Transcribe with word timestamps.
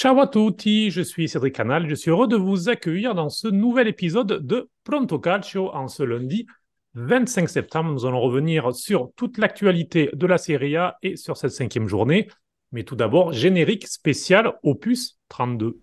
Ciao 0.00 0.18
à 0.18 0.26
tutti, 0.26 0.90
je 0.90 1.02
suis 1.02 1.28
Cédric 1.28 1.54
Canal, 1.56 1.86
je 1.86 1.94
suis 1.94 2.10
heureux 2.10 2.26
de 2.26 2.34
vous 2.34 2.70
accueillir 2.70 3.14
dans 3.14 3.28
ce 3.28 3.48
nouvel 3.48 3.86
épisode 3.86 4.46
de 4.46 4.70
Pronto 4.82 5.18
Calcio 5.18 5.68
en 5.74 5.88
ce 5.88 6.02
lundi 6.02 6.46
25 6.94 7.46
septembre. 7.46 7.92
Nous 7.92 8.06
allons 8.06 8.22
revenir 8.22 8.74
sur 8.74 9.10
toute 9.14 9.36
l'actualité 9.36 10.08
de 10.14 10.26
la 10.26 10.38
Serie 10.38 10.74
A 10.76 10.96
et 11.02 11.16
sur 11.16 11.36
cette 11.36 11.50
cinquième 11.50 11.86
journée. 11.86 12.28
Mais 12.72 12.84
tout 12.84 12.96
d'abord, 12.96 13.34
générique 13.34 13.86
spécial 13.86 14.54
opus 14.62 15.18
32. 15.28 15.78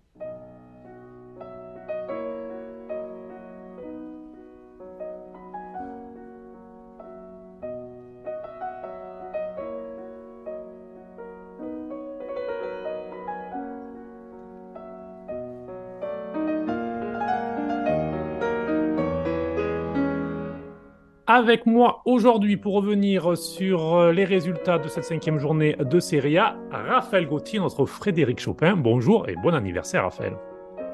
Avec 21.38 21.66
moi 21.66 22.02
aujourd'hui 22.04 22.56
pour 22.56 22.74
revenir 22.74 23.38
sur 23.38 23.94
euh, 23.94 24.12
les 24.12 24.24
résultats 24.24 24.76
de 24.76 24.88
cette 24.88 25.04
cinquième 25.04 25.38
journée 25.38 25.76
de 25.78 26.00
Serie 26.00 26.36
A, 26.36 26.56
Raphaël 26.72 27.28
Gauthier, 27.28 27.60
notre 27.60 27.86
Frédéric 27.86 28.40
Chopin. 28.40 28.74
Bonjour 28.74 29.28
et 29.28 29.36
bon 29.40 29.54
anniversaire 29.54 30.02
Raphaël. 30.02 30.32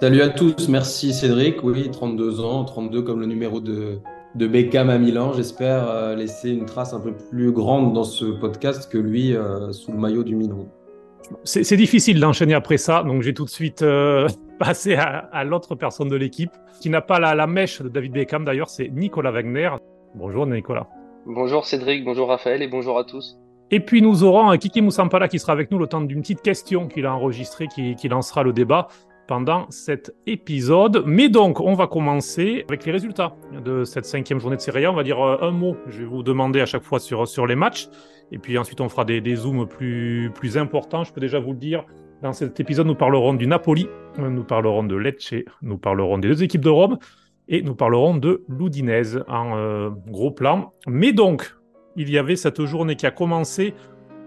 Salut 0.03 0.21
à 0.21 0.29
tous, 0.29 0.69
merci 0.69 1.15
Cédric. 1.15 1.65
Oui, 1.65 1.91
32 1.91 2.41
ans, 2.41 2.63
32 2.65 3.01
comme 3.01 3.21
le 3.21 3.27
numéro 3.27 3.59
de, 3.59 4.01
de 4.35 4.47
Beckham 4.47 4.91
à 4.91 4.99
Milan. 4.99 5.33
J'espère 5.33 5.89
euh, 5.89 6.15
laisser 6.15 6.51
une 6.51 6.67
trace 6.67 6.93
un 6.93 7.01
peu 7.01 7.15
plus 7.15 7.51
grande 7.51 7.95
dans 7.95 8.05
ce 8.05 8.27
podcast 8.27 8.93
que 8.93 8.99
lui 8.99 9.35
euh, 9.35 9.73
sous 9.73 9.93
le 9.93 9.99
maillot 9.99 10.25
du 10.25 10.37
Milan. 10.37 10.69
C'est 11.45 11.79
difficile 11.79 12.21
d'enchaîner 12.21 12.53
après 12.53 12.77
ça, 12.77 13.03
donc 13.03 13.23
j'ai 13.23 13.33
tout 13.33 13.47
de 13.47 13.51
suite 13.51 13.83
passé 14.59 14.95
à, 14.95 15.43
l'autre 15.45 15.75
personne 15.75 16.11
de 16.11 16.17
l'équipe 16.17 16.53
qui 16.83 16.91
n'a 16.91 17.01
pas 17.01 17.19
la, 17.19 17.35
la 17.35 17.47
mèche 17.47 17.81
de 17.81 17.89
David 17.89 18.13
Beckham 18.13 18.45
d'ailleurs, 18.45 18.69
c'est 18.69 18.91
Nicolas 18.91 19.31
Wagner. 19.31 19.71
Bonjour 20.17 20.47
Nicolas. 20.47 20.87
Bonjour 21.27 21.67
Cédric, 21.67 22.05
bonjour 22.05 22.29
Raphaël 22.29 22.63
et 22.63 22.69
bonjour 22.69 22.99
à 22.99 23.05
tous. 23.05 23.37
Et 23.73 23.81
puis 23.81 24.01
nous 24.01 24.23
aurons 24.23 24.57
Kiki 24.57 24.81
Moussampala 24.81 25.27
qui 25.27 25.41
sera 25.41 25.53
avec 25.53 25.73
nous 25.73 25.79
le 25.79 25.89
temps 25.89 26.01
d'une 26.01 26.21
petite 26.21 26.41
question 26.41 26.87
qu'il 26.87 27.07
a 27.07 27.13
enregistrée 27.13 27.67
qui, 27.67 28.09
lancera 28.09 28.45
le 28.45 28.53
débat 28.53 28.87
pendant 29.27 29.67
cet 29.71 30.15
épisode. 30.29 31.03
Mais 31.05 31.29
donc, 31.29 31.59
on 31.61 31.75
va 31.75 31.89
commencer 31.89 32.65
avec 32.69 32.85
les 32.85 32.93
résultats 32.93 33.35
de 33.65 33.83
cette 33.83 34.05
cinquième 34.05 34.39
journée 34.39 34.55
de 34.55 34.61
Serie 34.61 34.85
A. 34.85 34.93
On 34.93 34.95
va 34.95 35.03
dire 35.03 35.21
euh, 35.21 35.39
un 35.41 35.51
mot, 35.51 35.77
je 35.89 36.01
vais 36.01 36.05
vous 36.05 36.23
demander 36.23 36.61
à 36.61 36.67
chaque 36.67 36.85
fois 36.85 37.01
sur, 37.01 37.27
sur 37.27 37.47
les 37.47 37.57
matchs. 37.57 37.89
Et 38.31 38.39
puis 38.39 38.57
ensuite, 38.57 38.81
on 38.81 38.89
fera 38.89 39.05
des, 39.05 39.21
des 39.21 39.35
zooms 39.35 39.67
plus, 39.67 40.31
plus 40.33 40.57
importants. 40.59 41.03
Je 41.03 41.13
peux 41.13 41.21
déjà 41.21 41.41
vous 41.41 41.53
le 41.53 41.59
dire, 41.59 41.87
dans 42.23 42.33
cet 42.33 42.61
épisode, 42.61 42.87
nous 42.87 42.95
parlerons 42.95 43.35
du 43.35 43.47
Napoli, 43.49 43.89
nous 44.19 44.45
parlerons 44.45 44.85
de 44.85 44.95
Lecce, 44.95 45.35
nous 45.63 45.79
parlerons 45.79 46.19
des 46.19 46.29
deux 46.29 46.45
équipes 46.45 46.63
de 46.63 46.71
Rome 46.71 46.99
et 47.49 47.63
nous 47.63 47.75
parlerons 47.75 48.17
de 48.17 48.45
l'Oudinez 48.49 49.19
en 49.29 49.57
euh, 49.57 49.91
gros 50.09 50.31
plan. 50.31 50.73
Mais 50.87 51.13
donc, 51.13 51.55
il 51.97 52.11
y 52.11 52.19
avait 52.19 52.37
cette 52.37 52.65
journée 52.65 52.97
qui 52.97 53.07
a 53.07 53.11
commencé 53.11 53.75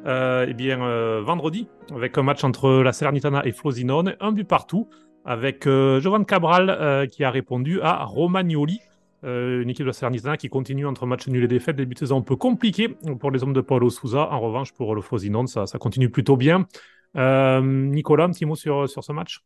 euh, 0.06 0.46
eh 0.48 0.54
bien, 0.54 0.82
euh, 0.82 1.22
vendredi 1.24 1.68
avec 1.94 2.18
un 2.18 2.24
match 2.24 2.44
entre 2.44 2.70
la 2.84 2.94
Salernitana 2.94 3.46
et 3.46 3.52
Frosinone, 3.52 4.16
un 4.20 4.32
but 4.32 4.48
partout, 4.48 4.88
avec 5.26 5.66
Jovan 5.66 6.24
Cabral 6.24 7.10
qui 7.10 7.26
a 7.26 7.32
répondu 7.32 7.82
à 7.82 8.06
Romagnoli. 8.06 8.80
une 9.24 9.70
équipe 9.70 9.84
de 9.84 9.88
la 9.88 9.94
Salernitana 9.94 10.38
qui 10.38 10.48
continue 10.48 10.86
entre 10.86 11.06
match 11.06 11.28
nul 11.28 11.44
et 11.44 11.50
défaite, 11.50 11.76
début 11.76 11.96
de 11.96 12.00
saison 12.00 12.20
un 12.20 12.22
peu 12.22 12.38
compliqué 12.38 12.96
pour 13.20 13.32
les 13.32 13.44
hommes 13.44 13.52
de 13.52 13.60
Paulo 13.60 13.90
Souza. 13.90 14.30
En 14.32 14.40
revanche, 14.40 14.72
pour 14.72 14.96
le 14.96 15.02
Frosinone, 15.02 15.48
ça, 15.48 15.66
ça 15.66 15.78
continue 15.80 16.10
plutôt 16.10 16.38
bien. 16.38 16.66
Nicolas, 17.14 18.24
un 18.24 18.32
petit 18.32 18.46
mot 18.46 18.56
sur, 18.56 18.88
sur 18.88 19.04
ce 19.04 19.12
match? 19.12 19.42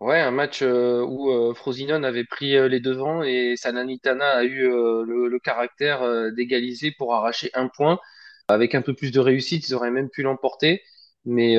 Ouais, 0.00 0.18
un 0.18 0.30
match 0.30 0.62
euh, 0.62 1.04
où 1.04 1.30
euh, 1.30 1.52
Frosinone 1.52 2.06
avait 2.06 2.24
pris 2.24 2.56
euh, 2.56 2.68
les 2.68 2.80
devants 2.80 3.22
et 3.22 3.54
Sananitana 3.56 4.30
a 4.30 4.44
eu 4.44 4.62
le, 4.66 5.38
caractère 5.42 6.32
d'égaliser 6.32 6.92
pour 6.96 7.14
arracher 7.14 7.50
un 7.54 7.68
point. 7.68 7.98
Avec 8.48 8.74
un 8.74 8.82
peu 8.82 8.94
plus 8.94 9.10
de 9.12 9.20
réussite, 9.20 9.68
ils 9.68 9.74
auraient 9.74 9.90
même 9.90 10.08
pu 10.10 10.22
l'emporter, 10.22 10.82
mais 11.24 11.56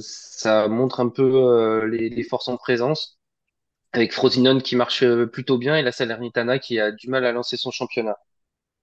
ça 0.00 0.66
montre 0.68 1.00
un 1.00 1.08
peu 1.08 1.84
les, 1.86 2.22
forces 2.24 2.48
en 2.48 2.56
présence. 2.56 3.18
Avec 3.92 4.12
Frosinone 4.12 4.60
qui 4.62 4.76
marche 4.76 5.04
plutôt 5.26 5.58
bien 5.58 5.76
et 5.76 5.82
la 5.82 5.92
Salernitana 5.92 6.58
qui 6.58 6.80
a 6.80 6.90
du 6.90 7.08
mal 7.08 7.24
à 7.24 7.32
lancer 7.32 7.56
son 7.56 7.70
championnat. 7.70 8.16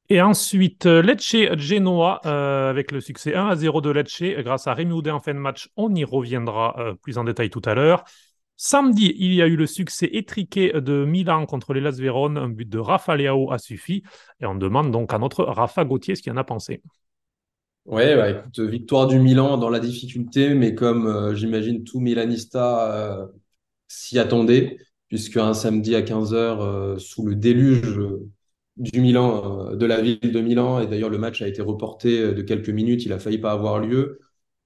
Et 0.09 0.21
ensuite, 0.21 0.85
Lecce 0.85 1.57
Genoa 1.57 2.21
avec 2.69 2.91
le 2.91 3.01
succès 3.01 3.35
1 3.35 3.47
à 3.47 3.55
0 3.55 3.81
de 3.81 3.89
Lecce 3.89 4.23
grâce 4.39 4.67
à 4.67 4.73
Rémi 4.73 4.93
Oudin 4.93 5.15
en 5.15 5.19
fin 5.19 5.33
de 5.33 5.39
match. 5.39 5.69
On 5.75 5.93
y 5.93 6.05
reviendra 6.05 6.95
plus 7.01 7.17
en 7.17 7.25
détail 7.25 7.49
tout 7.49 7.61
à 7.65 7.73
l'heure. 7.73 8.05
Samedi, 8.55 9.13
il 9.17 9.33
y 9.33 9.41
a 9.41 9.47
eu 9.47 9.55
le 9.55 9.65
succès 9.65 10.09
étriqué 10.13 10.71
de 10.73 11.05
Milan 11.05 11.45
contre 11.45 11.73
les 11.73 11.81
Las 11.81 11.97
Véron. 11.97 12.35
Un 12.35 12.49
but 12.49 12.69
de 12.69 12.79
Rafa 12.79 13.15
Leao 13.15 13.51
a 13.51 13.57
suffi. 13.57 14.03
Et 14.39 14.45
on 14.45 14.55
demande 14.55 14.91
donc 14.91 15.13
à 15.13 15.19
notre 15.19 15.43
Rafa 15.43 15.85
Gauthier 15.85 16.15
ce 16.15 16.21
qu'il 16.21 16.31
en 16.31 16.37
a 16.37 16.43
pensé. 16.43 16.81
Ouais, 17.85 18.15
bah, 18.15 18.29
écoute, 18.29 18.59
victoire 18.59 19.07
du 19.07 19.19
Milan 19.19 19.57
dans 19.57 19.69
la 19.69 19.79
difficulté, 19.79 20.53
mais 20.53 20.73
comme 20.73 21.05
euh, 21.07 21.35
j'imagine 21.35 21.83
tout 21.83 21.99
Milanista 21.99 23.19
euh, 23.21 23.27
s'y 23.89 24.19
attendait, 24.19 24.77
puisque 25.09 25.35
un 25.35 25.53
samedi 25.53 25.93
à 25.95 26.01
15h, 26.01 26.35
euh, 26.35 26.97
sous 26.97 27.25
le 27.25 27.35
déluge 27.35 27.99
du 28.77 29.01
Milan, 29.01 29.75
de 29.75 29.85
la 29.85 30.01
ville 30.01 30.19
de 30.21 30.39
Milan, 30.39 30.79
et 30.79 30.87
d'ailleurs 30.87 31.09
le 31.09 31.17
match 31.17 31.41
a 31.41 31.47
été 31.47 31.61
reporté 31.61 32.33
de 32.33 32.41
quelques 32.41 32.69
minutes, 32.69 33.05
il 33.05 33.11
a 33.11 33.19
failli 33.19 33.37
pas 33.37 33.51
avoir 33.51 33.79
lieu. 33.79 34.19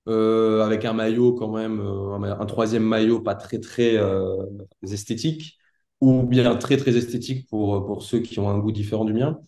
Euh, 0.08 0.64
avec 0.64 0.86
un 0.86 0.94
maillot 0.94 1.34
quand 1.34 1.52
même, 1.52 1.82
euh, 1.82 2.16
un, 2.40 2.46
troisième 2.46 2.84
maillot 2.84 3.20
pas 3.20 3.36
très 3.36 3.60
très 3.60 3.98
euh, 3.98 4.38
esthétique, 4.84 5.58
ou 6.00 6.24
bien 6.24 6.56
très 6.56 6.78
très 6.78 6.96
esthétique 6.96 7.48
pour, 7.50 7.86
pour 7.86 8.04
ceux 8.04 8.20
qui 8.20 8.40
ont 8.40 8.50
un 8.50 8.58
goût 8.58 8.72
différent 8.72 9.04
du 9.06 9.14
mien. 9.14 9.40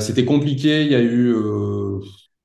C'était 0.00 0.24
compliqué, 0.26 0.82
il 0.82 0.92
y 0.92 0.94
a 0.94 1.02
eu, 1.02 1.34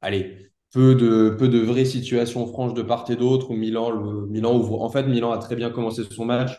allez, 0.02 0.50
peu 0.72 0.96
de, 0.96 1.30
peu 1.38 1.48
de 1.50 1.60
vraies 1.60 1.86
situations 1.86 2.48
franches 2.48 2.74
de 2.74 2.82
part 2.82 3.06
et 3.12 3.16
d'autre, 3.16 3.52
où 3.52 3.56
Milan, 3.56 3.92
le, 3.92 4.28
Milan 4.28 4.58
ouvre. 4.58 4.82
En 4.82 4.90
fait, 4.90 5.04
Milan 5.04 5.32
a 5.32 5.38
très 5.38 5.56
bien 5.56 5.70
commencé 5.70 6.04
son 6.10 6.26
match 6.26 6.58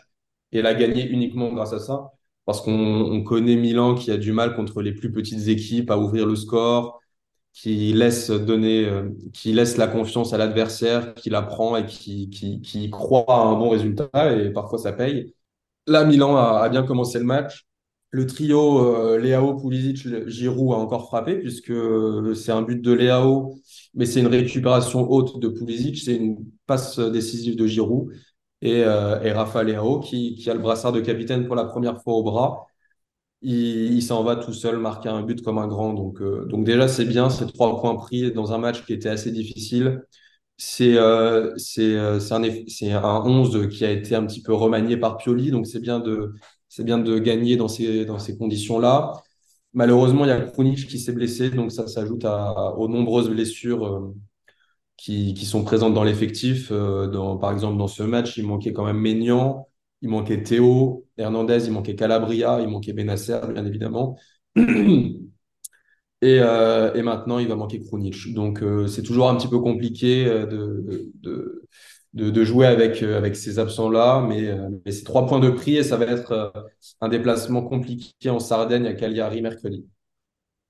et 0.51 0.61
l'a 0.61 0.73
gagné 0.75 1.07
uniquement 1.07 1.51
grâce 1.53 1.73
à 1.73 1.79
ça, 1.79 2.11
parce 2.45 2.61
qu'on 2.61 3.23
connaît 3.23 3.55
Milan 3.55 3.95
qui 3.95 4.11
a 4.11 4.17
du 4.17 4.31
mal 4.31 4.55
contre 4.55 4.81
les 4.81 4.93
plus 4.93 5.11
petites 5.11 5.47
équipes 5.47 5.91
à 5.91 5.97
ouvrir 5.97 6.25
le 6.25 6.35
score, 6.35 6.98
qui 7.61 7.91
laisse 7.93 8.31
donner, 8.31 8.85
euh, 8.85 9.09
qui 9.33 9.51
laisse 9.51 9.75
la 9.77 9.87
confiance 9.87 10.33
à 10.33 10.37
l'adversaire, 10.37 11.13
qui 11.15 11.29
la 11.29 11.41
prend 11.41 11.75
et 11.75 11.85
qui, 11.85 12.29
qui, 12.29 12.61
qui, 12.61 12.89
croit 12.89 13.25
à 13.27 13.41
un 13.41 13.55
bon 13.57 13.69
résultat 13.69 14.09
et 14.33 14.51
parfois 14.51 14.79
ça 14.79 14.93
paye. 14.93 15.33
Là, 15.87 16.05
Milan 16.05 16.37
a, 16.37 16.69
bien 16.69 16.83
commencé 16.83 17.19
le 17.19 17.25
match. 17.25 17.65
Le 18.11 18.25
trio 18.25 18.85
euh, 18.85 19.17
Léao, 19.19 19.55
Pulisic, 19.55 20.07
Giroud 20.27 20.73
a 20.73 20.77
encore 20.77 21.07
frappé 21.07 21.35
puisque 21.35 21.71
euh, 21.71 22.33
c'est 22.33 22.51
un 22.51 22.61
but 22.61 22.81
de 22.81 22.93
Léao, 22.93 23.55
mais 23.93 24.05
c'est 24.05 24.21
une 24.21 24.27
récupération 24.27 25.09
haute 25.11 25.39
de 25.39 25.49
Pulisic, 25.49 25.97
c'est 25.97 26.15
une 26.15 26.37
passe 26.65 26.99
décisive 26.99 27.55
de 27.57 27.67
Giroud 27.67 28.13
et, 28.61 28.79
et 28.79 29.31
Rafa 29.31 29.63
Léao 29.63 29.99
qui, 29.99 30.35
qui 30.35 30.49
a 30.49 30.53
le 30.53 30.59
brassard 30.59 30.91
de 30.91 31.01
capitaine 31.01 31.45
pour 31.45 31.55
la 31.55 31.65
première 31.65 32.01
fois 32.01 32.13
au 32.13 32.23
bras 32.23 32.68
il, 33.41 34.01
s'en 34.03 34.23
va 34.23 34.35
tout 34.35 34.53
seul 34.53 34.77
marquer 34.77 35.09
un 35.09 35.21
but 35.21 35.41
comme 35.41 35.57
un 35.57 35.67
grand. 35.67 35.93
Donc, 35.93 36.21
euh, 36.21 36.45
donc 36.45 36.65
déjà, 36.65 36.87
c'est 36.87 37.05
bien, 37.05 37.29
ces 37.29 37.47
trois 37.47 37.79
points 37.79 37.95
pris 37.95 38.31
dans 38.31 38.51
un 38.53 38.57
match 38.57 38.85
qui 38.85 38.93
était 38.93 39.09
assez 39.09 39.31
difficile. 39.31 40.03
C'est 40.57 40.97
euh, 40.97 41.55
euh, 41.79 42.19
un, 42.31 42.43
un 43.03 43.21
11 43.25 43.69
qui 43.69 43.85
a 43.85 43.91
été 43.91 44.15
un 44.15 44.25
petit 44.25 44.41
peu 44.41 44.53
remanié 44.53 44.97
par 44.97 45.17
Pioli, 45.17 45.51
donc 45.51 45.67
c'est 45.67 45.79
bien 45.79 45.99
de, 45.99 46.33
bien 46.79 46.97
de 46.99 47.17
gagner 47.19 47.55
dans 47.57 47.69
ces, 47.69 48.05
dans 48.05 48.19
ces 48.19 48.37
conditions-là. 48.37 49.13
Malheureusement, 49.73 50.25
il 50.25 50.29
y 50.29 50.31
a 50.31 50.41
Krunic 50.41 50.87
qui 50.87 50.99
s'est 50.99 51.13
blessé, 51.13 51.49
donc 51.51 51.71
ça 51.71 51.87
s'ajoute 51.87 52.25
aux 52.25 52.87
nombreuses 52.89 53.29
blessures 53.29 53.85
euh, 53.87 54.15
qui, 54.97 55.33
qui, 55.33 55.45
sont 55.45 55.63
présentes 55.63 55.93
dans 55.93 56.03
l'effectif. 56.03 56.69
par 56.69 57.51
exemple, 57.53 57.77
dans 57.77 57.87
ce 57.87 58.03
match, 58.03 58.37
il 58.37 58.45
manquait 58.45 58.73
quand 58.73 58.85
même 58.85 58.99
Maignan, 58.99 59.69
il 60.01 60.09
manquait 60.09 60.43
Théo 60.43 61.05
Hernandez, 61.17 61.65
il 61.65 61.71
manquait 61.73 61.95
Calabria, 61.95 62.59
il 62.61 62.67
manquait 62.69 62.93
Benacer, 62.93 63.39
bien 63.53 63.65
évidemment. 63.65 64.17
Et, 66.21 66.39
euh, 66.41 66.93
et, 66.95 67.01
maintenant, 67.01 67.39
il 67.39 67.47
va 67.47 67.55
manquer 67.55 67.79
Krunic. 67.79 68.33
Donc, 68.33 68.61
euh, 68.61 68.87
c'est 68.87 69.03
toujours 69.03 69.29
un 69.29 69.35
petit 69.37 69.47
peu 69.47 69.59
compliqué 69.59 70.25
euh, 70.27 70.45
de, 70.45 70.83
de, 71.21 71.63
de, 72.13 72.29
de 72.29 72.43
jouer 72.43 72.67
avec, 72.67 73.01
avec 73.03 73.35
ces 73.37 73.57
absents-là, 73.57 74.25
mais, 74.27 74.53
mais 74.85 74.91
c'est 74.91 75.05
trois 75.05 75.25
points 75.27 75.39
de 75.39 75.49
prix 75.49 75.77
et 75.77 75.83
ça 75.83 75.95
va 75.95 76.05
être 76.07 76.51
un 77.01 77.07
déplacement 77.09 77.61
compliqué 77.63 78.29
en 78.29 78.39
Sardaigne 78.39 78.85
à 78.87 78.93
Cagliari 78.93 79.41
mercredi. 79.41 79.85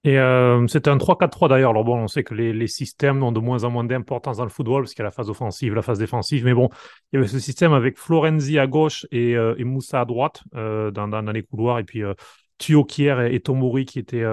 Et 0.05 0.17
euh, 0.17 0.65
c'était 0.67 0.89
un 0.89 0.97
3-4-3 0.97 1.49
d'ailleurs. 1.49 1.71
Alors 1.71 1.83
bon, 1.83 1.97
on 1.97 2.07
sait 2.07 2.23
que 2.23 2.33
les, 2.33 2.53
les, 2.53 2.67
systèmes 2.67 3.21
ont 3.21 3.33
de 3.33 3.39
moins 3.39 3.65
en 3.65 3.69
moins 3.69 3.83
d'importance 3.83 4.37
dans 4.37 4.45
le 4.45 4.49
football 4.49 4.83
parce 4.83 4.93
qu'il 4.93 5.01
y 5.01 5.03
a 5.03 5.05
la 5.05 5.11
phase 5.11 5.29
offensive, 5.29 5.73
la 5.73 5.81
phase 5.81 5.99
défensive. 5.99 6.45
Mais 6.45 6.53
bon, 6.53 6.69
il 7.11 7.17
y 7.17 7.19
avait 7.19 7.27
ce 7.27 7.39
système 7.39 7.73
avec 7.73 7.97
Florenzi 7.97 8.59
à 8.59 8.67
gauche 8.67 9.05
et, 9.11 9.35
euh, 9.35 9.55
et 9.57 9.65
Moussa 9.65 10.01
à 10.01 10.05
droite 10.05 10.43
euh, 10.55 10.89
dans, 10.91 11.09
dans, 11.09 11.21
les 11.21 11.43
couloirs 11.43 11.79
et 11.79 11.83
puis 11.83 12.01
euh, 12.01 12.13
Thio 12.59 12.85
Kier 12.85 13.27
et, 13.29 13.41
Tomori 13.41 13.85
qui 13.85 13.99
étaient, 13.99 14.25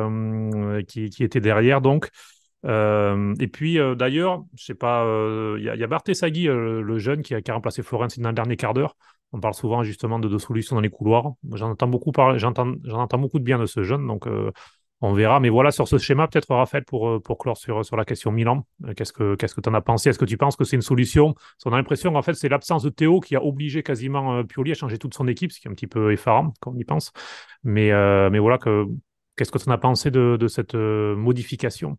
qui, 0.87 1.11
qui, 1.11 1.25
étaient 1.25 1.41
derrière. 1.41 1.81
Donc, 1.81 2.11
et 2.65 3.49
puis 3.53 3.79
d'ailleurs, 3.97 4.45
je 4.57 4.65
sais 4.65 4.75
pas, 4.75 5.05
il 5.57 5.63
y, 5.63 5.69
a, 5.69 5.73
a 5.73 5.87
Bartesaghi, 5.87 6.47
le 6.47 6.99
jeune 6.99 7.23
qui 7.23 7.35
a, 7.35 7.43
qui 7.43 7.53
a 7.53 7.55
remplacé 7.55 7.83
Florence 7.83 8.19
dans 8.19 8.31
le 8.31 8.35
dernier 8.35 8.57
quart 8.57 8.75
d'heure. 8.75 8.97
On 9.33 9.39
parle 9.39 9.55
souvent 9.55 9.85
justement 9.85 10.19
de 10.19 10.29
deux 10.29 10.41
solutions 10.41 10.75
dans 10.75 10.83
les 10.83 10.91
couloirs. 10.91 11.35
J'en 11.53 11.71
entends 11.71 11.87
beaucoup 11.87 12.11
parler, 12.11 12.41
j'en 12.41 12.53
entends 12.53 13.19
beaucoup 13.19 13.39
de 13.39 13.45
bien 13.45 13.61
de 13.61 13.67
ce 13.67 13.85
jeune, 13.85 14.09
donc 14.09 14.27
on 15.01 15.13
verra. 15.13 15.41
Mais 15.41 15.49
voilà, 15.49 15.71
sur 15.71 15.87
ce 15.87 15.99
schéma, 15.99 16.27
peut-être 16.29 16.55
Raphaël, 16.55 16.85
pour, 16.85 17.09
euh, 17.09 17.21
pour 17.21 17.39
clore 17.39 17.57
sur, 17.57 17.97
la 17.97 18.05
question 18.05 18.33
Milan, 18.33 18.67
euh, 18.85 18.95
qu'est-ce 18.95 19.13
que 19.13 19.35
qu'est-ce 19.35 19.55
que 19.55 19.61
tu 19.61 19.69
en 19.69 19.75
as 19.75 19.81
pensé? 19.81 20.11
Est-ce 20.11 20.19
que 20.19 20.25
tu 20.25 20.37
penses 20.37 20.57
que 20.57 20.65
c'est 20.65 20.77
une 20.77 20.83
solution? 20.83 21.35
On 21.65 21.73
a 21.73 21.77
l'impression 21.77 22.13
qu'en 22.13 22.23
fait, 22.23 22.35
c'est 22.35 22.49
l'absence 22.49 22.83
de 22.83 22.89
Théo 22.89 23.21
qui 23.21 23.37
a 23.37 23.45
obligé 23.45 23.83
quasiment 23.83 24.37
euh, 24.37 24.43
Pioli 24.43 24.71
à 24.71 24.75
changer 24.75 24.99
toute 24.99 25.15
son 25.15 25.29
équipe, 25.29 25.53
ce 25.53 25.61
qui 25.61 25.69
est 25.69 25.71
un 25.71 25.75
petit 25.75 25.87
peu 25.87 26.13
effarant 26.13 26.55
quand 26.61 26.73
on 26.73 26.79
y 26.79 26.85
pense. 26.85 27.13
Mais, 27.63 27.91
voilà, 28.39 28.59
que, 28.59 28.87
qu'est-ce 29.37 29.51
que 29.51 29.59
tu 29.59 29.69
en 29.69 29.73
as 29.73 29.79
pensé 29.79 30.11
de, 30.11 30.47
cette 30.49 30.75
modification? 30.75 31.99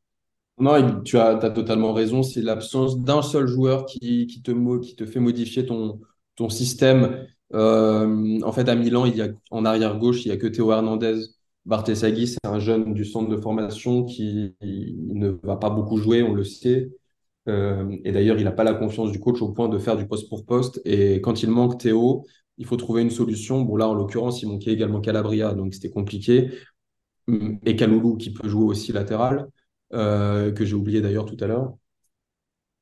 Non, 0.60 1.02
tu 1.02 1.20
as, 1.20 1.36
totalement 1.36 1.94
raison. 1.94 2.24
C'est 2.24 2.42
l'absence 2.42 3.00
d'un 3.00 3.22
seul 3.22 3.48
joueur 3.48 3.86
qui, 3.86 4.42
te, 4.44 5.06
fait 5.06 5.20
modifier 5.20 5.66
ton, 5.66 6.00
système. 6.50 7.28
en 7.54 8.52
fait, 8.54 8.70
à 8.70 8.76
Milan, 8.76 9.06
il 9.06 9.16
y 9.18 9.22
a, 9.22 9.28
en 9.52 9.66
arrière 9.66 10.00
gauche, 10.00 10.26
il 10.26 10.30
n'y 10.30 10.34
a 10.34 10.38
que 10.38 10.48
Théo 10.48 10.72
Hernandez 10.72 11.37
Barthesaghi, 11.68 12.28
c'est 12.28 12.46
un 12.46 12.60
jeune 12.60 12.94
du 12.94 13.06
centre 13.06 13.30
de 13.30 13.36
formation 13.38 14.06
qui 14.06 14.56
ne 14.62 15.30
va 15.44 15.58
pas 15.58 15.70
beaucoup 15.70 15.98
jouer, 15.98 16.24
on 16.24 16.34
le 16.34 16.46
sait. 16.46 16.90
Euh, 17.50 17.96
et 18.06 18.12
d'ailleurs, 18.14 18.38
il 18.38 18.46
n'a 18.46 18.54
pas 18.54 18.64
la 18.64 18.74
confiance 18.74 19.12
du 19.12 19.20
coach 19.20 19.42
au 19.42 19.52
point 19.52 19.68
de 19.70 19.78
faire 19.78 19.98
du 19.98 20.08
poste 20.08 20.30
pour 20.30 20.46
poste. 20.46 20.82
Et 20.86 21.22
quand 21.22 21.44
il 21.44 21.50
manque 21.50 21.78
Théo, 21.78 22.26
il 22.58 22.66
faut 22.66 22.78
trouver 22.78 23.02
une 23.02 23.10
solution. 23.10 23.62
Bon, 23.62 23.76
là, 23.76 23.90
en 23.90 23.94
l'occurrence, 23.94 24.42
il 24.42 24.48
manquait 24.48 24.72
également 24.72 25.02
Calabria, 25.02 25.54
donc 25.54 25.74
c'était 25.74 25.90
compliqué. 25.90 26.52
Et 27.66 27.76
Kaloulou, 27.76 28.16
qui 28.16 28.32
peut 28.32 28.48
jouer 28.48 28.64
aussi 28.66 28.94
latéral, 28.94 29.50
euh, 29.94 30.52
que 30.54 30.64
j'ai 30.66 30.76
oublié 30.76 31.02
d'ailleurs 31.02 31.26
tout 31.26 31.38
à 31.42 31.48
l'heure. 31.48 31.74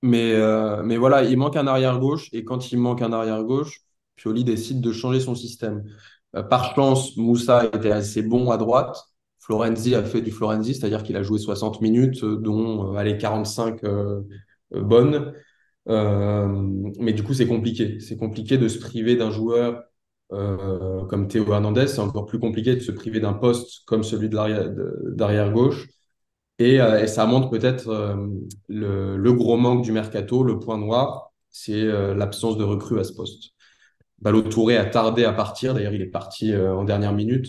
Mais, 0.04 0.34
euh, 0.34 0.84
mais 0.84 0.98
voilà, 0.98 1.24
il 1.24 1.38
manque 1.38 1.56
un 1.56 1.68
arrière-gauche. 1.68 2.30
Et 2.32 2.44
quand 2.44 2.72
il 2.72 2.78
manque 2.80 3.02
un 3.02 3.12
arrière-gauche, 3.12 3.82
Pioli 4.16 4.44
décide 4.44 4.82
de 4.82 4.92
changer 4.92 5.20
son 5.20 5.36
système. 5.36 5.84
Euh, 6.36 6.44
par 6.44 6.76
chance, 6.76 7.16
Moussa 7.18 7.66
était 7.66 7.92
assez 7.92 8.22
bon 8.22 8.52
à 8.52 8.58
droite. 8.58 8.98
Florenzi 9.40 9.96
a 9.96 10.04
fait 10.04 10.22
du 10.22 10.32
Florenzi, 10.32 10.74
c'est-à-dire 10.76 11.04
qu'il 11.04 11.16
a 11.18 11.24
joué 11.24 11.40
60 11.40 11.82
minutes, 11.82 12.24
euh, 12.24 12.38
dont 12.38 12.94
euh, 12.94 12.98
allez, 12.98 13.18
45 13.18 13.82
bonnes. 14.72 15.34
mais 15.88 17.14
du 17.14 17.24
coup, 17.24 17.34
c'est 17.34 17.48
compliqué. 17.48 18.00
C'est 18.00 18.18
compliqué 18.18 18.58
de 18.58 18.68
se 18.68 18.80
priver 18.80 19.16
d'un 19.16 19.32
joueur 19.32 19.84
comme 20.30 21.28
Théo 21.28 21.46
Hernandez. 21.54 21.88
C'est 21.88 22.00
encore 22.00 22.26
plus 22.26 22.40
compliqué 22.40 22.76
de 22.76 22.80
se 22.82 22.92
priver 22.92 23.20
d'un 23.20 23.34
poste 23.34 23.86
comme 23.86 24.04
celui 24.04 24.30
d'arrière 24.30 25.52
gauche. 25.52 25.88
Et, 26.60 26.80
ça 27.08 27.26
montre 27.26 27.50
peut-être 27.50 28.18
le, 28.68 29.18
le, 29.18 29.34
gros 29.34 29.58
manque 29.58 29.84
du 29.84 29.92
mercato, 29.92 30.44
le 30.44 30.60
point 30.60 30.78
noir, 30.78 31.34
c'est 31.52 31.86
l'absence 32.16 32.58
de 32.58 32.64
recrues 32.64 33.00
à 33.00 33.04
ce 33.04 33.14
poste. 33.14 33.55
Balotouré 34.26 34.76
a 34.76 34.86
tardé 34.86 35.24
à 35.24 35.32
partir. 35.32 35.76
D'ailleurs, 35.76 35.94
il 35.94 36.02
est 36.02 36.08
parti 36.08 36.52
euh, 36.52 36.74
en 36.76 36.84
dernière 36.84 37.14
minute. 37.14 37.46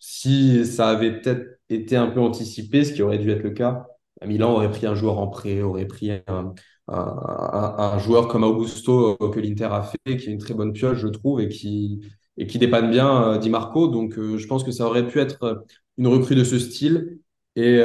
Si 0.00 0.66
ça 0.66 0.88
avait 0.88 1.20
peut-être 1.20 1.60
été 1.70 1.94
un 1.94 2.08
peu 2.08 2.18
anticipé, 2.20 2.84
ce 2.84 2.92
qui 2.92 3.02
aurait 3.02 3.18
dû 3.18 3.30
être 3.30 3.44
le 3.44 3.50
cas, 3.50 3.86
Milan 4.26 4.52
aurait 4.52 4.70
pris 4.70 4.86
un 4.86 4.96
joueur 4.96 5.18
en 5.18 5.28
prêt, 5.28 5.62
aurait 5.62 5.86
pris 5.86 6.10
un, 6.26 7.98
joueur 8.00 8.26
comme 8.26 8.42
Augusto 8.42 9.16
euh, 9.22 9.30
que 9.30 9.38
l'Inter 9.38 9.68
a 9.70 9.82
fait, 9.82 10.16
qui 10.16 10.28
est 10.28 10.32
une 10.32 10.38
très 10.38 10.54
bonne 10.54 10.72
pioche, 10.72 10.98
je 10.98 11.06
trouve, 11.06 11.40
et 11.40 11.48
qui, 11.48 12.00
dépanne 12.36 12.90
bien 12.90 13.34
euh, 13.34 13.38
Di 13.38 13.48
Marco. 13.48 13.86
Donc, 13.86 14.14
je 14.16 14.46
pense 14.48 14.64
que 14.64 14.72
ça 14.72 14.86
aurait 14.86 15.06
pu 15.06 15.20
être 15.20 15.64
une 15.98 16.08
recrue 16.08 16.34
de 16.34 16.42
ce 16.42 16.58
style. 16.58 17.20
Et, 17.54 17.80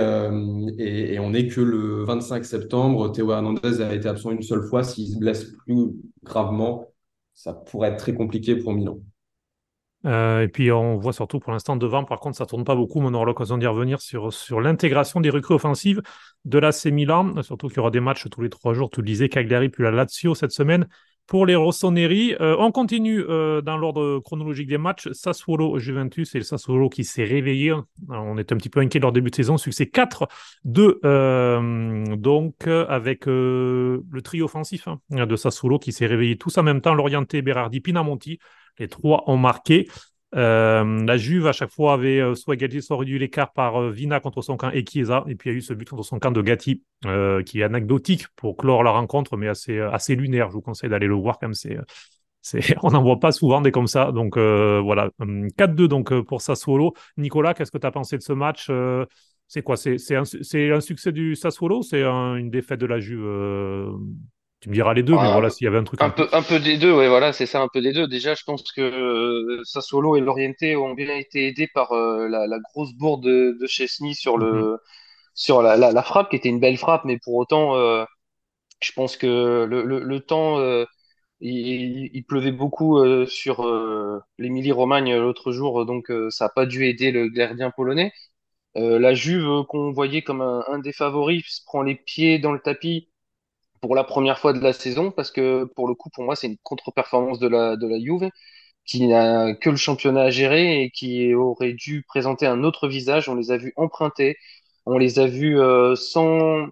et, 0.79 1.13
et 1.13 1.19
on 1.19 1.31
n'est 1.31 1.47
que 1.47 1.61
le 1.61 2.03
25 2.03 2.45
septembre. 2.45 3.11
Théo 3.11 3.31
Hernandez 3.31 3.81
a 3.81 3.93
été 3.93 4.07
absent 4.07 4.31
une 4.31 4.41
seule 4.41 4.63
fois. 4.63 4.83
S'il 4.83 5.07
se 5.07 5.17
blesse 5.17 5.45
plus 5.65 5.91
gravement, 6.23 6.92
ça 7.33 7.53
pourrait 7.53 7.89
être 7.89 7.97
très 7.97 8.13
compliqué 8.13 8.55
pour 8.55 8.73
Milan. 8.73 8.97
Euh, 10.05 10.41
et 10.41 10.47
puis 10.49 10.71
on 10.71 10.97
voit 10.97 11.13
surtout 11.13 11.39
pour 11.39 11.53
l'instant 11.53 11.77
devant, 11.77 12.03
par 12.03 12.19
contre, 12.19 12.37
ça 12.37 12.45
tourne 12.45 12.65
pas 12.65 12.75
beaucoup, 12.75 12.99
mais 12.99 13.07
on 13.07 13.13
aura 13.13 13.25
l'occasion 13.25 13.57
d'y 13.57 13.67
revenir 13.67 14.01
sur, 14.01 14.33
sur 14.33 14.59
l'intégration 14.59 15.21
des 15.21 15.29
recrues 15.29 15.55
offensives 15.55 16.01
de 16.43 16.57
l'AC 16.57 16.85
Milan, 16.87 17.41
surtout 17.41 17.69
qu'il 17.69 17.77
y 17.77 17.79
aura 17.79 17.91
des 17.91 18.01
matchs 18.01 18.27
tous 18.29 18.41
les 18.41 18.49
trois 18.49 18.73
jours, 18.73 18.89
tu 18.89 18.99
le 18.99 19.05
disais, 19.05 19.29
Cagliari 19.29 19.69
puis 19.69 19.83
la 19.83 19.91
Lazio 19.91 20.35
cette 20.35 20.51
semaine. 20.51 20.87
Pour 21.27 21.45
les 21.45 21.55
Rossoneri, 21.55 22.35
euh, 22.41 22.55
on 22.59 22.71
continue 22.71 23.21
euh, 23.21 23.61
dans 23.61 23.77
l'ordre 23.77 24.19
chronologique 24.19 24.67
des 24.67 24.77
matchs. 24.77 25.09
Sassuolo 25.13 25.79
Juventus 25.79 26.35
et 26.35 26.41
Sassuolo 26.41 26.89
qui 26.89 27.05
s'est 27.05 27.23
réveillé. 27.23 27.73
on 28.09 28.37
était 28.37 28.53
un 28.53 28.57
petit 28.57 28.69
peu 28.69 28.81
inquiet 28.81 28.99
lors 28.99 29.13
début 29.13 29.29
de 29.29 29.35
saison. 29.35 29.57
Succès 29.57 29.85
4-2 29.85 30.99
donc 32.17 32.67
avec 32.67 33.25
le 33.25 34.21
trio 34.23 34.45
offensif 34.45 34.87
hein, 34.87 34.99
de 35.09 35.35
Sassuolo 35.35 35.79
qui 35.79 35.91
s'est 35.91 36.07
réveillé 36.07 36.37
tous 36.37 36.57
en 36.57 36.63
même 36.63 36.81
temps. 36.81 36.93
Lorienté, 36.93 37.41
Berardi, 37.41 37.79
Pinamonti. 37.79 38.39
Les 38.79 38.87
trois 38.87 39.23
ont 39.27 39.37
marqué. 39.37 39.87
Euh, 40.35 41.03
la 41.05 41.17
Juve, 41.17 41.47
à 41.47 41.51
chaque 41.51 41.71
fois, 41.71 41.93
avait 41.93 42.19
euh, 42.19 42.35
soit 42.35 42.55
égalisé, 42.55 42.81
soit 42.81 42.97
réduit 42.97 43.19
l'écart 43.19 43.53
par 43.53 43.81
euh, 43.81 43.91
Vina 43.91 44.19
contre 44.19 44.41
son 44.41 44.57
camp 44.57 44.71
et 44.71 44.83
Chiesa. 44.83 45.23
Et 45.27 45.35
puis, 45.35 45.49
il 45.49 45.53
y 45.53 45.55
a 45.55 45.57
eu 45.59 45.61
ce 45.61 45.73
but 45.73 45.87
contre 45.87 46.03
son 46.03 46.19
camp 46.19 46.31
de 46.31 46.41
Gatti, 46.41 46.83
qui 47.45 47.59
est 47.59 47.63
anecdotique 47.63 48.27
pour 48.35 48.57
clore 48.57 48.83
la 48.83 48.91
rencontre, 48.91 49.37
mais 49.37 49.47
assez, 49.47 49.79
assez 49.79 50.15
lunaire. 50.15 50.49
Je 50.49 50.53
vous 50.53 50.61
conseille 50.61 50.89
d'aller 50.89 51.07
le 51.07 51.15
voir, 51.15 51.39
comme 51.39 51.53
c'est. 52.41 52.75
on 52.83 52.91
n'en 52.91 53.03
voit 53.03 53.19
pas 53.19 53.31
souvent 53.31 53.61
des 53.61 53.71
comme 53.71 53.87
ça. 53.87 54.11
Donc, 54.11 54.37
voilà. 54.37 55.09
4-2 55.57 55.87
donc, 55.87 56.13
pour 56.21 56.41
Sassuolo. 56.41 56.93
Nicolas, 57.17 57.53
qu'est-ce 57.53 57.71
que 57.71 57.77
tu 57.77 57.87
as 57.87 57.91
pensé 57.91 58.17
de 58.17 58.23
ce 58.23 58.33
match 58.33 58.71
C'est 59.47 59.61
quoi? 59.61 59.77
C'est 59.77 60.15
un, 60.15 60.23
un, 60.23 60.81
succès 60.81 61.11
du 61.11 61.35
Sassuolo? 61.35 61.83
C'est 61.83 62.03
une 62.03 62.49
défaite 62.49 62.79
de 62.79 62.85
la 62.85 62.99
Juve 62.99 63.23
tu 64.63 64.69
me 64.69 64.75
diras 64.75 64.93
les 64.93 65.03
deux, 65.03 65.11
mais 65.11 65.29
voilà, 65.29 65.49
s'il 65.49 65.65
y 65.65 65.67
avait 65.67 65.79
un 65.79 65.83
truc. 65.83 66.01
Un, 66.01 66.09
peu, 66.09 66.29
un 66.31 66.41
peu 66.41 66.57
des 66.57 66.77
deux, 66.77 66.93
ouais, 66.93 67.09
voilà, 67.09 67.33
c'est 67.33 67.45
ça, 67.45 67.61
un 67.61 67.67
peu 67.67 67.81
des 67.81 67.91
deux. 67.91 68.07
Déjà, 68.07 68.33
je 68.33 68.43
pense 68.45 68.63
que 68.71 68.79
euh, 68.79 69.61
Sassolo 69.65 70.15
et 70.15 70.21
Lorienté 70.21 70.77
ont 70.77 70.93
bien 70.93 71.13
été 71.17 71.47
aidés 71.47 71.67
par 71.67 71.91
euh, 71.91 72.29
la, 72.29 72.59
grosse 72.59 72.93
bourde 72.93 73.25
de, 73.25 73.57
de 73.59 73.67
Chesney 73.67 74.13
sur, 74.13 74.37
le, 74.37 74.53
mhm. 74.53 74.77
sur 75.33 75.61
la, 75.61 75.75
la, 75.75 76.03
frappe, 76.03 76.29
qui 76.29 76.37
était 76.37 76.47
une 76.47 76.61
belle 76.61 76.77
frappe, 76.77 77.03
mais 77.03 77.17
pour 77.21 77.35
autant, 77.35 77.75
euh, 77.75 78.05
je 78.79 78.93
pense 78.93 79.17
que 79.17 79.65
le, 79.69 79.83
le, 79.83 80.19
temps, 80.21 80.61
il, 81.41 82.09
il, 82.13 82.23
pleuvait 82.23 82.53
beaucoup 82.53 83.03
sur 83.27 83.67
l'Émilie-Romagne 84.37 85.17
l'autre 85.17 85.51
jour, 85.51 85.85
donc 85.85 86.09
ça 86.29 86.45
n'a 86.45 86.49
pas 86.49 86.65
dû 86.65 86.87
aider 86.87 87.11
le 87.11 87.27
gardien 87.27 87.69
polonais. 87.69 88.13
la 88.75 89.13
Juve, 89.13 89.65
qu'on 89.67 89.91
voyait 89.91 90.21
comme 90.21 90.41
un, 90.41 90.63
un 90.69 90.79
des 90.79 90.93
favoris, 90.93 91.43
se 91.47 91.65
prend 91.65 91.81
les 91.81 91.95
pieds 91.95 92.39
dans 92.39 92.53
le 92.53 92.59
tapis 92.59 93.09
pour 93.83 93.95
la 93.95 94.05
première 94.05 94.39
fois 94.39 94.53
de 94.53 94.61
la 94.61 94.71
saison, 94.71 95.11
parce 95.11 95.29
que 95.29 95.65
pour 95.75 95.89
le 95.89 95.93
coup, 95.93 96.09
pour 96.09 96.23
moi, 96.23 96.37
c'est 96.37 96.47
une 96.47 96.57
contre-performance 96.63 97.37
de 97.39 97.49
la, 97.49 97.75
de 97.75 97.85
la 97.85 97.99
Juve 97.99 98.29
qui 98.85 99.07
n'a 99.07 99.55
que 99.55 99.69
le 99.69 99.75
championnat 99.77 100.23
à 100.23 100.29
gérer 100.31 100.83
et 100.83 100.89
qui 100.91 101.33
aurait 101.35 101.73
dû 101.73 102.03
présenter 102.07 102.45
un 102.47 102.63
autre 102.63 102.87
visage. 102.87 103.27
On 103.29 103.35
les 103.35 103.51
a 103.51 103.57
vus 103.57 103.73
emprunter, 103.75 104.37
on 104.85 104.97
les 104.97 105.19
a 105.19 105.27
vus 105.27 105.59
euh, 105.59 105.95
sans 105.97 106.67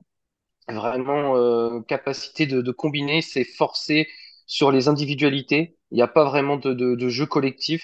vraiment 0.70 1.38
euh, 1.38 1.82
capacité 1.82 2.46
de, 2.48 2.62
de 2.62 2.72
combiner, 2.72 3.22
c'est 3.22 3.44
forcé 3.46 4.08
sur 4.48 4.72
les 4.72 4.88
individualités. 4.88 5.78
Il 5.92 5.96
n'y 5.96 6.02
a 6.04 6.08
pas 6.08 6.26
vraiment 6.26 6.58
de, 6.58 6.74
de, 6.74 7.10
jeu 7.10 7.26
collectif. 7.26 7.84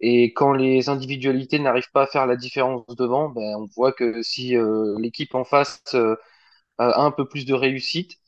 Et 0.00 0.32
quand 0.34 0.52
les 0.52 0.90
individualités 0.90 1.58
n'arrivent 1.58 1.90
pas 1.92 2.02
à 2.04 2.06
faire 2.06 2.26
la 2.26 2.36
différence 2.36 2.86
devant, 2.96 3.30
ben, 3.30 3.56
on 3.58 3.66
voit 3.76 3.92
que 3.92 4.22
si 4.22 4.56
euh, 4.56 4.96
l'équipe 5.00 5.34
en 5.34 5.44
face 5.44 5.82
a 6.78 7.00
un 7.02 7.10
peu 7.10 7.26
plus 7.28 7.46
de 7.46 7.54
réussite, 7.54 8.18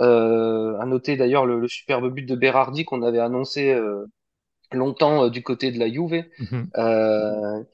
euh, 0.00 0.78
à 0.78 0.86
noter 0.86 1.16
d'ailleurs 1.16 1.46
le, 1.46 1.66
superbe 1.68 2.12
but 2.12 2.24
de 2.26 2.34
Berardi 2.34 2.84
qu'on 2.84 3.02
avait 3.02 3.18
annoncé 3.18 3.72
euh, 3.72 4.04
longtemps 4.72 5.24
euh, 5.24 5.30
du 5.30 5.42
côté 5.42 5.70
de 5.70 5.78
la 5.78 5.88
Juve. 5.90 6.24
Mhm. 6.38 7.64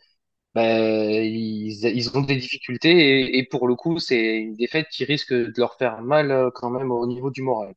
Ben, 0.55 1.25
ils, 1.25 1.87
ils, 1.87 2.15
ont 2.15 2.21
des 2.21 2.37
difficultés 2.37 2.91
et, 2.91 3.39
et 3.39 3.47
pour 3.47 3.67
le 3.67 3.75
coup, 3.75 3.99
c'est 3.99 4.37
une 4.37 4.55
défaite 4.55 4.87
qui 4.91 5.07
risque 5.07 5.33
de 5.33 5.51
leur 5.57 5.79
faire 5.79 6.03
mal 6.03 6.51
quand 6.55 6.69
même 6.69 6.91
au 6.91 7.07
niveau 7.07 7.31
du 7.31 7.41
moral. 7.41 7.73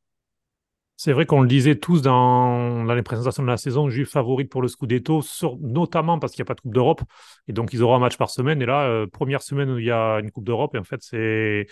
C'est 0.98 1.14
vrai 1.14 1.26
qu'on 1.26 1.40
le 1.40 1.48
disait 1.48 1.78
tous 1.78 2.02
dans, 2.02 2.84
dans, 2.84 2.94
les 2.94 3.02
présentations 3.02 3.44
de 3.44 3.48
la 3.48 3.56
saison, 3.56 3.88
Juve 3.88 4.10
favorite 4.10 4.50
pour 4.50 4.62
le 4.62 4.68
Scudetto, 4.68 5.22
sur, 5.22 5.58
notamment 5.62 6.20
parce 6.20 6.34
qu'il 6.34 6.42
n'y 6.42 6.48
a 6.48 6.50
pas 6.50 6.56
de 6.56 6.60
Coupe 6.60 6.74
d'Europe. 6.74 7.02
Et 7.48 7.54
donc, 7.54 7.72
ils 7.72 7.82
auront 7.82 7.96
un 7.96 8.00
match 8.00 8.18
par 8.18 8.30
semaine. 8.30 8.62
Et 8.62 8.66
là, 8.66 9.06
première 9.08 9.42
semaine 9.42 9.72
où 9.72 9.80
il 9.80 9.86
y 9.86 9.92
a 9.92 10.20
une 10.20 10.32
Coupe 10.32 10.46
d'Europe. 10.46 10.76
Et 10.76 10.78
en 10.78 10.84
fait, 10.84 11.02
c'est 11.02 11.68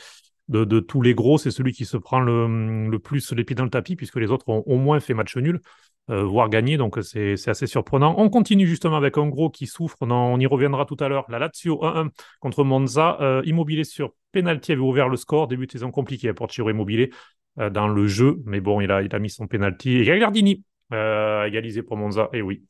de, 0.49 0.79
tous 0.79 1.01
les 1.01 1.13
gros, 1.15 1.37
c'est 1.37 1.51
celui 1.51 1.71
qui 1.71 1.85
se 1.85 1.97
prend 1.97 2.19
le, 2.19 2.97
plus 2.97 3.31
les 3.33 3.43
pieds 3.43 3.55
dans 3.55 3.63
le 3.63 3.69
tapis, 3.69 3.95
puisque 3.95 4.17
les 4.17 4.31
autres 4.31 4.49
ont 4.49 4.63
au 4.65 4.77
moins 4.77 4.99
fait 4.99 5.13
match 5.13 5.37
nul, 5.37 5.61
euh, 6.09 6.23
voire 6.23 6.49
gagné, 6.49 6.77
donc 6.77 6.97
c'est 7.01 7.47
assez 7.47 7.67
surprenant. 7.67 8.15
On 8.17 8.29
continue 8.29 8.67
justement 8.67 8.97
avec 8.97 9.17
un 9.17 9.27
gros 9.27 9.49
qui 9.49 9.67
souffre, 9.67 9.97
on, 10.01 10.39
y 10.39 10.45
reviendra 10.45 10.85
tout 10.85 10.97
à 10.99 11.07
l'heure. 11.07 11.25
La 11.29 11.39
Lazio 11.39 11.81
1-1 11.81 12.09
contre 12.41 12.63
Monza, 12.63 13.17
euh, 13.21 13.41
Immobilier 13.45 13.85
sur 13.85 14.13
penalty 14.33 14.73
avait 14.73 14.81
ouvert 14.81 15.07
le 15.07 15.15
score, 15.15 15.47
début 15.47 15.65
de 15.65 15.71
saison 15.71 15.91
compliqué 15.91 16.33
pour 16.33 16.49
Chiro 16.49 16.69
Immobilier 16.69 17.11
euh, 17.59 17.69
dans 17.69 17.87
le 17.87 18.07
jeu, 18.07 18.41
mais 18.45 18.59
bon, 18.59 18.81
il 18.81 18.91
a, 18.91 18.97
a 18.97 19.19
mis 19.19 19.29
son 19.29 19.47
penalty. 19.47 19.97
Et 19.97 20.03
Gagliardini, 20.03 20.63
égalisé 20.91 21.83
pour 21.83 21.95
Monza, 21.97 22.29
et 22.33 22.41
oui. 22.41 22.63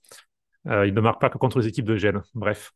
il 0.66 0.94
ne 0.94 1.02
marque 1.02 1.20
pas 1.20 1.30
que 1.30 1.38
contre 1.38 1.60
les 1.60 1.68
équipes 1.68 1.86
de 1.86 1.98
Gênes, 1.98 2.22
bref. 2.36 2.72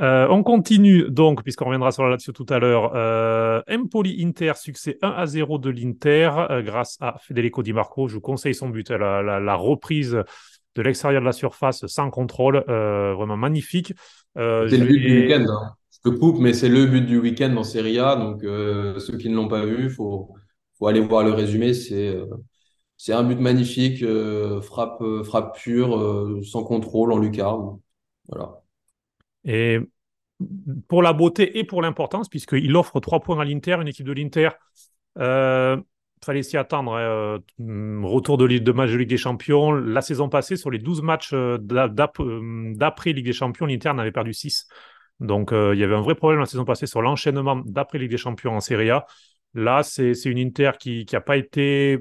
Euh, 0.00 0.28
on 0.30 0.42
continue 0.44 1.10
donc, 1.10 1.42
puisqu'on 1.42 1.64
reviendra 1.64 1.90
sur 1.90 2.04
la 2.04 2.10
Lazio 2.10 2.32
tout 2.32 2.46
à 2.48 2.58
l'heure. 2.58 2.92
Euh, 2.94 3.60
Empoli 3.68 4.24
Inter, 4.24 4.52
succès 4.56 4.96
1 5.02 5.08
à 5.08 5.26
0 5.26 5.58
de 5.58 5.70
l'Inter 5.70 6.30
euh, 6.50 6.62
grâce 6.62 6.96
à 7.00 7.16
Federico 7.20 7.62
Di 7.62 7.72
Marco. 7.72 8.06
Je 8.06 8.14
vous 8.14 8.20
conseille 8.20 8.54
son 8.54 8.68
but, 8.68 8.90
la, 8.90 9.22
la, 9.22 9.54
reprise 9.56 10.12
de 10.76 10.82
l'extérieur 10.82 11.20
de 11.20 11.26
la 11.26 11.32
surface 11.32 11.84
sans 11.86 12.10
contrôle, 12.10 12.62
vraiment 12.68 13.36
magnifique. 13.36 13.92
c'est 14.36 14.42
le 14.42 14.86
but 14.86 15.00
du 15.00 15.22
week-end. 15.22 15.46
Hein. 15.48 15.74
Je 15.90 16.10
te 16.10 16.16
coupe, 16.16 16.38
mais 16.38 16.52
c'est 16.52 16.68
le 16.68 16.86
but 16.86 17.04
du 17.04 17.18
week-end 17.18 17.56
en 17.56 17.64
Serie 17.64 17.98
A. 17.98 18.14
Donc 18.14 18.42
ceux 18.42 19.16
qui 19.16 19.28
ne 19.28 19.34
l'ont 19.34 19.48
pas 19.48 19.64
vu, 19.64 19.84
il 19.84 19.90
faut, 19.90 20.32
faut 20.78 20.86
aller 20.86 21.00
voir 21.00 21.24
le 21.24 21.32
résumé. 21.32 21.74
C'est 21.74 22.16
c'est 22.96 23.12
un 23.12 23.24
but 23.24 23.38
magnifique, 23.38 24.04
frappe, 24.62 25.02
frappe 25.24 25.58
pure, 25.58 26.40
sans 26.44 26.62
contrôle 26.62 27.12
en 27.12 27.18
lucarne. 27.18 27.78
Voilà. 28.28 28.60
Et 29.48 29.80
pour 30.86 31.02
la 31.02 31.12
beauté 31.12 31.58
et 31.58 31.64
pour 31.64 31.82
l'importance, 31.82 32.28
puisqu'il 32.28 32.76
offre 32.76 33.00
trois 33.00 33.18
points 33.18 33.40
à 33.40 33.44
l'Inter, 33.44 33.78
une 33.80 33.88
équipe 33.88 34.06
de 34.06 34.12
l'Inter. 34.12 34.50
Euh, 35.18 35.76
fallait 36.24 36.42
s'y 36.42 36.56
attendre. 36.56 36.94
Hein, 36.94 37.40
euh, 37.60 38.00
retour 38.02 38.38
de, 38.38 38.46
de 38.46 38.72
match 38.72 38.90
de 38.90 38.96
Ligue 38.96 39.08
des 39.08 39.16
Champions. 39.16 39.72
La 39.72 40.00
saison 40.00 40.28
passée, 40.28 40.56
sur 40.56 40.70
les 40.70 40.78
12 40.78 41.02
matchs 41.02 41.32
euh, 41.32 41.58
euh, 41.72 42.72
d'après 42.74 43.12
Ligue 43.12 43.26
des 43.26 43.32
Champions, 43.32 43.66
l'Inter 43.66 43.92
n'avait 43.94 44.12
perdu 44.12 44.32
6. 44.32 44.68
Donc 45.20 45.50
il 45.52 45.76
y 45.76 45.82
avait 45.82 45.96
un 45.96 46.00
vrai 46.00 46.14
problème 46.14 46.38
la 46.38 46.46
saison 46.46 46.64
passée 46.64 46.86
sur 46.86 47.02
l'enchaînement 47.02 47.56
d'après 47.66 47.98
Ligue 47.98 48.10
des 48.10 48.18
Champions 48.18 48.54
en 48.54 48.60
Serie 48.60 48.90
A. 48.90 49.04
Là, 49.54 49.82
c'est 49.82 50.12
une 50.26 50.38
Inter 50.38 50.72
qui 50.78 51.04
n'a 51.12 51.20
pas 51.20 51.36
été 51.36 51.98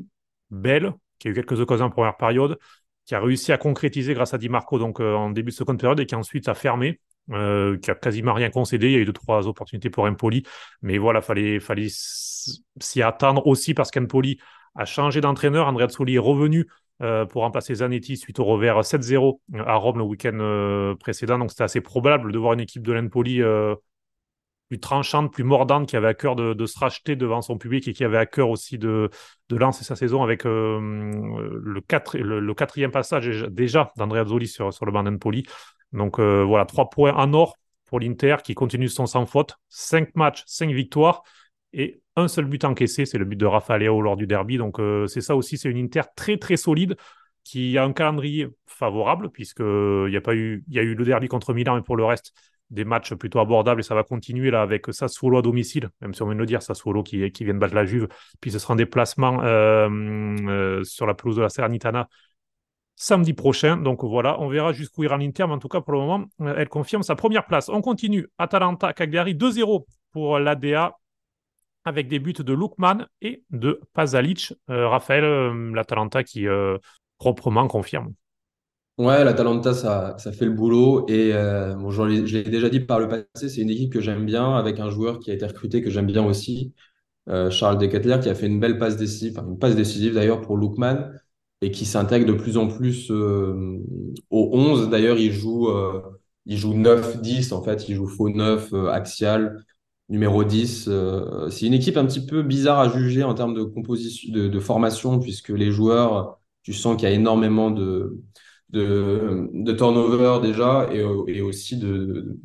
belle, 0.51 0.93
qui 1.17 1.27
a 1.27 1.31
eu 1.31 1.33
quelques 1.33 1.59
occasions 1.59 1.85
en 1.85 1.89
première 1.89 2.15
période, 2.15 2.59
qui 3.05 3.15
a 3.15 3.19
réussi 3.19 3.51
à 3.51 3.57
concrétiser 3.57 4.13
grâce 4.13 4.35
à 4.35 4.37
Di 4.37 4.49
Marco 4.49 4.77
donc, 4.77 4.99
en 4.99 5.31
début 5.31 5.49
de 5.49 5.55
seconde 5.55 5.79
période 5.79 5.99
et 5.99 6.05
qui 6.05 6.13
ensuite 6.13 6.47
a 6.47 6.53
fermé. 6.53 6.99
Euh, 7.31 7.77
qui 7.77 7.91
a 7.91 7.96
quasiment 7.96 8.34
rien 8.34 8.50
concédé. 8.50 8.88
Il 8.88 8.93
y 8.93 8.96
a 8.96 9.00
eu 9.00 9.05
deux, 9.05 9.12
trois 9.12 9.48
opportunités 9.48 9.89
pour 9.89 10.05
Empoli. 10.05 10.43
Mais 10.81 10.98
voilà, 10.98 11.22
fallait, 11.22 11.60
fallait 11.60 11.88
s'y 11.89 13.01
attendre 13.01 13.46
aussi 13.48 13.74
parce 13.74 13.91
qu'Empoli 13.91 14.39
a 14.75 14.86
changé 14.86 15.19
d'entraîneur. 15.19 15.67
Andrea 15.67 15.89
Soli 15.89 16.15
est 16.15 16.19
revenu 16.19 16.67
euh, 17.01 17.25
pour 17.25 17.41
remplacer 17.41 17.75
Zanetti 17.75 18.15
suite 18.15 18.39
au 18.39 18.46
revers 18.46 18.81
7-0 18.81 19.41
à 19.65 19.75
Rome 19.75 19.98
le 19.98 20.05
week-end 20.05 20.38
euh, 20.39 20.96
précédent. 20.96 21.38
Donc 21.38 21.51
c'était 21.51 21.65
assez 21.65 21.81
probable 21.81 22.31
de 22.31 22.38
voir 22.38 22.53
une 22.53 22.62
équipe 22.62 22.84
de 22.84 22.93
l'Empoli 22.93 23.41
plus 24.69 24.79
tranchante, 24.79 25.31
plus 25.31 25.46
mordante, 25.46 25.88
qui 25.88 25.96
avait 25.96 26.10
à 26.10 26.13
cœur 26.13 26.36
de, 26.36 26.65
se 26.65 26.79
racheter 26.79 27.15
devant 27.15 27.41
son 27.41 27.57
public 27.57 27.88
et 27.88 27.93
qui 27.93 28.03
avait 28.03 28.17
à 28.17 28.25
cœur 28.25 28.50
aussi 28.50 28.77
de, 28.77 29.10
lancer 29.50 29.84
sa 29.84 29.96
saison 29.96 30.24
avec 30.24 30.43
le, 30.46 31.81
quatrième 32.53 32.91
passage 32.91 33.46
déjà 33.50 33.91
d'Andrea 33.98 34.25
Zoli 34.25 34.48
sur, 34.48 34.74
sur 34.74 34.86
le 34.86 34.91
banc 34.93 35.03
d'Empoli. 35.03 35.46
Donc 35.94 36.20
euh, 36.20 36.44
voilà, 36.44 36.65
trois 36.65 36.89
points 36.89 37.13
en 37.13 37.34
or 37.34 37.58
pour 37.86 38.00
l'Inter 38.00 38.38
qui 38.44 38.53
continue 38.53 38.89
son 38.89 39.06
sans 39.06 39.25
faute. 39.25 39.56
Cinq 39.70 40.15
matchs, 40.15 40.44
cinq 40.46 40.72
victoires 40.72 41.24
et 41.74 42.01
un 42.15 42.27
seul 42.27 42.46
but 42.46 42.63
encaissé, 42.65 43.06
c'est 43.06 43.17
le 43.17 43.25
but 43.25 43.36
de 43.36 43.46
Rafa 43.46 43.77
lors 43.77 44.17
du 44.17 44.27
derby. 44.27 44.58
Donc 44.58 44.79
euh, 44.79 45.08
c'est 45.08 45.22
ça 45.22 45.36
aussi, 45.36 45.58
c'est 45.58 45.70
une 45.70 45.77
Inter 45.77 46.01
très 46.15 46.38
très 46.38 46.58
solide 46.58 46.96
qui 47.44 47.77
a 47.77 47.84
un 47.84 47.94
calendrier 47.94 48.48
favorable 48.65 49.29
puisqu'il 49.29 50.10
n'y 50.10 50.17
a 50.17 50.22
pas 50.22 50.36
eu, 50.36 50.63
il 50.67 50.74
y 50.75 50.79
a 50.79 50.84
eu 50.84 50.96
le 50.96 51.06
derby 51.06 51.27
contre 51.27 51.53
Milan, 51.53 51.75
mais 51.75 51.82
pour 51.82 51.96
le 51.96 52.03
reste 52.03 52.34
des 52.70 52.84
matchs 52.84 53.13
plutôt 53.13 53.39
abordables 53.39 53.79
et 53.79 53.84
ça 53.84 53.96
va 53.96 54.03
continuer 54.03 54.51
là 54.51 54.62
avec 54.62 54.88
Sassuolo 54.89 55.38
à 55.38 55.41
domicile, 55.41 55.89
même 56.01 56.13
si 56.13 56.22
on 56.22 56.25
vient 56.25 56.36
de 56.36 56.39
le 56.39 56.46
dire, 56.46 56.62
Sassuolo 56.62 57.03
qui, 57.03 57.32
qui 57.32 57.46
vient 57.46 57.53
de 57.53 57.60
battre 57.60 57.75
la 57.75 57.86
Juve, 57.86 58.10
puis 58.41 58.51
ce 58.51 58.60
sera 58.60 58.74
un 58.74 58.77
déplacement 58.77 59.39
euh, 59.44 60.84
sur 60.84 61.06
la 61.06 61.13
pelouse 61.13 61.38
de 61.38 61.41
la 61.41 61.50
Serenitana 61.50 62.10
samedi 62.97 63.33
prochain. 63.33 63.77
Donc 63.77 64.03
voilà, 64.03 64.41
on 64.41 64.49
verra 64.49 64.73
jusqu'où 64.73 65.03
ira 65.03 65.17
l'Inter, 65.17 65.43
en 65.43 65.59
tout 65.59 65.69
cas 65.69 65.79
pour 65.79 65.93
le 65.93 65.99
moment, 65.99 66.25
euh, 66.41 66.55
elle 66.57 66.67
confirme 66.67 67.03
sa 67.03 67.15
première 67.15 67.45
place. 67.45 67.69
On 67.69 67.79
continue. 67.81 68.27
Atalanta, 68.37 68.91
Cagliari 68.91 69.35
2-0 69.35 69.85
pour 70.11 70.39
l'ADA 70.39 70.97
avec 71.85 72.09
des 72.09 72.19
buts 72.19 72.33
de 72.33 72.53
Lukman 72.53 73.05
et 73.21 73.43
de 73.51 73.79
Pazalic. 73.93 74.53
Euh, 74.69 74.89
Raphaël, 74.89 75.23
euh, 75.23 75.71
l'Atalanta 75.73 76.23
qui 76.23 76.45
proprement 77.17 77.67
confirme. 77.67 78.13
Ouais, 78.97 79.23
l'Atalanta, 79.23 79.75
ça, 79.75 80.17
fait 80.17 80.45
le 80.45 80.51
boulot. 80.51 81.05
Et 81.07 81.31
je 81.31 82.33
l'ai 82.33 82.43
déjà 82.43 82.67
dit 82.67 82.79
par 82.79 82.99
le 82.99 83.07
passé, 83.07 83.47
c'est 83.47 83.61
une 83.61 83.69
équipe 83.69 83.93
que 83.93 84.01
j'aime 84.01 84.25
bien, 84.25 84.55
avec 84.55 84.79
un 84.79 84.89
joueur 84.89 85.19
qui 85.19 85.29
a 85.29 85.35
été 85.35 85.45
recruté 85.45 85.83
que 85.83 85.91
j'aime 85.91 86.07
bien 86.07 86.25
aussi, 86.25 86.73
Charles 87.51 87.77
Decatler, 87.77 88.19
qui 88.21 88.29
a 88.29 88.33
fait 88.33 88.47
une 88.47 88.59
belle 88.59 88.79
passe 88.79 88.97
décisive, 88.97 89.37
une 89.37 89.59
passe 89.59 89.75
décisive 89.75 90.15
d'ailleurs 90.15 90.41
pour 90.41 90.57
Lukman 90.57 91.11
et 91.61 91.71
qui 91.71 91.85
s'intègre 91.85 92.27
de 92.27 92.33
plus 92.33 92.57
en 92.57 92.67
plus 92.67 93.11
euh, 93.11 93.79
au 94.29 94.49
11. 94.53 94.89
D'ailleurs, 94.89 95.17
il 95.17 95.31
joue, 95.31 95.69
euh, 95.69 96.01
il 96.45 96.57
joue 96.57 96.73
9-10, 96.73 97.53
en 97.53 97.63
fait, 97.63 97.89
il 97.89 97.95
joue 97.95 98.07
faux 98.07 98.29
9, 98.29 98.73
euh, 98.73 98.89
axial, 98.89 99.63
numéro 100.09 100.43
10. 100.43 100.89
c'est 101.49 101.65
une 101.65 101.73
équipe 101.73 101.97
un 101.97 102.05
petit 102.05 102.25
peu 102.25 102.41
bizarre 102.43 102.79
à 102.79 102.89
juger 102.89 103.23
en 103.23 103.33
termes 103.33 103.53
de 103.53 103.63
composition, 103.63 104.31
de, 104.33 104.59
formation, 104.59 105.19
puisque 105.19 105.49
les 105.49 105.71
joueurs, 105.71 106.39
tu 106.63 106.73
sens 106.73 106.95
qu'il 106.97 107.09
y 107.09 107.11
a 107.11 107.15
énormément 107.15 107.71
de, 107.71 108.17
de, 108.69 109.71
turnover 109.73 110.39
déjà 110.41 110.87
et, 110.93 110.99
et 111.27 111.41
aussi 111.41 111.77
de, 111.77 112.37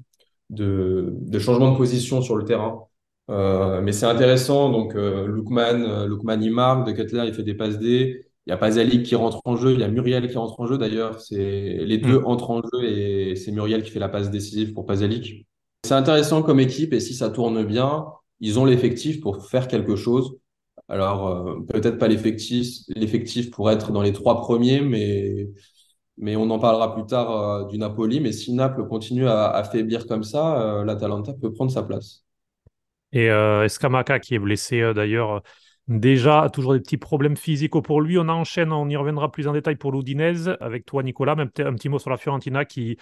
de, 0.51 1.39
changement 1.39 1.73
de 1.73 1.77
position 1.77 2.21
sur 2.23 2.37
le 2.37 2.45
terrain. 2.45 2.81
Mais 3.29 3.93
c'est 3.93 4.07
intéressant. 4.07 4.71
Donc, 4.71 4.95
Lukman, 4.95 6.07
Lukman, 6.07 6.43
il 6.43 6.53
marque, 6.53 6.87
De 6.89 6.93
Kettler, 6.93 7.25
il 7.27 7.35
fait 7.35 7.45
des 7.45 7.55
passes 7.55 7.79
D. 7.79 8.22
Il 8.47 8.51
y 8.51 8.53
a 8.53 8.57
Pazali 8.57 9.03
qui 9.03 9.15
rentre 9.15 9.41
en 9.45 9.57
jeu, 9.57 9.73
il 9.73 9.81
y 9.81 9.85
a 9.85 9.89
Muriel 9.89 10.29
qui 10.29 10.37
rentre 10.37 10.61
en 10.61 10.67
jeu 10.67 10.77
d'ailleurs. 10.77 11.21
C'est 11.21 11.79
les 11.85 11.99
deux 11.99 12.21
mm. 12.21 12.27
entrent 12.27 12.51
en 12.51 12.63
jeu 12.63 12.85
et 12.85 13.37
c'est 13.37 13.53
Muriel 13.53 13.83
qui 13.83 13.91
fait 13.91 14.01
la 14.01 14.09
passe 14.09 14.31
décisive 14.31 14.73
pour 14.73 14.85
Pazali. 14.85 15.47
C'est 15.85 15.95
intéressant 15.95 16.43
comme 16.43 16.61
équipe 16.61 16.93
et 16.93 17.01
si 17.01 17.15
ça 17.15 17.31
tourne 17.31 17.65
bien, 17.65 18.07
ils 18.41 18.59
ont 18.59 18.65
l'effectif 18.65 19.21
pour 19.21 19.47
faire 19.47 19.69
quelque 19.69 19.97
chose. 19.97 20.37
Alors 20.89 21.29
euh, 21.29 21.61
peut-être 21.69 21.99
pas 21.99 22.09
l'effectif, 22.09 22.69
l'effectif 22.89 23.51
pour 23.51 23.71
être 23.71 23.93
dans 23.93 24.03
les 24.03 24.13
trois 24.13 24.41
premiers, 24.41 24.81
mais 24.81 25.49
mais 26.19 26.37
on 26.37 26.51
en 26.51 26.59
parlera 26.59 26.95
plus 26.95 27.07
tard 27.07 27.31
euh, 27.31 27.67
du 27.67 27.79
Napoli. 27.79 28.21
Mais 28.21 28.33
si 28.33 28.53
Naples 28.53 28.87
continue 28.87 29.27
à, 29.27 29.49
à 29.51 29.65
faiblir 29.65 30.07
comme 30.07 30.25
ça, 30.25 30.61
euh, 30.61 30.85
l'Atalanta 30.85 31.33
peut 31.33 31.53
prendre 31.53 31.71
sa 31.71 31.83
place. 31.83 32.25
Et 33.15 33.27
Escamaca 33.27 34.19
qui 34.21 34.35
est 34.35 34.39
blessé 34.39 34.93
d'ailleurs 34.95 35.43
Déjà, 35.89 36.49
toujours 36.53 36.75
des 36.75 36.81
petits 36.81 36.97
problèmes 36.97 37.37
physiques 37.37 37.73
pour 37.73 38.01
lui. 38.01 38.17
On 38.19 38.29
enchaîne, 38.29 38.73
on 38.73 38.89
y 38.89 38.97
reviendra 38.97 39.33
plus 39.33 39.49
en 39.49 39.53
détail 39.53 39.77
pour 39.77 39.91
l'Oudinez. 39.93 40.49
Avec 40.61 40.87
toi, 40.87 41.03
Nicolas, 41.03 41.35
même 41.35 41.51
un 41.59 41.75
petit 41.75 41.89
mot 41.89 41.99
sur 41.99 42.11
la 42.11 42.17
Fiorentina 42.17 42.65
qui, 42.65 42.97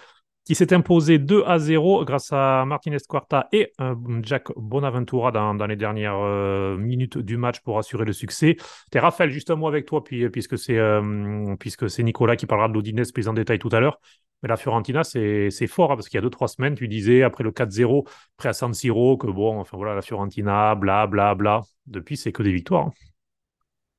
s'est 0.50 0.72
imposé 0.72 1.18
2 1.18 1.44
à 1.46 1.58
0 1.58 2.04
grâce 2.04 2.32
à 2.32 2.64
Martinez 2.64 2.96
Quarta 3.08 3.48
et 3.52 3.72
euh, 3.80 3.94
Jack 4.22 4.48
Bonaventura 4.56 5.30
dans, 5.30 5.66
les 5.66 5.76
dernières 5.76 6.18
euh, 6.18 6.76
minutes 6.76 7.18
du 7.18 7.36
match 7.36 7.60
pour 7.60 7.78
assurer 7.78 8.04
le 8.04 8.12
succès. 8.12 8.56
T'es 8.90 8.98
Raphaël, 8.98 9.30
juste 9.30 9.50
un 9.50 9.56
mot 9.56 9.68
avec 9.68 9.86
toi, 9.86 10.02
puis, 10.02 10.28
puisque 10.30 10.58
c'est 10.58 10.78
euh, 10.78 11.54
puisque 11.60 11.88
c'est 11.88 12.02
Nicolas 12.02 12.34
qui 12.34 12.46
parlera 12.46 12.68
de 12.68 12.72
l'Oudinez 12.72 13.02
plus 13.14 13.28
en 13.28 13.34
détail 13.34 13.58
tout 13.58 13.70
à 13.70 13.80
l'heure. 13.80 14.00
Mais 14.42 14.48
la 14.48 14.56
Fiorentina, 14.56 15.04
c'est 15.04 15.50
fort, 15.66 15.92
hein, 15.92 15.96
parce 15.96 16.08
qu'il 16.08 16.16
y 16.16 16.22
a 16.22 16.22
2-3 16.22 16.48
semaines, 16.48 16.74
tu 16.74 16.88
disais, 16.88 17.22
après 17.22 17.44
le 17.44 17.52
4-0, 17.52 18.06
près 18.36 18.48
à 18.48 18.52
San 18.52 18.72
Siro, 18.72 19.16
que 19.16 19.26
bon, 19.26 19.58
enfin 19.58 19.76
voilà, 19.76 19.94
la 19.94 20.02
Fiorentina, 20.02 20.74
bla, 20.74 21.06
bla, 21.06 21.34
bla. 21.34 21.62
Depuis, 21.86 22.16
c'est 22.16 22.32
que 22.32 22.42
des 22.42 22.52
victoires. 22.52 22.86
Hein. 22.86 22.92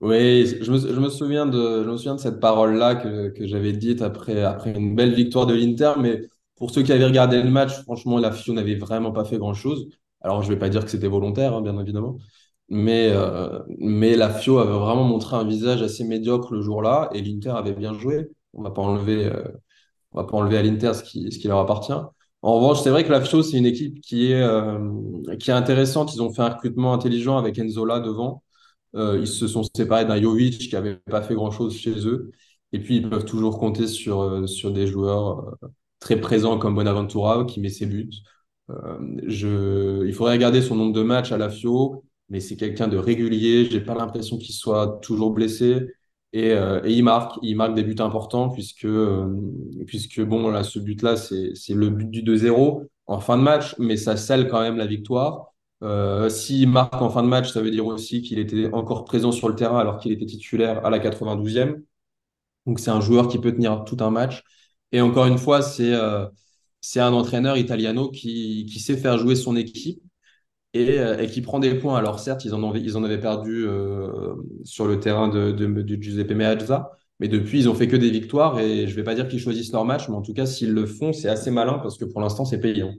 Oui, 0.02 0.48
je 0.62 0.72
me, 0.72 0.80
je 0.80 1.00
me, 1.00 1.10
souviens 1.10 1.46
de, 1.46 1.84
je 1.84 1.90
me 1.90 1.96
souviens 1.96 2.16
de 2.16 2.20
cette 2.20 2.40
parole-là 2.40 2.96
que, 2.96 3.30
que 3.30 3.46
j'avais 3.46 3.72
dite 3.72 4.02
après, 4.02 4.42
après 4.42 4.72
une 4.72 4.96
belle 4.96 5.14
victoire 5.14 5.46
de 5.46 5.54
l'Inter, 5.54 5.94
mais 6.00 6.22
pour 6.56 6.72
ceux 6.72 6.82
qui 6.82 6.92
avaient 6.92 7.06
regardé 7.06 7.42
le 7.42 7.52
match, 7.52 7.82
franchement, 7.84 8.18
la 8.18 8.32
Fio 8.32 8.54
n'avait 8.54 8.76
vraiment 8.76 9.12
pas 9.12 9.26
fait 9.26 9.38
grand-chose. 9.38 9.90
Alors, 10.22 10.42
je 10.42 10.50
ne 10.50 10.54
vais 10.54 10.60
pas 10.60 10.70
dire 10.70 10.84
que 10.86 10.92
c'était 10.92 11.08
volontaire, 11.08 11.56
hein, 11.56 11.62
bien 11.62 11.80
évidemment, 11.80 12.18
mais, 12.70 13.10
euh, 13.12 13.60
mais 13.80 14.16
la 14.16 14.30
Fio 14.32 14.60
avait 14.60 14.72
vraiment 14.72 15.04
montré 15.04 15.36
un 15.36 15.44
visage 15.44 15.82
assez 15.84 16.04
médiocre 16.04 16.54
le 16.54 16.62
jour-là, 16.62 17.10
et 17.14 17.22
l'Inter 17.22 17.52
avait 17.52 17.74
bien 17.74 17.94
joué. 17.94 18.28
On 18.54 18.62
ne 18.62 18.68
va 18.68 18.72
pas 18.72 18.82
enlever, 18.82 19.26
euh, 19.26 19.44
on 20.14 20.22
va 20.22 20.28
pas 20.28 20.38
enlever 20.38 20.58
à 20.58 20.64
l'Inter 20.64 20.94
ce 20.94 21.04
qui, 21.04 21.32
ce 21.32 21.40
qui 21.40 21.48
leur 21.48 21.60
appartient. 21.60 21.94
En 22.42 22.56
revanche, 22.56 22.82
c'est 22.82 22.90
vrai 22.90 23.04
que 23.04 23.12
la 23.12 23.22
FIO, 23.22 23.44
c'est 23.44 23.58
une 23.58 23.66
équipe 23.66 24.02
qui 24.02 24.32
est, 24.32 24.42
euh, 24.42 24.80
qui 25.40 25.52
est 25.52 25.54
intéressante. 25.54 26.14
Ils 26.16 26.22
ont 26.22 26.34
fait 26.34 26.42
un 26.42 26.50
recrutement 26.50 26.94
intelligent 26.94 27.38
avec 27.38 27.60
Enzola 27.60 28.00
devant. 28.00 28.44
Euh, 28.96 29.20
ils 29.22 29.28
se 29.28 29.48
sont 29.48 29.64
séparés 29.76 30.06
d'un 30.06 30.22
Jovic 30.22 30.58
qui 30.58 30.74
n'avait 30.74 30.98
pas 30.98 31.22
fait 31.22 31.36
grand-chose 31.36 31.76
chez 31.78 32.08
eux. 32.08 32.32
Et 32.74 32.80
puis, 32.80 32.98
ils 32.98 33.10
peuvent 33.10 33.26
toujours 33.26 33.60
compter 33.60 33.88
sur, 33.88 34.22
euh, 34.22 34.48
sur 34.48 34.72
des 34.72 34.88
joueurs 34.88 35.56
très 36.00 36.20
présents 36.20 36.58
comme 36.58 36.76
Bonaventura 36.76 37.46
qui 37.46 37.62
met 37.62 37.70
ses 37.70 37.86
buts. 37.86 38.10
je, 39.28 40.06
il 40.06 40.14
faudrait 40.14 40.34
regarder 40.34 40.62
son 40.62 40.76
nombre 40.76 40.94
de 40.94 41.04
matchs 41.04 41.32
à 41.32 41.38
la 41.38 41.50
FIO, 41.50 42.04
mais 42.30 42.40
c'est 42.40 42.56
quelqu'un 42.56 42.88
de 42.88 42.98
régulier. 42.98 43.66
J'ai 43.66 43.82
pas 43.82 43.94
l'impression 43.96 44.38
qu'il 44.38 44.56
soit 44.56 45.00
toujours 45.02 45.32
blessé. 45.32 45.88
Et, 46.34 46.52
euh, 46.52 46.82
et, 46.86 46.94
il 46.94 47.04
marque, 47.04 47.38
il 47.42 47.56
marque 47.58 47.74
des 47.76 47.84
buts 47.84 47.96
importants 48.00 48.50
puisque, 48.50 48.86
euh, 48.86 49.28
puisque 49.86 50.22
bon, 50.22 50.50
là, 50.50 50.64
ce 50.64 50.80
but-là, 50.80 51.18
c'est, 51.18 51.54
le 51.74 51.90
but 51.90 52.10
du 52.10 52.24
2-0 52.24 52.88
en 53.08 53.20
fin 53.20 53.38
de 53.38 53.44
match, 53.44 53.76
mais 53.80 53.98
ça 53.98 54.16
scelle 54.16 54.48
quand 54.48 54.62
même 54.62 54.78
la 54.78 54.86
victoire. 54.86 55.54
Euh, 55.84 56.30
S'il 56.30 56.70
marque 56.70 57.02
en 57.02 57.10
fin 57.10 57.24
de 57.24 57.28
match, 57.28 57.52
ça 57.52 57.62
veut 57.62 57.72
dire 57.72 57.86
aussi 57.86 58.22
qu'il 58.22 58.40
était 58.40 58.70
encore 58.74 59.04
présent 59.06 59.32
sur 59.32 59.50
le 59.50 59.56
terrain 59.56 59.80
alors 59.80 59.98
qu'il 60.00 60.12
était 60.12 60.26
titulaire 60.26 60.86
à 60.86 60.90
la 60.90 61.00
92e. 61.00 61.82
Donc 62.66 62.80
c'est 62.80 62.92
un 62.92 63.02
joueur 63.02 63.28
qui 63.28 63.40
peut 63.40 63.52
tenir 63.52 63.84
tout 63.86 63.98
un 64.02 64.12
match. 64.12 64.44
Et 64.92 65.02
encore 65.02 65.26
une 65.26 65.38
fois, 65.38 65.62
c'est 65.62 65.94
c'est 66.82 67.00
un 67.00 67.14
entraîneur 67.14 67.58
italiano 67.58 68.10
qui, 68.10 68.66
qui 68.72 68.80
sait 68.80 68.98
faire 68.98 69.18
jouer 69.18 69.36
son 69.36 69.56
équipe 69.56 70.02
et, 70.74 70.98
et, 70.98 71.28
qui 71.28 71.42
prend 71.42 71.60
des 71.60 71.76
points. 71.76 71.98
Alors 71.98 72.20
certes, 72.20 72.46
ils 72.46 72.54
en, 72.54 73.04
avaient 73.04 73.20
perdu 73.20 73.68
sur 74.64 74.88
le 74.88 75.00
terrain 75.00 75.28
de 75.28 75.98
Giuseppe 76.02 76.32
Meazza, 76.32 76.92
mais 77.22 77.28
depuis, 77.28 77.60
ils 77.60 77.70
ont 77.70 77.76
fait 77.76 77.88
que 77.88 77.96
des 77.96 78.10
victoires 78.10 78.60
et 78.60 78.88
je 78.88 78.92
ne 78.92 78.96
vais 78.96 79.04
pas 79.04 79.14
dire 79.14 79.28
qu'ils 79.28 79.40
choisissent 79.40 79.72
leur 79.72 79.86
match, 79.86 80.10
mais 80.10 80.16
en 80.16 80.24
tout 80.24 80.34
cas, 80.34 80.48
s'ils 80.48 80.74
le 80.74 80.88
font, 80.88 81.14
c'est 81.14 81.30
assez 81.30 81.52
malin 81.52 81.78
parce 81.78 82.00
que 82.00 82.06
pour 82.06 82.20
l'instant, 82.20 82.46
c'est 82.46 82.60
payant. 82.60 82.96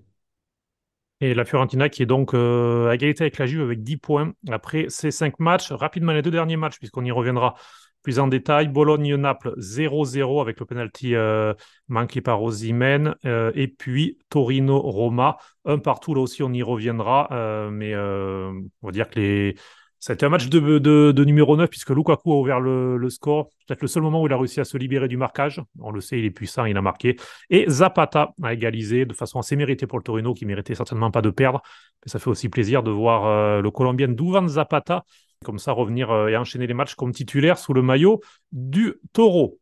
Et 1.21 1.35
la 1.35 1.45
Fiorentina 1.45 1.88
qui 1.88 2.05
est 2.05 2.07
donc 2.07 2.33
euh, 2.33 2.87
à 2.88 2.95
égalité 2.95 3.25
avec 3.25 3.38
la 3.38 3.47
Juve 3.47 3.62
avec 3.62 3.83
10 3.83 3.97
points 3.97 4.33
après 4.49 4.87
ces 4.88 5.11
5 5.11 5.41
matchs. 5.41 5.73
Rapidement, 5.73 6.12
les 6.12 6.23
deux 6.23 6.31
derniers 6.31 6.57
matchs, 6.57 6.79
puisqu'on 6.79 7.05
y 7.05 7.11
reviendra 7.11 7.57
plus 8.02 8.18
en 8.18 8.28
détail. 8.28 8.68
Bologne-Naples 8.68 9.54
0-0 9.59 10.40
avec 10.40 10.61
le 10.61 10.66
penalty 10.66 11.14
euh, 11.14 11.54
manqué 11.88 12.21
par 12.21 12.42
Osimhen. 12.42 13.14
Euh, 13.25 13.52
et 13.54 13.68
puis 13.68 14.18
Torino-Roma, 14.28 15.37
un 15.64 15.78
partout. 15.78 16.14
Là 16.14 16.21
aussi, 16.21 16.42
on 16.42 16.52
y 16.52 16.62
reviendra. 16.62 17.28
mais 17.71 17.94
on 17.97 18.87
va 18.87 18.92
dire 18.92 19.09
que 19.09 19.54
ça 20.02 20.12
a 20.12 20.14
été 20.14 20.26
un 20.26 20.30
match 20.30 20.49
de, 20.49 21.25
numéro 21.25 21.56
9 21.56 21.71
puisque 21.71 21.90
Lukaku 21.90 22.32
a 22.32 22.37
ouvert 22.37 22.59
le, 22.59 23.09
score. 23.09 23.50
Peut-être 23.68 23.82
le 23.82 23.87
seul 23.87 24.02
moment 24.02 24.21
où 24.21 24.26
il 24.26 24.32
a 24.32 24.37
réussi 24.37 24.59
à 24.59 24.64
se 24.64 24.76
libérer 24.76 25.06
du 25.06 25.16
marquage. 25.16 25.62
On 25.78 25.92
le 25.92 26.00
sait, 26.00 26.18
il 26.18 26.25
est 26.25 26.32
puissant, 26.32 26.64
il 26.64 26.76
a 26.76 26.82
marqué. 26.82 27.14
Et 27.50 27.66
Zapata 27.71 28.32
a 28.42 28.52
égalisé 28.52 29.06
de 29.06 29.14
façon 29.14 29.38
assez 29.38 29.54
méritée 29.54 29.87
pour 29.87 29.99
le 29.99 30.02
Torino, 30.02 30.35
qui 30.35 30.44
méritait 30.44 30.75
certainement 30.75 31.12
pas 31.12 31.23
de 31.23 31.30
perdre. 31.30 31.62
Mais 32.04 32.11
ça 32.11 32.18
fait 32.18 32.30
aussi 32.30 32.49
plaisir 32.49 32.82
de 32.82 32.90
voir 32.90 33.26
euh, 33.26 33.62
le 33.62 33.71
Colombien 33.71 34.09
Duvan 34.09 34.49
Zapata 34.49 35.04
comme 35.43 35.59
ça 35.59 35.73
revenir 35.73 36.11
euh, 36.11 36.29
et 36.29 36.37
enchaîner 36.37 36.67
les 36.67 36.75
matchs 36.75 36.95
comme 36.95 37.13
titulaire 37.13 37.59
sous 37.59 37.73
le 37.73 37.83
maillot 37.83 38.21
du 38.53 38.95
Toro. 39.13 39.59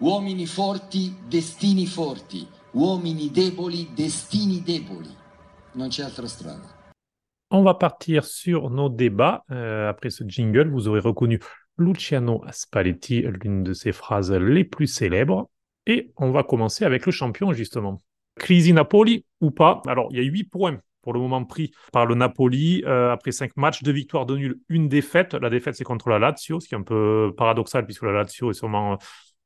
Uomini 0.00 0.46
forti, 0.46 1.14
destini 1.28 1.86
forti. 1.86 2.46
Uomini 2.74 3.30
deboli, 3.30 3.88
destini 3.94 4.60
deboli. 4.60 5.14
Non 5.76 5.88
c'è 5.88 6.02
altra 6.02 6.26
strada. 6.26 6.74
On 7.50 7.62
va 7.62 7.74
partir 7.74 8.24
sur 8.24 8.70
nos 8.70 8.88
débats. 8.88 9.44
Euh, 9.50 9.88
après 9.88 10.10
ce 10.10 10.24
jingle, 10.26 10.70
vous 10.70 10.88
aurez 10.88 11.00
reconnu 11.00 11.40
Luciano 11.78 12.42
Spalletti, 12.50 13.22
l'une 13.22 13.62
de 13.62 13.72
ses 13.72 13.92
phrases 13.92 14.32
les 14.32 14.64
plus 14.64 14.86
célèbres. 14.86 15.50
Et 15.86 16.12
on 16.16 16.30
va 16.30 16.42
commencer 16.42 16.84
avec 16.84 17.06
le 17.06 17.12
champion, 17.12 17.52
justement. 17.52 18.02
Crisi 18.36 18.72
Napoli 18.72 19.24
ou 19.40 19.50
pas? 19.50 19.82
Alors, 19.86 20.08
il 20.10 20.16
y 20.16 20.20
a 20.20 20.24
8 20.24 20.44
points 20.44 20.80
pour 21.04 21.12
le 21.12 21.20
moment 21.20 21.44
pris 21.44 21.70
par 21.92 22.06
le 22.06 22.14
Napoli 22.14 22.82
euh, 22.86 23.12
après 23.12 23.30
5 23.30 23.56
matchs, 23.56 23.82
2 23.82 23.92
victoires, 23.92 24.26
de 24.26 24.36
nul, 24.36 24.60
une 24.68 24.88
défaite. 24.88 25.34
La 25.34 25.50
défaite, 25.50 25.76
c'est 25.76 25.84
contre 25.84 26.08
la 26.08 26.18
Lazio, 26.18 26.58
ce 26.58 26.66
qui 26.66 26.74
est 26.74 26.78
un 26.78 26.82
peu 26.82 27.32
paradoxal 27.36 27.84
puisque 27.84 28.02
la 28.02 28.12
Lazio 28.12 28.50
est 28.50 28.54
sûrement 28.54 28.98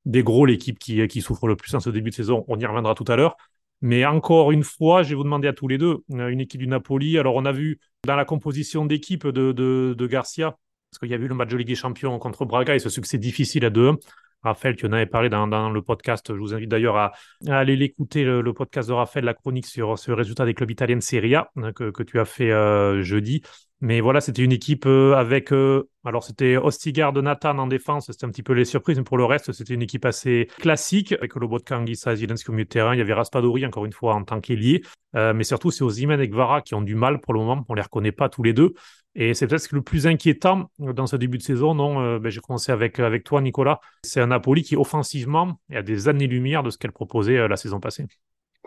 des 0.07 0.23
gros 0.23 0.47
l'équipe 0.47 0.79
qui, 0.79 1.07
qui 1.09 1.21
souffre 1.21 1.49
le 1.49 1.57
plus 1.57 1.75
en 1.75 1.81
ce 1.81 1.91
début 1.91 2.11
de 2.11 2.15
saison. 2.15 2.45
On 2.49 2.59
y 2.59 2.65
reviendra 2.65 2.95
tout 2.95 3.05
à 3.09 3.17
l'heure. 3.17 3.37
Mais 3.81 4.05
encore 4.05 4.51
une 4.51 4.65
fois, 4.65 5.03
je 5.03 5.11
vais 5.11 5.15
vous 5.15 5.25
demander 5.25 5.47
à 5.47 5.53
tous 5.53 5.69
les 5.69 5.79
deux, 5.79 5.99
euh, 6.13 6.29
une 6.29 6.41
équipe 6.41 6.61
du 6.61 6.67
Napoli. 6.67 7.19
Alors, 7.19 7.37
on 7.37 7.45
a 7.45 7.53
vu 7.53 7.79
dans 8.05 8.17
la 8.17 8.25
composition 8.25 8.87
d'équipe 8.87 9.27
de, 9.27 9.53
de, 9.53 10.07
Garcia, 10.07 10.57
parce 10.91 10.99
qu'il 10.99 11.11
y 11.11 11.15
a 11.15 11.17
eu 11.17 11.29
le 11.29 11.35
match 11.35 11.51
de 11.51 11.57
Ligue 11.57 11.69
des 11.69 11.75
Champions 11.75 12.19
contre 12.19 12.45
Braga 12.45 12.75
et 12.75 12.79
ce 12.79 12.89
succès 12.89 13.19
difficile 13.19 13.65
à 13.65 13.71
2-1. 13.71 13.99
Raphaël, 14.43 14.77
tu 14.77 14.87
en 14.87 14.93
avais 14.93 15.07
parlé 15.07 15.29
dans, 15.29 15.71
le 15.71 15.83
podcast. 15.83 16.33
Je 16.33 16.39
vous 16.39 16.55
invite 16.55 16.69
d'ailleurs 16.69 16.97
à, 16.97 17.13
aller 17.49 17.77
l'écouter, 17.77 18.25
le, 18.25 18.53
podcast 18.53 18.89
de 18.89 18.95
Raphaël, 18.95 19.25
la 19.25 19.35
chronique 19.35 19.67
sur, 19.67 19.99
ce 19.99 20.13
résultat 20.13 20.45
des 20.45 20.55
clubs 20.55 20.71
italiens 20.71 20.97
de 20.97 21.03
Serie 21.03 21.35
A 21.35 21.51
hein, 21.57 21.73
que, 21.73 22.03
tu 22.03 22.21
as 22.21 22.25
fait 22.25 22.51
euh, 22.51 23.03
jeudi. 23.03 23.43
Mais 23.81 24.01
voilà, 24.01 24.21
c'était 24.21 24.43
une 24.43 24.53
équipe 24.53 24.87
euh, 24.87 25.15
avec. 25.15 25.53
Euh, 25.53 25.89
alors, 26.05 26.25
c'était 26.25 26.57
Ostigard 26.57 27.13
de 27.13 27.21
Nathan 27.21 27.59
en 27.59 27.67
défense, 27.67 28.07
c'était 28.07 28.25
un 28.25 28.31
petit 28.31 28.43
peu 28.43 28.53
les 28.53 28.65
surprises, 28.65 28.99
mais 28.99 29.05
pour 29.05 29.19
le 29.19 29.25
reste, 29.25 29.53
c'était 29.53 29.75
une 29.75 29.83
équipe 29.83 30.05
assez 30.05 30.49
classique 30.59 31.13
avec 31.13 31.35
Lobotka, 31.35 31.79
Anguissa, 31.79 32.17
Zelensky 32.17 32.51
au 32.51 32.53
milieu 32.53 32.65
de 32.65 32.71
terrain. 32.71 32.95
Il 32.95 32.99
y 32.99 33.03
avait 33.03 33.13
Raspadori, 33.13 33.67
encore 33.67 33.85
une 33.85 33.93
fois, 33.93 34.15
en 34.15 34.25
tant 34.25 34.41
qu'ailier. 34.41 34.83
Mais 35.15 35.43
surtout, 35.43 35.71
c'est 35.71 35.83
Ozymen 35.83 36.21
et 36.21 36.29
Gvara 36.29 36.61
qui 36.61 36.75
ont 36.75 36.83
du 36.83 36.95
mal 36.95 37.21
pour 37.21 37.33
le 37.35 37.41
moment. 37.41 37.65
On 37.69 37.73
ne 37.73 37.77
les 37.77 37.83
reconnaît 37.83 38.13
pas 38.13 38.29
tous 38.29 38.43
les 38.43 38.53
deux. 38.53 38.75
Et 39.15 39.35
c'est 39.35 39.47
peut-être 39.47 39.73
le 39.73 39.83
plus 39.83 40.07
inquiétant 40.07 40.71
dans 40.79 41.07
ce 41.07 41.17
début 41.17 41.39
de 41.39 41.43
saison. 41.43 41.75
Non, 41.75 42.19
ben, 42.19 42.31
j'ai 42.31 42.41
commencé 42.41 42.71
avec, 42.71 43.01
avec 43.01 43.25
toi, 43.25 43.41
Nicolas. 43.41 43.81
C'est 44.05 44.21
un 44.21 44.29
Napoli 44.29 44.63
qui, 44.63 44.77
offensivement, 44.77 45.59
est 45.71 45.77
à 45.77 45.83
des 45.83 46.09
années-lumière 46.09 46.63
de 46.63 46.71
ce 46.71 46.79
qu'elle 46.79 46.93
proposait 46.93 47.49
la 47.49 47.57
saison 47.57 47.81
passée. 47.81 48.07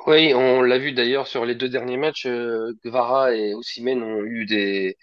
Oui, 0.08 0.34
on 0.34 0.62
l'a 0.62 0.80
vu 0.80 0.94
d'ailleurs 0.94 1.28
sur 1.28 1.46
les 1.46 1.54
deux 1.54 1.70
derniers 1.70 1.98
matchs, 1.98 2.26
euh, 2.26 2.74
Guevara 2.84 3.36
et 3.36 3.54
Osimhen 3.54 4.02
ont 4.02 4.24
eu 4.24 4.46
des, 4.46 4.98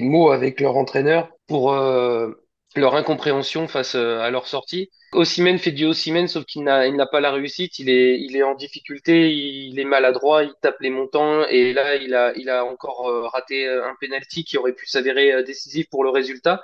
mots 0.00 0.30
avec 0.30 0.60
leur 0.60 0.76
entraîneur 0.76 1.30
pour 1.46 1.72
euh, 1.72 2.32
leur 2.76 2.94
incompréhension 2.94 3.68
face 3.68 3.94
euh, 3.94 4.20
à 4.20 4.30
leur 4.30 4.46
sortie. 4.46 4.90
Osimhen 5.12 5.58
fait 5.58 5.72
du 5.72 5.86
Osimhen, 5.86 6.28
sauf 6.28 6.44
qu'il 6.44 6.62
n'a 6.62 6.86
il 6.86 6.94
n'a 6.96 7.06
pas 7.06 7.20
la 7.20 7.32
réussite, 7.32 7.78
il 7.78 7.90
est, 7.90 8.20
il 8.20 8.36
est 8.36 8.42
en 8.42 8.54
difficulté, 8.54 9.34
il 9.34 9.78
est 9.78 9.84
maladroit, 9.84 10.44
il 10.44 10.52
tape 10.62 10.80
les 10.80 10.90
montants, 10.90 11.44
et 11.46 11.72
là, 11.72 11.96
il 11.96 12.14
a, 12.14 12.32
il 12.36 12.48
a 12.48 12.64
encore 12.64 13.10
raté 13.32 13.66
un 13.68 13.96
penalty 14.00 14.44
qui 14.44 14.56
aurait 14.56 14.72
pu 14.72 14.86
s'avérer 14.86 15.42
décisif 15.42 15.88
pour 15.90 16.04
le 16.04 16.10
résultat. 16.10 16.62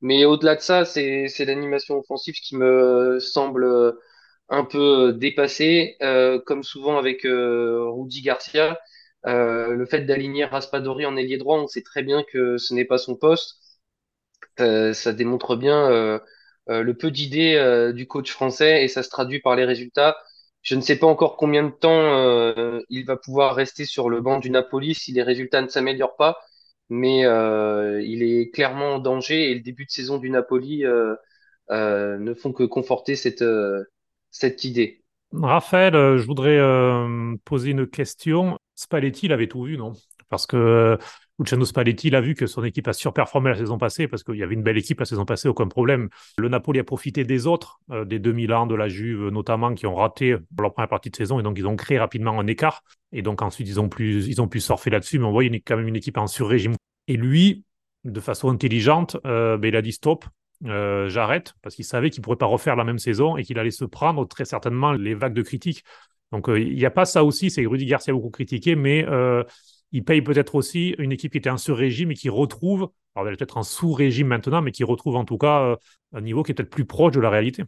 Mais 0.00 0.24
au-delà 0.24 0.56
de 0.56 0.60
ça, 0.60 0.84
c'est, 0.84 1.28
c'est 1.28 1.44
l'animation 1.44 1.98
offensive 1.98 2.34
qui 2.34 2.56
me 2.56 3.20
semble 3.20 3.94
un 4.48 4.64
peu 4.64 5.08
euh, 5.08 5.12
dépassé, 5.12 5.96
euh, 6.02 6.40
comme 6.40 6.62
souvent 6.62 6.98
avec 6.98 7.24
euh, 7.26 7.90
Rudy 7.90 8.22
Garcia. 8.22 8.78
le 9.24 9.86
fait 9.86 10.02
d'aligner 10.02 10.44
Raspadori 10.44 11.06
en 11.06 11.16
ailier 11.16 11.38
droit, 11.38 11.58
on 11.58 11.66
sait 11.66 11.82
très 11.82 12.02
bien 12.02 12.24
que 12.24 12.58
ce 12.58 12.74
n'est 12.74 12.84
pas 12.84 12.98
son 12.98 13.16
poste. 13.16 13.56
Ça 14.58 15.12
démontre 15.12 15.56
bien 15.56 16.20
le 16.66 16.92
peu 16.92 17.10
d'idées 17.10 17.92
du 17.94 18.06
coach 18.06 18.30
français 18.30 18.84
et 18.84 18.88
ça 18.88 19.02
se 19.02 19.10
traduit 19.10 19.40
par 19.40 19.56
les 19.56 19.64
résultats. 19.64 20.16
Je 20.62 20.74
ne 20.76 20.80
sais 20.80 20.98
pas 20.98 21.06
encore 21.06 21.36
combien 21.36 21.64
de 21.64 21.70
temps 21.70 22.54
il 22.88 23.04
va 23.06 23.16
pouvoir 23.16 23.54
rester 23.54 23.84
sur 23.84 24.08
le 24.08 24.20
banc 24.20 24.38
du 24.38 24.50
Napoli 24.50 24.94
si 24.94 25.12
les 25.12 25.22
résultats 25.22 25.62
ne 25.62 25.68
s'améliorent 25.68 26.16
pas, 26.16 26.38
mais 26.88 27.20
il 27.20 28.22
est 28.22 28.50
clairement 28.54 28.94
en 28.94 28.98
danger 28.98 29.50
et 29.50 29.54
le 29.54 29.60
début 29.60 29.86
de 29.86 29.90
saison 29.90 30.18
du 30.18 30.30
Napoli 30.30 30.84
ne 31.70 32.34
font 32.34 32.52
que 32.52 32.64
conforter 32.64 33.16
cette, 33.16 34.64
idée. 34.64 35.04
Raphaël, 35.42 35.96
euh, 35.96 36.18
je 36.18 36.26
voudrais 36.26 36.58
euh, 36.58 37.34
poser 37.44 37.70
une 37.70 37.86
question. 37.86 38.58
Spalletti, 38.74 39.26
il 39.26 39.32
avait 39.32 39.48
tout 39.48 39.64
vu, 39.64 39.76
non? 39.76 39.92
Parce 40.28 40.46
que 40.46 40.56
euh, 40.56 40.96
Luciano 41.38 41.64
Spalletti, 41.64 42.08
il 42.08 42.14
a 42.14 42.20
vu 42.20 42.34
que 42.34 42.46
son 42.46 42.62
équipe 42.62 42.86
a 42.86 42.92
surperformé 42.92 43.50
la 43.50 43.56
saison 43.56 43.76
passée, 43.76 44.06
parce 44.06 44.22
qu'il 44.22 44.36
y 44.36 44.42
avait 44.42 44.54
une 44.54 44.62
belle 44.62 44.78
équipe 44.78 45.00
la 45.00 45.06
saison 45.06 45.24
passée, 45.24 45.48
aucun 45.48 45.66
problème. 45.66 46.08
Le 46.38 46.48
Napoli 46.48 46.78
a 46.78 46.84
profité 46.84 47.24
des 47.24 47.46
autres, 47.46 47.80
des 48.06 48.20
2000 48.20 48.52
ans, 48.52 48.66
de 48.66 48.74
la 48.76 48.88
Juve 48.88 49.28
notamment, 49.30 49.74
qui 49.74 49.86
ont 49.86 49.96
raté 49.96 50.36
leur 50.58 50.72
première 50.72 50.88
partie 50.88 51.10
de 51.10 51.16
saison, 51.16 51.40
et 51.40 51.42
donc 51.42 51.58
ils 51.58 51.66
ont 51.66 51.74
créé 51.74 51.98
rapidement 51.98 52.38
un 52.38 52.46
écart. 52.46 52.84
Et 53.10 53.22
donc 53.22 53.42
ensuite, 53.42 53.68
ils 53.68 53.80
ont, 53.80 53.88
plus, 53.88 54.28
ils 54.28 54.40
ont 54.40 54.46
pu 54.46 54.60
surfer 54.60 54.90
là-dessus, 54.90 55.18
mais 55.18 55.24
on 55.24 55.32
voit 55.32 55.44
quand 55.44 55.76
même 55.76 55.88
une 55.88 55.96
équipe 55.96 56.18
en 56.18 56.28
sur-régime. 56.28 56.76
Et 57.08 57.16
lui, 57.16 57.64
de 58.04 58.20
façon 58.20 58.48
intelligente, 58.50 59.16
ben, 59.24 59.64
il 59.64 59.74
a 59.74 59.82
dit 59.82 59.92
stop, 59.92 60.26
euh, 60.66 61.08
j'arrête 61.08 61.54
parce 61.62 61.74
qu'il 61.74 61.84
savait 61.84 62.10
qu'il 62.10 62.20
ne 62.20 62.24
pourrait 62.24 62.36
pas 62.36 62.46
refaire 62.46 62.76
la 62.76 62.84
même 62.84 62.98
saison 62.98 63.36
et 63.36 63.44
qu'il 63.44 63.58
allait 63.58 63.70
se 63.70 63.84
prendre 63.84 64.26
très 64.26 64.44
certainement 64.44 64.92
les 64.92 65.14
vagues 65.14 65.34
de 65.34 65.42
critiques. 65.42 65.84
Donc 66.32 66.48
euh, 66.48 66.60
il 66.60 66.76
n'y 66.76 66.86
a 66.86 66.90
pas 66.90 67.04
ça 67.04 67.24
aussi, 67.24 67.50
c'est 67.50 67.66
Rudy 67.66 67.86
Garcia 67.86 68.12
beaucoup 68.12 68.30
critiqué, 68.30 68.74
mais 68.74 69.04
euh, 69.08 69.44
il 69.94 70.04
paye 70.04 70.20
peut-être 70.20 70.54
aussi 70.54 70.94
une 70.98 71.12
équipe 71.12 71.32
qui 71.32 71.38
était 71.38 71.48
en 71.48 71.56
sur-régime 71.56 72.10
et 72.10 72.14
qui 72.14 72.28
retrouve, 72.28 72.90
alors 73.14 73.26
elle 73.26 73.34
est 73.34 73.36
peut-être 73.38 73.56
en 73.56 73.62
sous-régime 73.62 74.26
maintenant, 74.26 74.60
mais 74.60 74.72
qui 74.72 74.84
retrouve 74.84 75.16
en 75.16 75.24
tout 75.24 75.38
cas 75.38 75.76
un 76.12 76.20
niveau 76.20 76.42
qui 76.42 76.52
est 76.52 76.54
peut-être 76.54 76.68
plus 76.68 76.84
proche 76.84 77.14
de 77.14 77.20
la 77.20 77.30
réalité. 77.30 77.64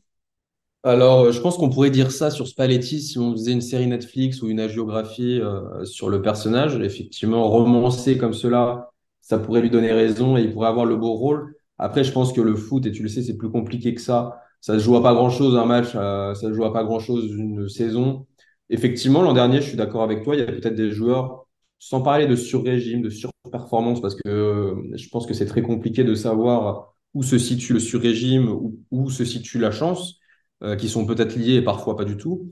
Alors, 0.83 1.33
je 1.33 1.41
pense 1.41 1.57
qu'on 1.57 1.71
pourrait 1.71 1.91
dire 1.91 2.13
ça 2.13 2.31
sur 2.31 2.47
Spalletti 2.47 3.01
si 3.01 3.19
on 3.19 3.33
faisait 3.33 3.53
une 3.53 3.61
série 3.61 3.87
Netflix 3.87 4.43
ou 4.43 4.49
une 4.49 4.61
agiographie 4.61 5.41
sur 5.85 6.09
le 6.11 6.23
personnage. 6.23 6.77
Effectivement, 6.77 7.49
romancé 7.49 8.19
comme 8.19 8.35
cela, 8.35 8.91
ça 9.21 9.39
pourrait 9.39 9.61
lui 9.61 9.71
donner 9.71 9.93
raison 9.93 10.37
et 10.37 10.43
il 10.43 10.53
pourrait 10.53 10.69
avoir 10.69 10.87
le 10.87 10.97
beau 10.97 11.15
rôle. 11.15 11.57
Après, 11.79 12.05
je 12.05 12.13
pense 12.13 12.33
que 12.33 12.41
le 12.41 12.55
foot, 12.55 12.87
et 12.87 12.93
tu 12.93 13.03
le 13.03 13.09
sais, 13.09 13.23
c'est 13.23 13.37
plus 13.37 13.51
compliqué 13.51 13.95
que 13.95 14.01
ça. 14.01 14.41
Ça 14.61 14.75
ne 14.75 14.79
se 14.79 14.85
joue 14.85 15.01
pas 15.01 15.15
grand-chose 15.15 15.57
un 15.57 15.65
match, 15.67 15.89
euh, 15.95 16.35
ça 16.35 16.49
ne 16.49 16.53
se 16.53 16.57
joue 16.57 16.71
pas 16.73 16.85
grand-chose 16.85 17.35
une 17.37 17.69
saison. 17.69 18.27
Effectivement, 18.71 19.23
l'an 19.23 19.33
dernier, 19.33 19.61
je 19.61 19.69
suis 19.69 19.77
d'accord 19.77 20.03
avec 20.03 20.25
toi, 20.25 20.35
il 20.35 20.41
y 20.41 20.43
a 20.43 20.47
peut-être 20.47 20.75
des 20.75 20.91
joueurs, 20.91 21.46
sans 21.79 22.03
parler 22.03 22.27
de 22.27 22.37
sur-régime, 22.37 23.03
de 23.03 23.11
sur-performance, 23.11 24.01
parce 24.01 24.15
que 24.15 24.29
euh, 24.29 24.97
je 24.97 25.09
pense 25.09 25.27
que 25.27 25.35
c'est 25.35 25.47
très 25.47 25.63
compliqué 25.63 26.05
de 26.05 26.15
savoir 26.15 26.95
où 27.15 27.23
se 27.23 27.39
situe 27.39 27.73
le 27.75 27.81
sur-régime, 27.81 28.49
où, 28.49 28.79
où, 28.91 29.11
se 29.11 29.25
situe 29.25 29.59
la 29.59 29.71
chance, 29.71 30.19
euh, 30.63 30.77
qui 30.77 30.89
sont 30.89 31.07
peut-être 31.07 31.37
liés 31.37 31.55
et 31.57 31.63
parfois 31.63 31.97
pas 31.97 32.05
du 32.05 32.17
tout. 32.17 32.51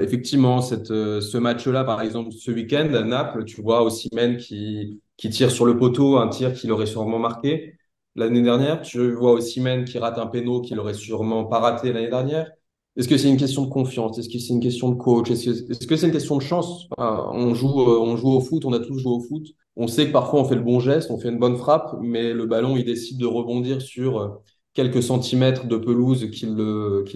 effectivement, 0.00 0.60
cette, 0.62 0.88
ce 0.88 1.38
match-là, 1.38 1.84
par 1.84 2.02
exemple, 2.02 2.32
ce 2.32 2.50
week-end 2.52 2.92
à 2.94 3.02
Naples, 3.02 3.44
tu 3.44 3.62
vois 3.62 3.82
aussi 3.82 4.08
Men 4.14 4.36
qui, 4.36 5.00
qui 5.16 5.30
tire 5.30 5.50
sur 5.50 5.66
le 5.66 5.76
poteau, 5.76 6.18
un 6.18 6.28
tir 6.28 6.54
qu'il 6.54 6.72
aurait 6.72 6.86
sûrement 6.86 7.18
marqué. 7.18 7.76
L'année 8.16 8.42
dernière, 8.42 8.80
tu 8.82 9.10
vois 9.12 9.32
aussi 9.32 9.60
Men 9.60 9.84
qui 9.84 9.98
rate 9.98 10.18
un 10.18 10.26
péno 10.26 10.60
qu'il 10.60 10.78
aurait 10.78 10.94
sûrement 10.94 11.44
pas 11.46 11.58
raté 11.60 11.92
l'année 11.92 12.08
dernière. 12.08 12.50
Est-ce 12.96 13.08
que 13.08 13.16
c'est 13.16 13.28
une 13.28 13.36
question 13.36 13.64
de 13.64 13.70
confiance? 13.70 14.18
Est-ce 14.18 14.28
que 14.28 14.38
c'est 14.38 14.52
une 14.52 14.60
question 14.60 14.88
de 14.90 14.94
coach? 14.94 15.30
Est-ce 15.30 15.86
que 15.86 15.96
c'est 15.96 16.06
une 16.06 16.12
question 16.12 16.36
de 16.36 16.42
chance? 16.42 16.86
On 16.96 17.52
joue, 17.52 17.80
euh, 17.80 17.98
on 17.98 18.16
joue 18.16 18.28
au 18.28 18.40
foot, 18.40 18.64
on 18.64 18.72
a 18.72 18.78
tous 18.78 18.98
joué 18.98 19.12
au 19.12 19.20
foot. 19.20 19.48
On 19.76 19.88
sait 19.88 20.06
que 20.06 20.12
parfois 20.12 20.40
on 20.40 20.44
fait 20.44 20.54
le 20.54 20.62
bon 20.62 20.78
geste, 20.78 21.10
on 21.10 21.18
fait 21.18 21.30
une 21.30 21.40
bonne 21.40 21.56
frappe, 21.56 21.96
mais 22.00 22.32
le 22.32 22.46
ballon 22.46 22.76
il 22.76 22.84
décide 22.84 23.18
de 23.18 23.26
rebondir 23.26 23.82
sur 23.82 24.20
euh, 24.20 24.28
quelques 24.74 25.02
centimètres 25.02 25.66
de 25.66 25.76
pelouse 25.76 26.30
qui 26.30 26.46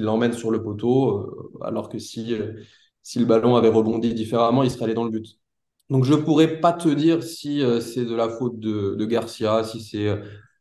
l'emmène 0.00 0.32
sur 0.32 0.50
le 0.50 0.62
poteau, 0.62 1.18
euh, 1.18 1.50
alors 1.62 1.88
que 1.88 1.98
si 1.98 2.34
si 3.04 3.18
le 3.20 3.24
ballon 3.24 3.54
avait 3.54 3.68
rebondi 3.68 4.12
différemment, 4.14 4.64
il 4.64 4.70
serait 4.70 4.86
allé 4.86 4.94
dans 4.94 5.04
le 5.04 5.10
but. 5.10 5.38
Donc 5.88 6.04
je 6.04 6.14
pourrais 6.14 6.60
pas 6.60 6.72
te 6.72 6.88
dire 6.88 7.22
si 7.22 7.62
c'est 7.80 8.04
de 8.04 8.14
la 8.14 8.28
faute 8.28 8.58
de, 8.58 8.96
de 8.96 9.06
Garcia, 9.06 9.64
si 9.64 9.80
c'est 9.80 10.08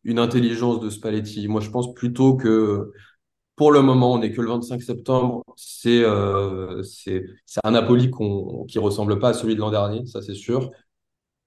une 0.03 0.19
intelligence 0.19 0.80
de 0.80 0.89
Spalletti. 0.89 1.47
Moi, 1.49 1.60
je 1.60 1.69
pense 1.69 1.93
plutôt 1.93 2.36
que 2.36 2.93
pour 3.58 3.72
le 3.72 3.82
moment, 3.82 4.13
on 4.13 4.20
n'est 4.20 4.32
que 4.32 4.39
le 4.39 4.50
25 4.50 4.82
septembre. 4.82 5.43
C'est 5.58 6.04
euh, 6.04 6.84
un 7.63 7.72
Napoli 7.72 8.12
qui 8.67 8.80
ressemble 8.80 9.20
pas 9.20 9.30
à 9.30 9.34
celui 9.34 9.56
de 9.56 9.60
l'an 9.60 9.72
dernier, 9.72 10.06
ça 10.06 10.22
c'est 10.22 10.36
sûr. 10.36 10.72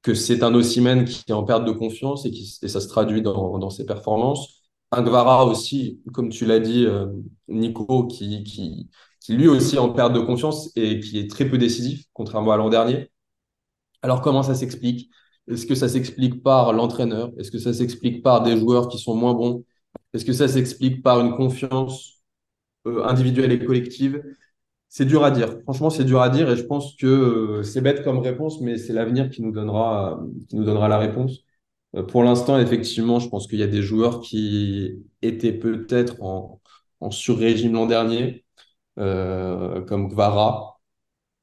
Que 0.03 0.15
c'est 0.15 0.43
un 0.43 0.55
Ossimène 0.55 1.05
qui 1.05 1.25
est 1.29 1.33
en 1.33 1.45
perte 1.45 1.65
de 1.65 1.73
confiance 1.73 2.27
et, 2.27 2.33
qui, 2.33 2.47
ça 2.47 2.81
se 2.81 2.89
traduit 2.89 3.23
dans, 3.23 3.71
ses 3.71 3.87
performances. 3.87 4.63
Un 4.91 5.03
Guevara 5.03 5.47
aussi, 5.47 6.01
comme 6.13 6.31
tu 6.31 6.47
l'as 6.47 6.59
dit, 6.59 6.85
euh, 6.85 7.07
Nico, 7.49 8.07
qui, 8.09 8.43
qui, 8.43 8.91
qui 9.21 9.35
lui 9.35 9.47
aussi 9.47 9.77
est 9.77 9.79
en 9.79 9.93
perte 9.93 10.13
de 10.13 10.21
confiance 10.21 10.73
et 10.75 10.99
qui 10.99 11.19
est 11.19 11.31
très 11.31 11.49
peu 11.49 11.59
décisif, 11.59 12.07
contrairement 12.13 12.53
à 12.53 12.57
l'an 12.57 12.71
dernier. 12.71 13.11
Alors 14.03 14.21
comment 14.21 14.43
ça 14.43 14.57
s'explique? 14.57 15.11
Est-ce 15.49 15.67
que 15.67 15.77
ça 15.77 15.89
s'explique 15.89 16.43
par 16.43 16.73
l'entraîneur? 16.73 17.31
Est-ce 17.39 17.53
que 17.53 17.59
ça 17.59 17.73
s'explique 17.73 18.23
par 18.23 18.43
des 18.43 18.59
joueurs 18.59 18.89
qui 18.89 18.99
sont 18.99 19.15
moins 19.15 19.35
bons? 19.35 19.65
Est-ce 20.13 20.25
que 20.25 20.33
ça 20.33 20.49
s'explique 20.49 21.03
par 21.03 21.21
une 21.21 21.35
confiance 21.37 22.23
euh, 22.87 23.05
individuelle 23.05 23.53
et 23.53 23.65
collective? 23.65 24.23
C'est 24.89 25.05
dur 25.05 25.25
à 25.25 25.31
dire. 25.31 25.61
Franchement, 25.63 25.91
c'est 25.91 26.05
dur 26.05 26.21
à 26.21 26.31
dire 26.31 26.51
et 26.51 26.57
je 26.57 26.65
pense 26.65 26.97
que 26.97 27.07
euh, 27.07 27.63
c'est 27.63 27.81
bête 27.81 28.03
comme 28.03 28.19
réponse, 28.19 28.61
mais 28.61 28.77
c'est 28.77 28.93
l'avenir 28.93 29.31
qui 29.31 29.43
nous 29.43 29.53
donnera, 29.53 30.21
qui 30.49 30.57
nous 30.57 30.65
donnera 30.65 30.89
la 30.89 30.99
réponse. 30.99 31.45
Euh, 31.95 32.03
pour 32.03 32.25
l'instant, 32.25 32.59
effectivement, 32.59 33.21
je 33.21 33.29
pense 33.29 33.47
qu'il 33.47 33.61
y 33.61 33.63
a 33.63 33.69
des 33.69 33.83
joueurs 33.83 34.21
qui 34.21 35.05
étaient 35.23 35.53
peut-être 35.53 36.21
en, 36.23 36.61
en 37.01 37.11
sur-régime 37.11 37.75
l'an 37.75 37.87
dernier, 37.87 38.45
comme 38.97 40.09
Gvara. 40.09 40.79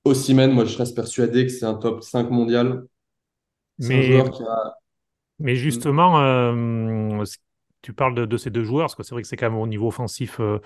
Osimhen, 0.04 0.52
moi, 0.52 0.66
je 0.66 0.78
reste 0.78 0.96
persuadé 0.96 1.46
que 1.46 1.52
c'est 1.52 1.66
un 1.66 1.74
top 1.74 2.04
5 2.04 2.30
mondial. 2.30 2.86
Mais... 3.80 3.96
un 3.96 4.02
joueur 4.02 4.32
qui 4.32 4.44
a 4.44 4.78
mais 5.40 5.56
justement, 5.56 6.18
tu 7.82 7.94
parles 7.94 8.28
de, 8.28 8.38
ces 8.38 8.50
deux 8.50 8.63
joueurs, 8.63 8.86
parce 8.86 8.96
que 8.96 9.04
c'est 9.04 9.16
vrai 9.16 9.22
que 9.22 9.28
c'est 9.28 9.38
quand 9.38 9.50
même 9.50 9.60
au 9.60 9.68
niveau 9.68 9.88
offensif, 9.88 10.40
euh, 10.40 10.60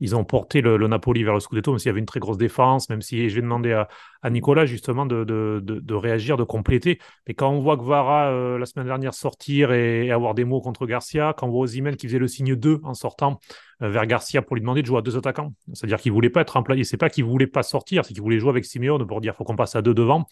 ils 0.00 0.14
ont 0.14 0.24
porté 0.24 0.60
le, 0.60 0.76
Napoli 0.86 1.24
vers 1.24 1.34
le 1.34 1.40
Scudetto, 1.40 1.72
même 1.72 1.78
s'il 1.78 1.88
y 1.88 1.90
avait 1.90 1.98
une 1.98 2.06
très 2.06 2.20
grosse 2.20 2.38
défense, 2.38 2.88
même 2.88 3.02
si 3.02 3.28
je 3.28 3.34
vais 3.34 3.42
demander 3.42 3.72
à, 3.72 4.30
Nicolas 4.30 4.66
justement 4.66 5.06
de, 5.06 5.24
de, 5.24 5.94
réagir, 5.94 6.36
de 6.36 6.44
compléter. 6.44 6.98
Mais 7.26 7.34
quand 7.34 7.50
on 7.50 7.60
voit 7.60 7.76
Guevara 7.76 8.30
euh, 8.30 8.58
la 8.58 8.66
semaine 8.66 8.86
dernière 8.86 9.14
sortir 9.14 9.72
et, 9.72 10.10
avoir 10.10 10.34
des 10.34 10.44
mots 10.44 10.60
contre 10.60 10.86
Garcia, 10.86 11.34
quand 11.36 11.46
on 11.46 11.50
voit 11.50 11.60
Ozymen 11.62 11.96
qui 11.96 12.06
faisait 12.06 12.18
le 12.18 12.28
signe 12.28 12.54
2 12.54 12.80
en 12.84 12.94
sortant 12.94 13.40
euh, 13.82 13.88
vers 13.88 14.06
Garcia 14.06 14.42
pour 14.42 14.56
lui 14.56 14.60
demander 14.60 14.82
de 14.82 14.86
jouer 14.86 14.98
à 14.98 15.02
deux 15.02 15.16
attaquants, 15.16 15.52
c'est-à-dire 15.72 15.98
qu'il 15.98 16.12
voulait 16.12 16.30
pas 16.30 16.42
être 16.42 16.50
remplacé, 16.50 16.84
c'est 16.84 16.96
pas 16.96 17.10
qu'il 17.10 17.24
voulait 17.24 17.46
pas 17.46 17.62
sortir, 17.62 18.04
c'est 18.04 18.12
qu'il 18.12 18.22
voulait 18.22 18.38
jouer 18.38 18.50
avec 18.50 18.64
Simeone 18.64 19.06
pour 19.06 19.20
dire 19.20 19.34
faut 19.34 19.44
qu'on 19.44 19.56
passe 19.56 19.76
à 19.76 19.82
deux 19.82 19.94
devant. 19.94 20.26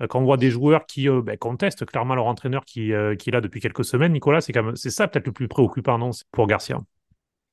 Euh, 0.00 0.06
quand 0.06 0.20
on 0.20 0.24
voit 0.24 0.36
des 0.36 0.50
joueurs 0.50 0.86
qui 0.86 1.08
ben, 1.08 1.36
contestent 1.36 1.84
clairement 1.84 2.14
leur 2.14 2.26
entraîneur 2.26 2.64
qui, 2.64 2.92
qui 3.18 3.30
est 3.30 3.32
là 3.32 3.40
depuis 3.40 3.60
quelques 3.60 3.84
semaines, 3.84 4.12
Nicolas, 4.12 4.40
c'est 4.40 4.52
c'est 4.74 4.90
ça 4.90 5.08
peut-être 5.08 5.26
le 5.26 5.32
plus 5.32 5.48
préoccupant 5.48 5.98
non, 5.98 6.10
pour 6.30 6.46
Garcia? 6.46 6.78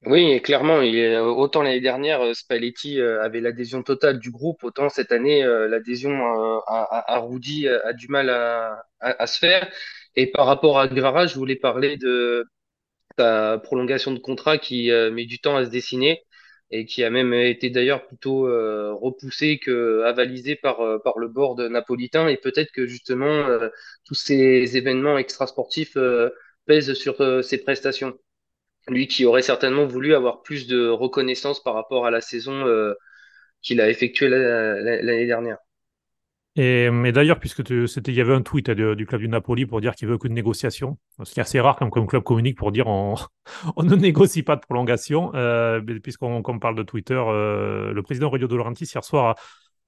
Oui, 0.06 0.42
clairement, 0.42 0.78
autant 0.78 1.62
l'année 1.62 1.82
dernière, 1.82 2.22
euh, 2.22 2.34
Spalletti 2.34 3.02
euh, 3.02 3.22
avait 3.22 3.42
l'adhésion 3.42 3.84
totale 3.84 4.18
du 4.20 4.32
groupe, 4.32 4.64
autant 4.64 4.88
cette 4.88 5.12
année, 5.12 5.44
euh, 5.44 5.68
l'adhésion 5.68 6.12
à, 6.68 7.20
Rudy 7.20 7.68
a 7.68 7.92
du 7.94 8.08
mal 8.08 8.30
à, 8.30 9.28
se 9.28 9.38
faire. 9.40 9.70
Et 10.16 10.28
par 10.32 10.46
rapport 10.46 10.80
à 10.80 10.88
Guevara, 10.88 11.28
je 11.28 11.36
voulais 11.36 11.58
parler 11.58 11.98
de 11.98 12.46
sa 13.18 13.60
prolongation 13.60 14.12
de 14.14 14.20
contrat 14.20 14.58
qui 14.58 14.90
met 15.12 15.26
du 15.26 15.40
temps 15.40 15.58
à 15.58 15.66
se 15.66 15.70
dessiner 15.70 16.24
et 16.72 16.86
qui 16.86 17.04
a 17.04 17.10
même 17.10 17.34
été 17.34 17.70
d'ailleurs 17.70 18.06
plutôt 18.08 18.44
repoussé 18.98 19.60
que 19.60 20.04
avalisé 20.06 20.56
par, 20.56 20.80
par 21.04 21.18
le 21.20 21.28
board 21.28 21.60
napolitain. 21.62 22.28
Et 22.28 22.38
peut-être 22.38 22.72
que 22.72 22.86
justement, 22.86 23.48
tous 24.06 24.16
ces 24.16 24.78
événements 24.78 25.18
extrasportifs 25.18 25.98
pèsent 26.68 26.94
sur 26.94 27.44
ses 27.44 27.58
prestations 27.64 28.18
lui 28.90 29.08
qui 29.08 29.26
aurait 29.26 29.42
certainement 29.42 29.86
voulu 29.86 30.14
avoir 30.16 30.42
plus 30.42 30.68
de 30.68 30.88
reconnaissance 30.88 31.62
par 31.64 31.74
rapport 31.74 32.06
à 32.06 32.12
la 32.12 32.22
saison 32.22 32.66
euh, 32.68 32.94
qu'il 33.62 33.82
a 33.82 33.90
effectuée 33.90 34.30
l'année 34.30 35.28
dernière. 35.28 35.58
Mais 36.60 37.12
d'ailleurs, 37.12 37.40
puisque 37.40 37.62
il 37.70 38.14
y 38.14 38.22
avait 38.22 38.34
un 38.34 38.42
tweet 38.42 38.70
euh, 38.70 38.96
du 38.96 39.06
club 39.06 39.22
du 39.22 39.28
Napoli 39.28 39.66
pour 39.66 39.82
dire 39.82 39.96
qu'il 39.96 40.08
veut 40.08 40.18
qu'une 40.18 40.34
négociation, 40.34 40.98
ce 41.24 41.34
qui 41.34 41.40
est 41.40 41.44
assez 41.44 41.60
rare 41.60 41.76
comme, 41.76 41.90
comme 41.90 42.08
club 42.08 42.24
communique 42.24 42.58
pour 42.58 42.72
dire 42.72 42.88
on, 42.88 43.16
ne 43.84 43.96
négocie 43.96 44.44
pas 44.44 44.56
de 44.56 44.62
prolongation. 44.62 45.32
Euh, 45.36 45.82
puisqu'on 46.04 46.60
parle 46.60 46.76
de 46.76 46.84
Twitter, 46.84 47.22
le 47.26 48.02
président 48.02 48.28
Aurelio 48.28 48.48
De 48.48 48.56
Laurentiis 48.56 48.86
hier 48.86 49.04
soir 49.04 49.36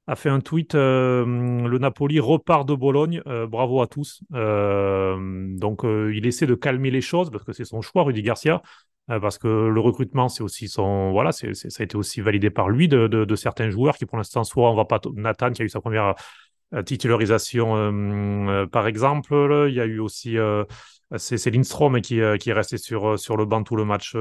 a, 0.07 0.15
fait 0.15 0.29
un 0.29 0.39
tweet 0.39 0.73
le 0.73 1.77
Napoli 1.77 2.19
repart 2.19 2.67
de 2.67 2.73
Bologne, 2.73 3.21
bravo 3.47 3.81
à 3.81 3.87
tous. 3.87 4.21
donc 4.31 5.83
il 5.83 6.25
essaie 6.25 6.47
de 6.47 6.55
calmer 6.55 6.91
les 6.91 7.01
choses 7.01 7.29
parce 7.31 7.43
que 7.43 7.53
c'est 7.53 7.65
son 7.65 7.81
choix, 7.81 8.03
Rudy 8.03 8.21
Garcia. 8.21 8.61
Euh, 9.09 9.19
parce 9.19 9.37
que 9.37 9.47
le 9.47 9.79
recrutement, 9.79 10.29
c'est 10.29 10.43
aussi 10.43 10.67
son, 10.67 11.11
voilà, 11.11 11.31
ça 11.31 11.47
a 11.47 11.83
été 11.83 11.95
aussi 11.97 12.21
validé 12.21 12.49
par 12.49 12.69
lui 12.69 12.87
de, 12.87 13.07
de, 13.07 13.35
certains 13.35 13.69
joueurs 13.69 13.97
qui, 13.97 14.05
pour 14.05 14.17
l'instant, 14.17 14.43
soit 14.43 14.71
on 14.71 14.75
va 14.75 14.85
pas, 14.85 15.01
Nathan 15.15 15.51
qui 15.51 15.63
a 15.63 15.65
eu 15.65 15.69
sa 15.69 15.81
première 15.81 16.05
euh, 16.05 16.13
titularisation, 16.85 17.75
euh, 17.75 18.65
par 18.65 18.87
exemple, 18.87 19.65
il 19.69 19.73
y 19.73 19.81
a 19.81 19.85
eu 19.85 19.99
aussi, 19.99 20.37
c'est, 21.17 21.49
Lindstrom 21.51 22.01
qui, 22.01 22.19
est 22.19 22.53
resté 22.53 22.77
sur, 22.77 23.15
le 23.37 23.45
banc 23.45 23.63
tout 23.63 23.75
le 23.75 23.85
match 23.85 24.15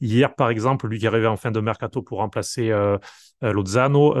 hier, 0.00 0.34
par 0.34 0.50
exemple, 0.50 0.88
lui 0.88 0.98
qui 0.98 1.06
arrivé 1.06 1.26
en 1.26 1.36
fin 1.36 1.50
de 1.50 1.60
mercato 1.60 2.02
pour 2.02 2.18
remplacer 2.18 2.72
Lozano. 3.42 4.14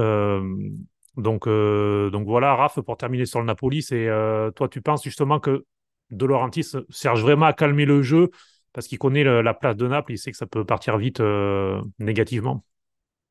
donc, 1.16 1.48
donc 1.48 2.26
voilà, 2.26 2.54
Raph, 2.54 2.80
pour 2.80 2.96
terminer 2.96 3.26
sur 3.26 3.40
le 3.40 3.46
Napoli, 3.46 3.82
c'est 3.82 4.08
toi, 4.54 4.68
tu 4.68 4.80
penses 4.82 5.04
justement 5.04 5.40
que 5.40 5.64
De 6.10 6.26
Laurentiis 6.26 6.76
cherche 6.90 7.20
vraiment 7.20 7.46
à 7.46 7.52
calmer 7.52 7.86
le 7.86 8.02
jeu 8.02 8.30
parce 8.72 8.86
qu'il 8.86 8.98
connaît 8.98 9.24
la 9.24 9.54
place 9.54 9.76
de 9.76 9.86
Naples, 9.86 10.12
il 10.12 10.18
sait 10.18 10.30
que 10.30 10.36
ça 10.36 10.46
peut 10.46 10.64
partir 10.64 10.96
vite 10.96 11.20
euh, 11.20 11.80
négativement? 11.98 12.64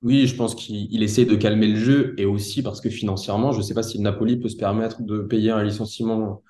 Oui, 0.01 0.25
je 0.25 0.35
pense 0.35 0.55
qu'il 0.55 1.03
essaie 1.03 1.25
de 1.25 1.35
calmer 1.35 1.67
le 1.67 1.75
jeu 1.75 2.15
et 2.17 2.25
aussi 2.25 2.63
parce 2.63 2.81
que 2.81 2.89
financièrement, 2.89 3.51
je 3.51 3.59
ne 3.59 3.63
sais 3.63 3.75
pas 3.75 3.83
si 3.83 3.99
Napoli 3.99 4.37
peut 4.37 4.49
se 4.49 4.55
permettre 4.57 5.03
de 5.03 5.19
payer 5.21 5.51
un 5.51 5.63
licenciement 5.63 6.41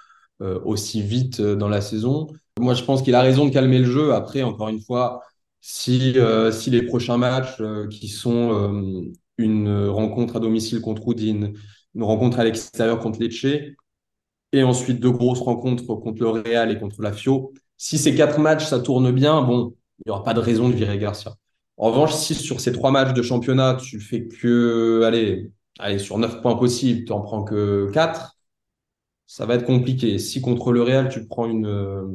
euh, 0.41 0.59
aussi 0.63 1.01
vite 1.01 1.41
euh, 1.41 1.55
dans 1.55 1.67
la 1.67 1.81
saison. 1.81 2.27
Moi, 2.59 2.75
je 2.75 2.83
pense 2.83 3.01
qu'il 3.01 3.13
a 3.13 3.21
raison 3.21 3.45
de 3.45 3.49
calmer 3.51 3.79
le 3.79 3.85
jeu. 3.85 4.13
Après, 4.13 4.41
encore 4.43 4.69
une 4.69 4.79
fois, 4.79 5.21
si, 5.59 6.15
si 6.51 6.69
les 6.71 6.81
prochains 6.83 7.17
matchs 7.17 7.61
qui 7.91 8.07
sont 8.07 9.11
une 9.37 9.87
rencontre 9.89 10.37
à 10.37 10.39
domicile 10.39 10.81
contre 10.81 11.07
Udine, 11.11 11.53
une 11.93 12.03
rencontre 12.03 12.39
à 12.39 12.43
l'extérieur 12.43 12.99
contre 12.99 13.19
Lecce, 13.19 13.45
et 14.53 14.63
ensuite 14.63 14.99
deux 14.99 15.11
grosses 15.11 15.39
rencontres 15.41 15.85
contre 15.95 16.21
le 16.21 16.29
Real 16.29 16.71
et 16.71 16.79
contre 16.79 17.01
la 17.01 17.13
Fio, 17.13 17.53
si 17.77 17.97
ces 17.97 18.15
quatre 18.15 18.39
matchs, 18.39 18.65
ça 18.65 18.79
tourne 18.79 19.11
bien, 19.11 19.41
bon, 19.41 19.75
il 19.99 20.03
n'y 20.09 20.11
aura 20.11 20.23
pas 20.23 20.33
de 20.33 20.39
raison 20.39 20.69
de 20.69 20.75
virer 20.75 20.97
Garcia. 20.99 21.35
En 21.81 21.89
revanche, 21.91 22.13
si 22.13 22.35
sur 22.35 22.61
ces 22.61 22.71
trois 22.73 22.91
matchs 22.91 23.13
de 23.13 23.23
championnat, 23.23 23.75
tu 23.75 23.99
fais 23.99 24.27
que, 24.27 25.01
allez, 25.03 25.51
sur 25.97 26.19
neuf 26.19 26.39
points 26.41 26.55
possibles, 26.55 27.05
tu 27.05 27.11
n'en 27.11 27.21
prends 27.21 27.43
que 27.43 27.89
quatre, 27.91 28.37
ça 29.25 29.47
va 29.47 29.55
être 29.55 29.65
compliqué. 29.65 30.19
Si 30.19 30.41
contre 30.41 30.73
le 30.73 30.83
Real, 30.83 31.09
tu 31.09 31.25
prends 31.27 31.47
une, 31.47 31.65
euh, 31.65 32.05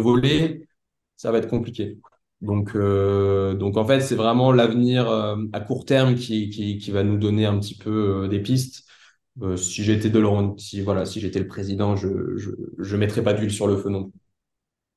volée, 0.00 0.68
ça 1.16 1.32
va 1.32 1.38
être 1.38 1.48
compliqué. 1.48 1.98
Donc, 2.42 2.76
euh, 2.76 3.58
en 3.60 3.86
fait, 3.86 4.00
c'est 4.02 4.14
vraiment 4.14 4.52
l'avenir 4.52 5.08
euh, 5.08 5.36
à 5.54 5.60
court 5.60 5.86
terme 5.86 6.16
qui, 6.16 6.90
va 6.90 7.02
nous 7.02 7.16
donner 7.16 7.46
un 7.46 7.58
petit 7.58 7.76
peu 7.78 8.28
des 8.28 8.40
pistes. 8.40 8.84
Si 9.56 9.84
j'étais 9.84 10.10
de 10.10 10.22
si 10.58 10.82
voilà, 10.82 11.06
si 11.06 11.20
j'étais 11.20 11.38
le 11.38 11.48
président, 11.48 11.96
je, 11.96 12.08
je, 12.78 12.96
mettrais 12.96 13.22
pas 13.22 13.32
d'huile 13.32 13.50
sur 13.50 13.66
le 13.66 13.76
feu 13.78 13.90
non 13.90 14.12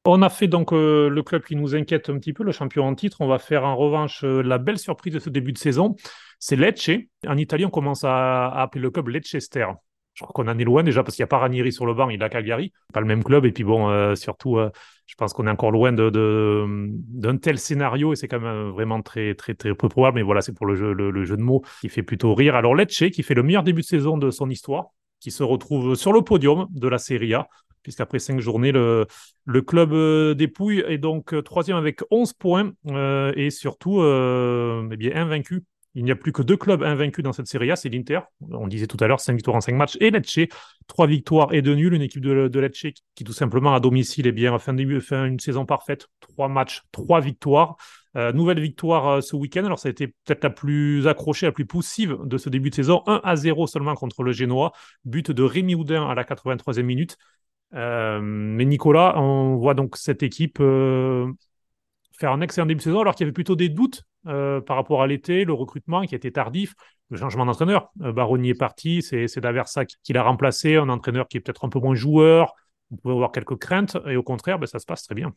On 0.05 0.21
a 0.21 0.29
fait 0.29 0.47
donc 0.47 0.71
euh, 0.71 1.09
le 1.09 1.23
club 1.23 1.43
qui 1.43 1.55
nous 1.55 1.75
inquiète 1.75 2.09
un 2.09 2.17
petit 2.17 2.33
peu, 2.33 2.43
le 2.43 2.51
champion 2.51 2.87
en 2.87 2.95
titre. 2.95 3.17
On 3.19 3.27
va 3.27 3.37
faire 3.37 3.65
en 3.65 3.75
revanche 3.75 4.23
euh, 4.23 4.41
la 4.41 4.57
belle 4.57 4.79
surprise 4.79 5.13
de 5.13 5.19
ce 5.19 5.29
début 5.29 5.51
de 5.51 5.57
saison. 5.57 5.95
C'est 6.39 6.55
Lecce. 6.55 6.91
En 7.27 7.37
Italie, 7.37 7.65
on 7.65 7.69
commence 7.69 8.03
à, 8.05 8.47
appeler 8.47 8.81
le 8.81 8.91
club 8.91 9.09
Leicester. 9.09 9.67
Je 10.13 10.23
crois 10.23 10.33
qu'on 10.33 10.49
en 10.49 10.57
est 10.57 10.63
loin 10.63 10.83
déjà 10.83 11.03
parce 11.03 11.15
qu'il 11.15 11.23
n'y 11.23 11.27
a 11.27 11.27
pas 11.27 11.37
Ranieri 11.37 11.71
sur 11.71 11.85
le 11.85 11.93
banc, 11.93 12.09
il 12.09 12.21
a 12.23 12.29
Cagliari, 12.29 12.73
pas 12.93 12.99
le 12.99 13.05
même 13.05 13.23
club. 13.23 13.45
Et 13.45 13.51
puis 13.51 13.63
bon, 13.63 13.89
euh, 13.89 14.15
surtout, 14.15 14.57
je 15.05 15.15
pense 15.15 15.33
qu'on 15.33 15.47
est 15.47 15.51
encore 15.51 15.71
loin 15.71 15.93
d'un 15.93 17.37
tel 17.37 17.57
scénario 17.57 18.13
et 18.13 18.15
c'est 18.15 18.27
quand 18.27 18.39
même 18.39 18.69
vraiment 18.69 19.01
très, 19.01 19.35
très, 19.35 19.53
très 19.53 19.73
peu 19.75 19.89
probable. 19.89 20.15
Mais 20.15 20.23
voilà, 20.23 20.41
c'est 20.41 20.53
pour 20.53 20.65
le 20.65 20.75
jeu, 20.75 20.93
le, 20.93 21.23
jeu 21.23 21.37
de 21.37 21.41
mots 21.41 21.61
qui 21.81 21.89
fait 21.89 22.03
plutôt 22.03 22.33
rire. 22.35 22.55
Alors 22.55 22.73
Lecce, 22.73 23.09
qui 23.11 23.21
fait 23.21 23.35
le 23.35 23.43
meilleur 23.43 23.63
début 23.63 23.81
de 23.81 23.87
saison 23.87 24.17
de 24.17 24.31
son 24.31 24.49
histoire, 24.49 24.91
qui 25.19 25.31
se 25.31 25.43
retrouve 25.43 25.95
sur 25.95 26.13
le 26.13 26.21
podium 26.21 26.67
de 26.71 26.87
la 26.87 26.97
Serie 26.97 27.33
A, 27.33 27.47
puisqu'après 27.83 28.19
cinq 28.19 28.39
journées, 28.39 28.71
le, 28.71 29.07
club 29.65 29.93
euh, 29.93 30.33
dépouille 30.33 30.83
est 30.87 30.97
donc 30.97 31.35
troisième 31.43 31.77
avec 31.77 32.01
11 32.11 32.33
points 32.33 32.71
et 33.35 33.49
surtout 33.49 34.01
eh 34.01 34.97
bien, 34.97 35.15
invaincu 35.15 35.63
il 35.95 36.03
n'y 36.03 36.11
a 36.11 36.15
plus 36.15 36.31
que 36.31 36.41
deux 36.41 36.55
clubs 36.55 36.83
invaincus 36.83 37.23
dans 37.23 37.33
cette 37.33 37.47
Serie 37.47 37.71
A, 37.71 37.75
c'est 37.75 37.89
l'Inter. 37.89 38.19
On 38.51 38.67
disait 38.67 38.87
tout 38.87 38.97
à 38.99 39.07
l'heure, 39.07 39.19
cinq 39.19 39.33
victoires 39.33 39.57
en 39.57 39.61
cinq 39.61 39.75
matchs. 39.75 39.97
Et 39.99 40.11
Lecce, 40.11 40.39
trois 40.87 41.07
victoires 41.07 41.53
et 41.53 41.61
deux 41.61 41.73
nuls. 41.73 41.93
Une 41.93 42.01
équipe 42.01 42.21
de, 42.21 42.47
de 42.47 42.59
Lecce 42.59 42.85
qui, 43.15 43.23
tout 43.23 43.33
simplement, 43.33 43.73
à 43.73 43.79
domicile, 43.79 44.27
est 44.27 44.31
bien, 44.31 44.57
fin, 44.59 44.73
de, 44.73 44.99
fin 44.99 45.25
une 45.25 45.39
saison 45.39 45.65
parfaite. 45.65 46.07
Trois 46.19 46.47
matchs, 46.47 46.83
trois 46.91 47.21
victoires. 47.21 47.75
Nouvelle 48.15 48.59
victoire 48.59 49.21
ce 49.23 49.35
week-end. 49.35 49.65
Alors, 49.65 49.79
ça 49.79 49.87
a 49.87 49.91
été 49.91 50.07
peut-être 50.07 50.43
la 50.43 50.49
plus 50.49 51.07
accrochée, 51.07 51.45
la 51.45 51.51
plus 51.51 51.65
poussive 51.65 52.17
de 52.23 52.37
ce 52.37 52.49
début 52.49 52.69
de 52.69 52.75
saison. 52.75 53.03
1 53.07 53.21
à 53.23 53.35
0 53.35 53.67
seulement 53.67 53.95
contre 53.95 54.23
le 54.23 54.31
Génois. 54.31 54.71
But 55.05 55.31
de 55.31 55.43
Rémi 55.43 55.75
Houdin 55.75 56.07
à 56.07 56.15
la 56.15 56.23
83e 56.23 56.83
minute. 56.83 57.17
mais 57.71 58.65
Nicolas, 58.65 59.19
on 59.19 59.55
voit 59.55 59.73
donc 59.73 59.97
cette 59.97 60.23
équipe 60.23 60.57
faire 60.57 62.31
un 62.31 62.41
excellent 62.41 62.65
début 62.65 62.79
de 62.79 62.83
saison 62.83 62.99
alors 62.99 63.15
qu'il 63.15 63.25
y 63.25 63.27
avait 63.27 63.33
plutôt 63.33 63.55
des 63.55 63.69
doutes 63.69 64.03
par 64.23 64.75
rapport 64.75 65.01
à 65.01 65.07
l'été, 65.07 65.45
le 65.45 65.53
recrutement 65.53 66.01
qui 66.03 66.15
était 66.15 66.31
tardif, 66.31 66.73
le 67.09 67.17
changement 67.17 67.45
d'entraîneur. 67.45 67.91
Baroni 67.95 68.49
est 68.49 68.59
parti, 68.59 69.01
c'est 69.01 69.39
Daversa 69.39 69.85
qui 69.85 70.13
l'a 70.13 70.23
remplacé, 70.23 70.75
un 70.75 70.89
entraîneur 70.89 71.27
qui 71.27 71.37
est 71.37 71.39
peut-être 71.39 71.65
un 71.65 71.69
peu 71.69 71.79
moins 71.79 71.95
joueur, 71.95 72.53
on 72.91 72.97
pouvait 72.97 73.13
avoir 73.13 73.31
quelques 73.31 73.57
craintes, 73.57 73.97
et 74.07 74.15
au 74.15 74.23
contraire, 74.23 74.59
ben, 74.59 74.65
ça 74.65 74.79
se 74.79 74.85
passe 74.85 75.03
très 75.03 75.15
bien. 75.15 75.33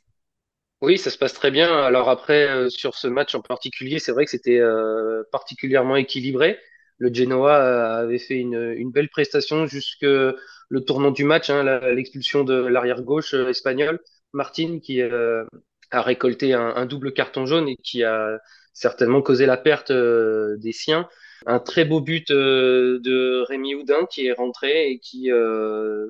Oui, 0.82 0.98
ça 0.98 1.10
se 1.10 1.18
passe 1.18 1.32
très 1.32 1.52
bien. 1.52 1.72
Alors 1.84 2.08
après, 2.08 2.48
euh, 2.48 2.68
sur 2.68 2.96
ce 2.96 3.06
match 3.06 3.36
en 3.36 3.40
particulier, 3.40 4.00
c'est 4.00 4.10
vrai 4.10 4.24
que 4.24 4.32
c'était 4.32 4.58
euh, 4.58 5.22
particulièrement 5.30 5.94
équilibré. 5.94 6.58
Le 6.98 7.14
Genoa 7.14 7.56
euh, 7.62 8.02
avait 8.02 8.18
fait 8.18 8.34
une, 8.34 8.90
belle 8.90 9.08
prestation 9.08 9.66
jusque 9.66 10.02
le 10.02 10.80
tournant 10.84 11.12
du 11.12 11.22
match, 11.22 11.50
hein, 11.50 11.62
l'expulsion 11.94 12.42
de 12.42 12.54
l'arrière 12.54 13.02
gauche 13.02 13.32
espagnol, 13.34 14.00
Martin, 14.32 14.80
qui 14.80 15.00
a 15.02 16.02
récolté 16.02 16.52
un, 16.54 16.86
double 16.86 17.12
carton 17.12 17.46
jaune 17.46 17.68
et 17.68 17.76
qui 17.76 18.02
a 18.02 18.40
certainement 18.72 19.22
causé 19.22 19.46
la 19.46 19.56
perte 19.56 19.92
des 19.92 20.72
siens. 20.72 21.08
Un 21.46 21.60
très 21.60 21.84
beau 21.84 22.00
but 22.00 22.28
de 22.30 23.44
Rémi 23.48 23.74
Houdin 23.74 24.06
qui 24.10 24.26
est 24.26 24.32
rentré 24.32 24.90
et 24.90 24.98
qui 24.98 25.30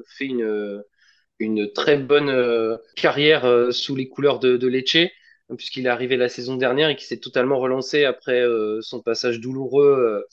fait 0.07 0.27
une 0.27 0.83
une 1.43 1.71
très 1.73 1.97
bonne 1.97 2.29
euh, 2.29 2.77
carrière 2.97 3.45
euh, 3.45 3.71
sous 3.71 3.95
les 3.95 4.09
couleurs 4.09 4.39
de, 4.39 4.57
de 4.57 4.67
Lecce, 4.69 5.09
puisqu'il 5.57 5.87
est 5.87 5.91
arrivé 5.91 6.17
la 6.17 6.29
saison 6.29 6.57
dernière 6.57 6.89
et 6.89 6.97
qui 6.97 7.05
s'est 7.05 7.19
totalement 7.19 7.59
relancé 7.59 8.05
après 8.05 8.41
euh, 8.41 8.81
son 8.81 9.03
passage 9.03 9.41
douloureux 9.41 10.25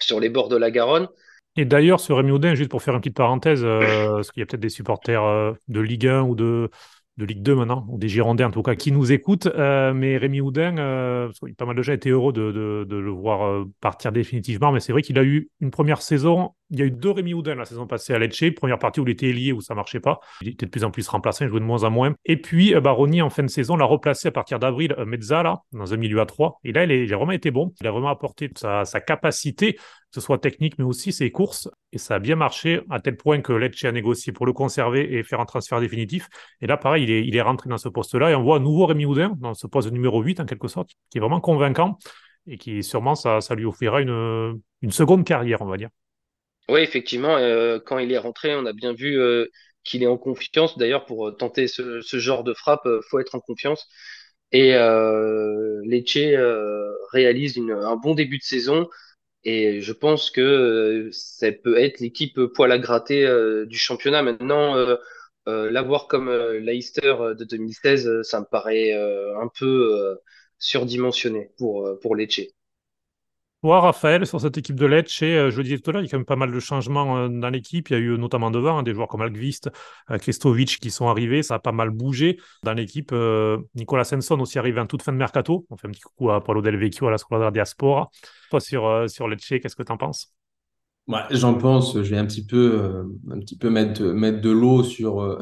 sur 0.00 0.20
les 0.20 0.28
bords 0.28 0.48
de 0.48 0.56
la 0.56 0.70
Garonne. 0.70 1.08
Et 1.56 1.64
d'ailleurs, 1.64 2.00
sur 2.00 2.16
Rémi 2.16 2.30
Audin, 2.30 2.54
juste 2.54 2.70
pour 2.70 2.82
faire 2.82 2.94
une 2.94 3.00
petite 3.00 3.16
parenthèse, 3.16 3.62
parce 3.64 4.30
qu'il 4.32 4.40
y 4.40 4.42
a 4.42 4.46
peut-être 4.46 4.60
des 4.60 4.68
supporters 4.68 5.54
de 5.68 5.80
Ligue 5.80 6.06
1 6.06 6.22
ou 6.22 6.34
de, 6.34 6.70
de 7.18 7.24
Ligue 7.24 7.42
2 7.42 7.56
maintenant, 7.56 7.84
ou 7.88 7.98
des 7.98 8.08
Girondins 8.08 8.46
en 8.46 8.50
tout 8.50 8.62
cas, 8.62 8.76
qui 8.76 8.92
nous 8.92 9.12
écoutent. 9.12 9.46
Euh, 9.46 9.92
mais 9.92 10.16
Rémi 10.16 10.40
Houdin, 10.40 10.78
euh, 10.78 11.30
pas 11.56 11.66
mal 11.66 11.76
de 11.76 11.82
gens 11.82 11.92
étaient 11.92 12.10
heureux 12.10 12.32
de, 12.32 12.52
de, 12.52 12.86
de 12.88 12.96
le 12.96 13.10
voir 13.10 13.44
euh, 13.44 13.64
partir 13.80 14.12
définitivement, 14.12 14.72
mais 14.72 14.80
c'est 14.80 14.92
vrai 14.92 15.02
qu'il 15.02 15.18
a 15.18 15.24
eu 15.24 15.50
une 15.60 15.72
première 15.72 16.00
saison. 16.00 16.52
Il 16.70 16.78
y 16.78 16.82
a 16.82 16.84
eu 16.84 16.90
deux 16.90 17.10
Rémi 17.10 17.32
Houdin 17.32 17.54
la 17.54 17.64
saison 17.64 17.86
passée 17.86 18.12
à 18.12 18.18
Lecce, 18.18 18.44
première 18.54 18.78
partie 18.78 19.00
où 19.00 19.04
il 19.06 19.10
était 19.10 19.32
lié, 19.32 19.52
où 19.52 19.60
ça 19.60 19.74
marchait 19.74 20.00
pas. 20.00 20.20
Il 20.42 20.48
était 20.48 20.66
de 20.66 20.70
plus 20.70 20.84
en 20.84 20.90
plus 20.90 21.08
remplacé, 21.08 21.44
il 21.44 21.48
jouait 21.48 21.60
de 21.60 21.64
moins 21.64 21.84
en 21.84 21.90
moins. 21.90 22.14
Et 22.26 22.36
puis 22.36 22.74
Baroni, 22.74 23.22
en 23.22 23.30
fin 23.30 23.42
de 23.42 23.48
saison, 23.48 23.76
l'a 23.76 23.86
replacé 23.86 24.28
à 24.28 24.30
partir 24.32 24.58
d'avril, 24.58 24.94
Mezza, 25.06 25.42
là, 25.42 25.62
dans 25.72 25.94
un 25.94 25.96
milieu 25.96 26.20
à 26.20 26.26
trois. 26.26 26.58
Et 26.64 26.72
là, 26.72 26.84
il, 26.84 27.12
a 27.12 27.16
vraiment 27.16 27.32
été 27.32 27.50
bon. 27.50 27.72
Il 27.80 27.86
a 27.86 27.90
vraiment 27.90 28.10
apporté 28.10 28.50
sa, 28.54 28.84
capacité 29.00 29.74
que 29.74 29.80
ce 30.14 30.20
soit 30.20 30.38
technique, 30.38 30.78
mais 30.78 30.84
aussi 30.84 31.12
ses 31.12 31.30
courses. 31.30 31.68
Et 31.92 31.98
ça 31.98 32.16
a 32.16 32.18
bien 32.18 32.36
marché, 32.36 32.80
à 32.90 33.00
tel 33.00 33.16
point 33.16 33.40
que 33.40 33.52
Lecce 33.52 33.84
a 33.84 33.92
négocié 33.92 34.32
pour 34.32 34.46
le 34.46 34.52
conserver 34.52 35.14
et 35.14 35.22
faire 35.22 35.40
un 35.40 35.46
transfert 35.46 35.80
définitif. 35.80 36.28
Et 36.60 36.66
là, 36.66 36.76
pareil, 36.76 37.04
il 37.04 37.10
est, 37.10 37.34
est 37.34 37.42
rentré 37.42 37.68
dans 37.70 37.78
ce 37.78 37.88
poste-là. 37.88 38.30
Et 38.30 38.34
on 38.34 38.42
voit 38.42 38.56
un 38.56 38.60
nouveau 38.60 38.86
Rémi 38.86 39.06
Houdin, 39.06 39.34
dans 39.38 39.54
ce 39.54 39.66
poste 39.66 39.90
numéro 39.90 40.22
8, 40.22 40.40
en 40.40 40.44
quelque 40.44 40.68
sorte, 40.68 40.90
qui 41.10 41.18
est 41.18 41.20
vraiment 41.20 41.40
convaincant 41.40 41.98
et 42.46 42.56
qui, 42.56 42.82
sûrement, 42.82 43.14
ça, 43.14 43.40
ça 43.40 43.54
lui 43.54 43.66
offrira 43.66 44.00
une, 44.00 44.60
une 44.82 44.90
seconde 44.90 45.24
carrière, 45.24 45.62
on 45.62 45.66
va 45.66 45.76
dire. 45.76 45.90
Oui, 46.68 46.80
effectivement, 46.80 47.36
euh, 47.38 47.78
quand 47.84 47.98
il 47.98 48.12
est 48.12 48.18
rentré, 48.18 48.54
on 48.54 48.66
a 48.66 48.72
bien 48.74 48.92
vu 48.92 49.18
euh, 49.18 49.46
qu'il 49.84 50.02
est 50.02 50.06
en 50.06 50.18
confiance. 50.18 50.76
D'ailleurs, 50.76 51.06
pour 51.06 51.34
tenter 51.36 51.66
ce, 51.66 52.00
ce 52.02 52.18
genre 52.18 52.44
de 52.44 52.52
frappe, 52.52 52.82
il 52.84 52.88
euh, 52.90 53.00
faut 53.08 53.18
être 53.20 53.34
en 53.34 53.40
confiance. 53.40 53.86
Et 54.52 54.74
euh, 54.74 55.80
Lecce 55.84 56.18
réalise 57.12 57.56
une, 57.56 57.72
un 57.72 57.96
bon 57.96 58.14
début 58.14 58.38
de 58.38 58.42
saison. 58.42 58.88
Et 59.44 59.80
je 59.82 59.92
pense 59.92 60.30
que 60.30 60.40
euh, 60.42 61.10
ça 61.12 61.52
peut 61.52 61.78
être 61.78 62.00
l'équipe 62.00 62.40
poil 62.54 62.72
à 62.72 62.78
gratter 62.78 63.26
euh, 63.26 63.66
du 63.66 63.78
championnat. 63.78 64.22
Maintenant, 64.22 64.76
euh, 64.76 64.96
l'avoir 65.70 66.08
comme 66.08 66.30
Leicester 66.32 67.14
de 67.38 67.44
2016, 67.44 68.22
ça 68.22 68.40
me 68.40 68.46
paraît 68.46 68.92
un 68.94 69.48
peu 69.58 70.18
surdimensionné 70.58 71.50
pour, 71.58 71.88
pour 72.02 72.16
Lecce. 72.16 72.40
Toi, 73.62 73.80
Raphaël, 73.80 74.24
sur 74.24 74.40
cette 74.40 74.56
équipe 74.56 74.76
de 74.76 74.86
Lecce, 74.86 75.18
je 75.18 75.56
le 75.56 75.62
disais 75.64 75.78
tout 75.78 75.90
à 75.90 75.92
l'heure, 75.94 76.02
il 76.02 76.04
y 76.04 76.08
a 76.08 76.10
quand 76.12 76.18
même 76.18 76.24
pas 76.24 76.36
mal 76.36 76.52
de 76.52 76.60
changements 76.60 77.28
dans 77.28 77.50
l'équipe. 77.50 77.90
Il 77.90 77.92
y 77.92 77.96
a 77.96 77.98
eu 77.98 78.16
notamment 78.16 78.52
devant 78.52 78.78
hein, 78.78 78.82
des 78.84 78.94
joueurs 78.94 79.08
comme 79.08 79.20
Algvist, 79.20 79.68
Kristovic 80.20 80.78
qui 80.78 80.92
sont 80.92 81.08
arrivés. 81.08 81.42
Ça 81.42 81.56
a 81.56 81.58
pas 81.58 81.72
mal 81.72 81.90
bougé 81.90 82.38
dans 82.62 82.72
l'équipe. 82.72 83.12
Nicolas 83.74 84.04
Senson 84.04 84.38
aussi 84.38 84.60
arrivé 84.60 84.80
en 84.80 84.86
toute 84.86 85.02
fin 85.02 85.12
de 85.12 85.16
mercato. 85.16 85.66
On 85.70 85.76
fait 85.76 85.88
un 85.88 85.90
petit 85.90 86.02
coucou 86.02 86.30
à 86.30 86.40
Paulo 86.40 86.62
Del 86.62 86.76
Vecchio 86.76 87.08
à 87.08 87.10
la 87.10 87.18
Squadra 87.18 87.50
Diaspora. 87.50 88.10
Toi, 88.50 88.60
sur, 88.60 89.10
sur 89.10 89.26
Lecce, 89.26 89.54
qu'est-ce 89.60 89.74
que 89.74 89.82
tu 89.82 89.90
en 89.90 89.96
penses 89.96 90.32
J'en 91.32 91.54
pense. 91.54 91.94
Je 92.00 92.10
vais 92.10 92.18
un 92.18 92.26
petit 92.26 92.46
peu, 92.46 93.08
un 93.28 93.40
petit 93.40 93.58
peu 93.58 93.70
mettre, 93.70 94.04
mettre 94.04 94.40
de 94.40 94.50
l'eau 94.50 94.84
sur, 94.84 95.40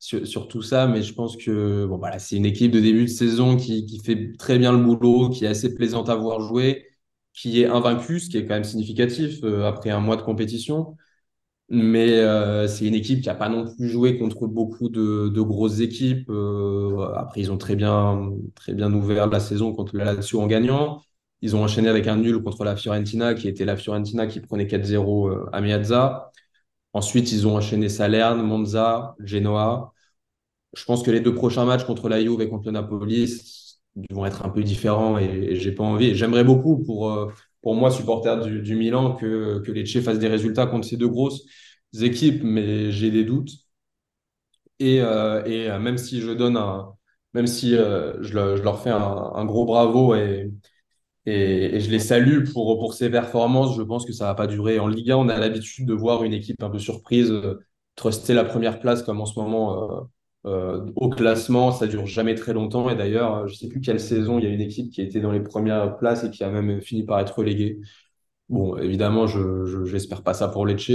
sur, 0.00 0.48
tout 0.48 0.62
ça, 0.62 0.88
mais 0.88 1.02
je 1.02 1.14
pense 1.14 1.36
que 1.36 1.86
bon, 1.86 1.98
voilà, 1.98 2.18
c'est 2.18 2.34
une 2.34 2.46
équipe 2.46 2.72
de 2.72 2.80
début 2.80 3.04
de 3.04 3.10
saison 3.10 3.56
qui, 3.56 3.86
qui 3.86 4.00
fait 4.00 4.32
très 4.36 4.58
bien 4.58 4.72
le 4.72 4.82
boulot, 4.82 5.30
qui 5.30 5.44
est 5.44 5.48
assez 5.48 5.72
plaisante 5.72 6.08
à 6.08 6.16
voir 6.16 6.40
jouer 6.40 6.87
qui 7.34 7.62
est 7.62 7.66
invaincu, 7.66 8.20
ce 8.20 8.28
qui 8.30 8.38
est 8.38 8.46
quand 8.46 8.54
même 8.54 8.64
significatif 8.64 9.40
euh, 9.44 9.66
après 9.66 9.90
un 9.90 10.00
mois 10.00 10.16
de 10.16 10.22
compétition. 10.22 10.96
Mais 11.70 12.18
euh, 12.20 12.66
c'est 12.68 12.86
une 12.86 12.94
équipe 12.94 13.20
qui 13.22 13.28
n'a 13.28 13.34
pas 13.34 13.48
non 13.50 13.74
plus 13.74 13.88
joué 13.90 14.18
contre 14.18 14.46
beaucoup 14.46 14.88
de, 14.88 15.28
grosses 15.42 15.80
équipes. 15.80 16.28
Euh, 16.30 17.08
après, 17.14 17.40
ils 17.42 17.52
ont 17.52 17.58
très 17.58 17.76
bien, 17.76 18.32
très 18.54 18.74
bien 18.74 18.92
ouvert 18.92 19.28
la 19.28 19.40
saison 19.40 19.74
contre 19.74 19.96
la 19.96 20.14
Lazio 20.14 20.40
en 20.40 20.46
gagnant. 20.46 21.02
Ils 21.42 21.56
ont 21.56 21.62
enchaîné 21.62 21.88
avec 21.88 22.06
un 22.08 22.16
nul 22.16 22.42
contre 22.42 22.64
la 22.64 22.76
Fiorentina, 22.76 23.34
qui 23.34 23.48
était 23.48 23.64
la 23.66 23.76
Fiorentina 23.76 24.26
qui 24.26 24.40
prenait 24.40 24.66
4-0 24.66 25.48
à 25.52 25.60
Miazza. 25.60 26.32
Ensuite, 26.92 27.32
ils 27.32 27.46
ont 27.46 27.56
enchaîné 27.56 27.88
Salerne, 27.88 28.42
Monza, 28.42 29.14
Genoa. 29.20 29.92
Je 30.74 30.84
pense 30.84 31.02
que 31.02 31.10
les 31.10 31.20
deux 31.20 31.34
prochains 31.34 31.64
matchs 31.64 31.84
contre 31.84 32.08
la 32.08 32.20
Juve 32.22 32.40
et 32.40 32.48
contre 32.48 32.66
le 32.66 32.72
Napoli, 32.72 33.28
vont 34.10 34.26
être 34.26 34.44
un 34.44 34.50
peu 34.50 34.62
différents 34.62 35.18
et, 35.18 35.56
j'ai 35.56 35.72
pas 35.72 35.84
envie. 35.84 36.14
J'aimerais 36.14 36.44
beaucoup 36.44 36.82
pour, 36.84 37.10
euh, 37.10 37.32
pour 37.62 37.74
moi, 37.74 37.90
supporter 37.90 38.36
du, 38.46 38.76
Milan, 38.76 39.14
que, 39.14 39.60
que 39.60 39.72
les 39.72 39.84
Tchèques 39.86 40.04
fassent 40.04 40.18
des 40.18 40.28
résultats 40.28 40.66
contre 40.66 40.86
ces 40.86 40.96
deux 40.96 41.08
grosses 41.08 41.44
équipes, 42.00 42.42
mais 42.44 42.92
j'ai 42.92 43.10
des 43.10 43.24
doutes. 43.24 43.50
Et, 44.80 45.00
euh, 45.00 45.44
et 45.44 45.68
euh, 45.70 45.78
même 45.78 45.98
si 45.98 46.20
je 46.20 46.30
donne 46.30 46.56
un, 46.56 46.94
même 47.34 47.46
si 47.46 47.72
je, 47.72 48.16
je, 48.20 48.62
leur 48.62 48.80
fais 48.82 48.90
un, 48.90 49.44
gros 49.44 49.64
bravo 49.64 50.14
et, 50.14 50.50
et, 51.26 51.76
et, 51.76 51.80
je 51.80 51.90
les 51.90 51.98
salue 51.98 52.44
pour, 52.52 52.78
pour 52.78 52.94
ces 52.94 53.10
performances, 53.10 53.76
je 53.76 53.82
pense 53.82 54.06
que 54.06 54.12
ça 54.12 54.26
va 54.26 54.34
pas 54.34 54.46
durer. 54.46 54.78
En 54.78 54.88
Liga, 54.88 55.18
on 55.18 55.28
a 55.28 55.38
l'habitude 55.38 55.86
de 55.86 55.94
voir 55.94 56.24
une 56.24 56.32
équipe 56.32 56.62
un 56.62 56.70
peu 56.70 56.78
surprise 56.78 57.32
truster 57.96 58.34
la 58.34 58.44
première 58.44 58.80
place 58.80 59.02
comme 59.02 59.20
en 59.20 59.26
ce 59.26 59.38
moment 59.38 60.08
au 60.44 61.10
classement, 61.10 61.72
ça 61.72 61.86
dure 61.86 62.06
jamais 62.06 62.34
très 62.34 62.52
longtemps. 62.54 62.88
Et 62.90 62.96
d'ailleurs, 62.96 63.46
je 63.48 63.54
sais 63.54 63.68
plus 63.68 63.80
quelle 63.80 64.00
saison, 64.00 64.38
il 64.38 64.44
y 64.44 64.46
a 64.48 64.50
une 64.50 64.60
équipe 64.60 64.90
qui 64.92 65.02
était 65.02 65.20
dans 65.20 65.32
les 65.32 65.40
premières 65.42 65.96
places 65.98 66.24
et 66.24 66.30
qui 66.30 66.42
a 66.44 66.50
même 66.50 66.80
fini 66.80 67.04
par 67.04 67.20
être 67.20 67.38
reléguée. 67.38 67.80
Bon, 68.48 68.76
évidemment, 68.78 69.26
je 69.26 69.84
j'espère 69.86 70.22
pas 70.22 70.34
ça 70.34 70.48
pour 70.48 70.66
Lecce. 70.66 70.92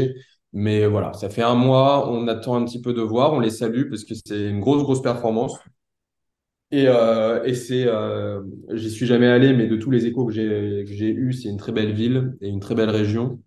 Mais 0.53 0.85
voilà, 0.87 1.13
ça 1.13 1.29
fait 1.29 1.41
un 1.43 1.55
mois, 1.55 2.09
on 2.11 2.27
attend 2.27 2.55
un 2.55 2.65
petit 2.65 2.81
peu 2.81 2.93
de 2.93 3.01
voir, 3.01 3.33
on 3.33 3.39
les 3.39 3.49
salue 3.51 3.89
parce 3.89 4.03
que 4.05 4.13
c'est 4.15 4.49
une 4.49 4.59
grosse, 4.59 4.83
grosse 4.83 5.01
performance. 5.01 5.57
Et, 6.71 6.87
euh, 6.87 7.43
et 7.43 7.53
c'est, 7.53 7.85
euh, 7.87 8.41
j'y 8.73 8.89
suis 8.89 9.05
jamais 9.05 9.27
allé, 9.27 9.53
mais 9.53 9.67
de 9.67 9.75
tous 9.77 9.91
les 9.91 10.05
échos 10.07 10.25
que 10.25 10.33
j'ai 10.33 10.83
que 10.87 10.91
j'ai 10.93 11.09
eus, 11.11 11.33
c'est 11.33 11.49
une 11.49 11.57
très 11.57 11.71
belle 11.71 11.93
ville 11.93 12.35
et 12.41 12.47
une 12.49 12.59
très 12.59 12.73
belle 12.75 12.89
région. 12.89 13.39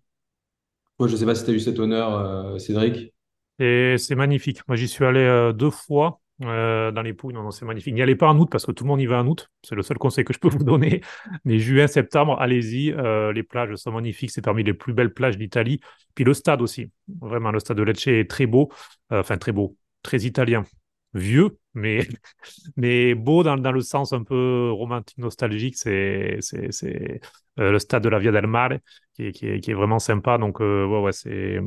Moi, 0.99 1.07
je 1.07 1.15
sais 1.15 1.25
pas 1.25 1.35
si 1.35 1.43
tu 1.45 1.51
as 1.51 1.53
eu 1.53 1.59
cet 1.59 1.79
honneur, 1.79 2.13
euh, 2.15 2.57
Cédric. 2.59 3.13
Et 3.59 3.95
c'est 3.97 4.15
magnifique. 4.15 4.61
Moi, 4.67 4.75
j'y 4.77 4.87
suis 4.87 5.03
allé 5.05 5.19
euh, 5.19 5.51
deux 5.51 5.71
fois 5.71 6.21
euh, 6.43 6.91
dans 6.91 7.01
les 7.01 7.13
Pouilles. 7.13 7.33
Non, 7.33 7.41
non, 7.43 7.51
c'est 7.51 7.65
magnifique. 7.65 7.93
N'y 7.93 8.01
allez 8.01 8.15
pas 8.15 8.27
en 8.27 8.37
août 8.37 8.49
parce 8.51 8.65
que 8.65 8.71
tout 8.71 8.83
le 8.83 8.89
monde 8.89 9.01
y 9.01 9.07
va 9.07 9.19
en 9.19 9.27
août. 9.27 9.49
C'est 9.63 9.75
le 9.75 9.81
seul 9.81 9.97
conseil 9.97 10.25
que 10.25 10.33
je 10.33 10.39
peux 10.39 10.49
vous 10.49 10.63
donner. 10.63 11.01
Mais 11.45 11.59
juin, 11.59 11.87
septembre, 11.87 12.37
allez-y. 12.39 12.91
Euh, 12.91 13.33
les 13.33 13.43
plages 13.43 13.75
sont 13.75 13.91
magnifiques. 13.91 14.31
C'est 14.31 14.43
parmi 14.43 14.63
les 14.63 14.73
plus 14.73 14.93
belles 14.93 15.13
plages 15.13 15.37
d'Italie. 15.37 15.79
Puis 16.13 16.23
le 16.23 16.33
stade 16.33 16.61
aussi. 16.61 16.91
Vraiment, 17.21 17.51
le 17.51 17.59
stade 17.59 17.77
de 17.77 17.83
Lecce 17.83 18.07
est 18.07 18.29
très 18.29 18.45
beau. 18.45 18.71
Enfin, 19.09 19.37
très 19.37 19.51
beau. 19.51 19.75
Très 20.03 20.19
italien. 20.19 20.63
Vieux, 21.13 21.57
mais, 21.73 22.07
mais 22.75 23.15
beau 23.15 23.41
dans, 23.41 23.57
dans 23.57 23.71
le 23.71 23.81
sens 23.81 24.13
un 24.13 24.23
peu 24.23 24.69
romantique, 24.71 25.17
nostalgique. 25.17 25.77
C'est, 25.77 26.37
c'est, 26.41 26.71
c'est 26.71 27.21
le 27.55 27.79
stade 27.79 28.03
de 28.03 28.09
la 28.09 28.19
Via 28.19 28.31
del 28.31 28.45
Mare 28.45 28.73
qui 29.15 29.27
est, 29.27 29.31
qui 29.31 29.47
est, 29.47 29.59
qui 29.61 29.71
est 29.71 29.73
vraiment 29.73 29.97
sympa. 29.97 30.37
Donc, 30.37 30.59
ouais, 30.59 30.85
ouais, 30.85 31.11
c'est. 31.11 31.59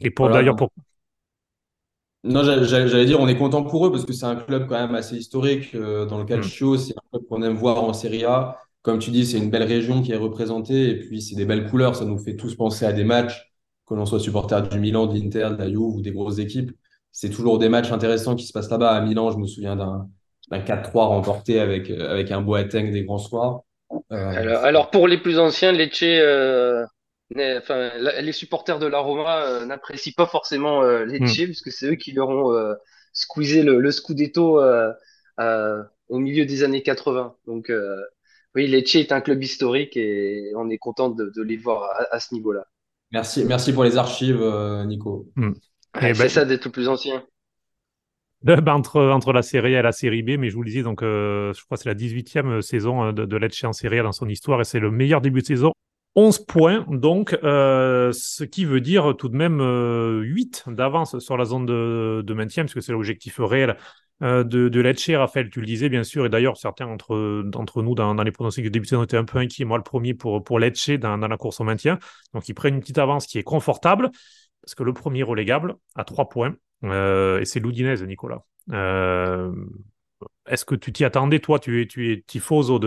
Et 0.00 0.10
pour 0.10 0.28
d'ailleurs, 0.30 0.56
pour 0.56 0.72
non, 2.26 2.42
j'allais 2.42 3.04
dire, 3.04 3.20
on 3.20 3.28
est 3.28 3.36
content 3.36 3.62
pour 3.62 3.86
eux 3.86 3.90
parce 3.90 4.04
que 4.04 4.12
c'est 4.12 4.26
un 4.26 4.36
club 4.36 4.66
quand 4.68 4.78
même 4.78 4.94
assez 4.94 5.16
historique 5.16 5.74
euh, 5.74 6.06
dans 6.06 6.18
le 6.18 6.24
calcio. 6.24 6.74
Mm. 6.74 6.78
C'est 6.78 6.92
un 6.92 7.08
club 7.10 7.28
qu'on 7.28 7.42
aime 7.42 7.54
voir 7.54 7.82
en 7.82 7.92
Serie 7.92 8.24
A. 8.24 8.58
Comme 8.82 8.98
tu 8.98 9.10
dis, 9.10 9.26
c'est 9.26 9.38
une 9.38 9.50
belle 9.50 9.64
région 9.64 10.02
qui 10.02 10.12
est 10.12 10.16
représentée 10.16 10.90
et 10.90 10.98
puis 10.98 11.20
c'est 11.22 11.34
des 11.34 11.44
belles 11.44 11.68
couleurs. 11.68 11.96
Ça 11.96 12.04
nous 12.04 12.18
fait 12.18 12.36
tous 12.36 12.54
penser 12.54 12.84
à 12.84 12.92
des 12.92 13.04
matchs, 13.04 13.52
que 13.86 13.94
l'on 13.94 14.06
soit 14.06 14.20
supporter 14.20 14.68
du 14.68 14.78
Milan, 14.78 15.06
de 15.06 15.18
l'Inter, 15.18 15.50
de 15.52 15.58
la 15.58 15.68
Juve 15.68 15.96
ou 15.96 16.02
des 16.02 16.12
grosses 16.12 16.38
équipes. 16.38 16.72
C'est 17.12 17.30
toujours 17.30 17.58
des 17.58 17.68
matchs 17.68 17.92
intéressants 17.92 18.36
qui 18.36 18.46
se 18.46 18.52
passent 18.52 18.70
là-bas. 18.70 18.90
À 18.90 19.00
Milan, 19.00 19.30
je 19.30 19.38
me 19.38 19.46
souviens 19.46 19.76
d'un 19.76 20.08
un 20.52 20.60
4-3 20.60 20.92
remporté 21.08 21.58
avec, 21.58 21.90
avec 21.90 22.30
un 22.30 22.40
Boateng 22.40 22.92
des 22.92 23.04
grands 23.04 23.18
soirs. 23.18 23.62
Alors, 24.10 24.64
alors, 24.64 24.90
pour 24.90 25.08
les 25.08 25.18
plus 25.18 25.38
anciens, 25.38 25.72
Lecce, 25.72 26.04
enfin, 27.34 27.90
les 27.98 28.32
supporters 28.32 28.78
de 28.78 28.86
la 28.86 28.98
Roma 28.98 29.64
n'apprécient 29.66 30.12
pas 30.16 30.26
forcément 30.26 30.82
Lecce, 30.82 31.36
Hmm. 31.38 31.44
puisque 31.44 31.72
c'est 31.72 31.86
eux 31.90 31.94
qui 31.96 32.12
leur 32.12 32.28
ont 32.28 32.74
squeezé 33.12 33.62
le, 33.62 33.80
le 33.80 33.90
Scudetto 33.90 34.60
au 36.08 36.18
milieu 36.18 36.46
des 36.46 36.62
années 36.62 36.82
80. 36.82 37.36
Donc, 37.46 37.70
oui, 38.54 38.66
Lecce 38.68 38.94
est 38.96 39.12
un 39.12 39.20
club 39.20 39.42
historique 39.42 39.96
et 39.96 40.52
on 40.56 40.70
est 40.70 40.78
content 40.78 41.10
de, 41.10 41.30
de 41.34 41.42
les 41.42 41.56
voir 41.56 41.84
à, 41.84 42.14
à 42.16 42.20
ce 42.20 42.34
niveau-là. 42.34 42.66
Merci, 43.12 43.44
merci 43.44 43.72
pour 43.72 43.84
les 43.84 43.96
archives, 43.98 44.40
euh, 44.40 44.84
Nico. 44.84 45.30
Hmm. 45.36 45.52
Ouais, 45.94 46.10
Et 46.10 46.14
c'est 46.14 46.22
ben, 46.22 46.28
ça 46.28 46.44
d'être 46.44 46.66
le 46.66 46.70
plus 46.72 46.88
ancien. 46.88 47.26
ben, 48.42 48.68
entre, 48.68 49.00
entre 49.02 49.32
la 49.32 49.42
Série 49.42 49.76
A 49.76 49.80
et 49.80 49.82
la 49.82 49.92
Série 49.92 50.22
B, 50.22 50.30
mais 50.38 50.50
je 50.50 50.54
vous 50.56 50.62
le 50.62 50.68
disais, 50.70 50.82
donc, 50.82 51.02
euh, 51.02 51.52
je 51.54 51.64
crois 51.64 51.76
que 51.76 51.82
c'est 51.82 51.88
la 51.88 51.94
18e 51.94 52.60
saison 52.62 53.04
euh, 53.06 53.12
de, 53.12 53.24
de 53.24 53.36
Lecce 53.36 53.64
en 53.64 53.72
Série 53.72 53.98
A 53.98 54.02
dans 54.02 54.12
son 54.12 54.28
histoire 54.28 54.60
et 54.60 54.64
c'est 54.64 54.80
le 54.80 54.90
meilleur 54.90 55.20
début 55.20 55.40
de 55.40 55.46
saison. 55.46 55.72
11 56.16 56.46
points, 56.46 56.86
donc, 56.88 57.38
euh, 57.44 58.10
ce 58.12 58.42
qui 58.42 58.64
veut 58.64 58.80
dire 58.80 59.14
tout 59.18 59.28
de 59.28 59.36
même 59.36 59.60
euh, 59.60 60.22
8 60.22 60.64
d'avance 60.68 61.18
sur 61.18 61.36
la 61.36 61.44
zone 61.44 61.66
de, 61.66 62.34
maintien, 62.34 62.64
puisque 62.64 62.82
c'est 62.82 62.92
l'objectif 62.92 63.38
réel 63.38 63.76
euh, 64.22 64.42
de, 64.42 64.70
de. 64.70 65.16
Raphaël, 65.16 65.50
tu 65.50 65.60
le 65.60 65.66
disais, 65.66 65.90
bien 65.90 66.04
sûr, 66.04 66.24
et 66.24 66.30
d'ailleurs, 66.30 66.56
certains 66.56 66.86
d'entre, 66.86 67.82
nous, 67.82 67.94
dans, 67.94 68.14
les 68.14 68.32
pronostics 68.32 68.64
de 68.64 68.70
début 68.70 68.88
étaient 69.02 69.18
un 69.18 69.24
peu 69.24 69.38
inquiets. 69.38 69.66
Moi, 69.66 69.76
le 69.76 69.84
premier 69.84 70.14
pour, 70.14 70.42
pour 70.42 70.58
dans, 70.58 71.16
la 71.18 71.36
course 71.36 71.60
au 71.60 71.64
maintien. 71.64 71.98
Donc, 72.32 72.48
ils 72.48 72.54
prennent 72.54 72.76
une 72.76 72.80
petite 72.80 72.98
avance 72.98 73.26
qui 73.26 73.38
est 73.38 73.42
confortable, 73.42 74.10
parce 74.62 74.74
que 74.74 74.84
le 74.84 74.94
premier 74.94 75.22
relégable 75.22 75.74
à 75.96 76.04
3 76.04 76.30
points, 76.30 76.56
euh, 76.84 77.40
et 77.40 77.44
c'est 77.44 77.60
l'Udinese, 77.60 78.02
Nicolas. 78.04 78.42
Euh, 80.46 80.52
est-ce 80.52 80.64
que 80.64 80.74
tu 80.74 80.92
t'y 80.92 81.04
attendais, 81.04 81.40
toi? 81.40 81.58
Tu 81.58 81.82
es, 81.82 81.86
tu 81.86 82.12
es 82.12 82.22
tifoso 82.26 82.80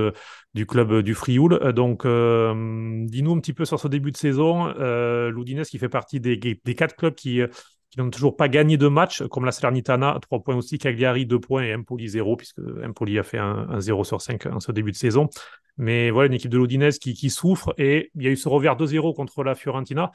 du 0.53 0.65
club 0.65 1.01
du 1.01 1.13
Frioul. 1.13 1.53
Euh, 1.53 1.71
Donc, 1.71 2.05
euh, 2.05 3.05
dis-nous 3.05 3.33
un 3.33 3.39
petit 3.39 3.53
peu 3.53 3.65
sur 3.65 3.79
ce 3.79 3.87
début 3.87 4.11
de 4.11 4.17
saison. 4.17 4.73
Euh, 4.79 5.31
qui 5.63 5.77
fait 5.77 5.89
partie 5.89 6.19
des, 6.19 6.39
quatre 6.75 6.95
clubs 6.95 7.15
qui, 7.15 7.41
n'ont 7.97 8.09
toujours 8.09 8.35
pas 8.35 8.47
gagné 8.47 8.77
de 8.77 8.87
match, 8.87 9.23
comme 9.27 9.45
la 9.45 9.51
Salernitana, 9.51 10.19
3 10.21 10.43
points 10.43 10.55
aussi, 10.55 10.77
Cagliari, 10.77 11.25
2 11.25 11.39
points 11.39 11.63
et 11.63 11.75
Empoli, 11.75 12.07
0, 12.07 12.35
puisque 12.35 12.59
Empoli 12.83 13.17
a 13.19 13.23
fait 13.23 13.39
un, 13.39 13.67
un 13.69 13.79
0 13.79 14.03
sur 14.03 14.21
5 14.21 14.45
en 14.47 14.59
ce 14.59 14.71
début 14.71 14.91
de 14.91 14.97
saison. 14.97 15.27
Mais 15.77 16.11
voilà, 16.11 16.27
une 16.27 16.33
équipe 16.33 16.51
de 16.51 16.57
l'Udinese 16.57 16.99
qui, 16.99 17.13
qui 17.13 17.29
souffre 17.29 17.73
et 17.77 18.11
il 18.15 18.23
y 18.23 18.27
a 18.27 18.31
eu 18.31 18.35
ce 18.35 18.49
revers 18.49 18.75
2-0 18.75 19.15
contre 19.15 19.43
la 19.43 19.55
Fiorentina. 19.55 20.11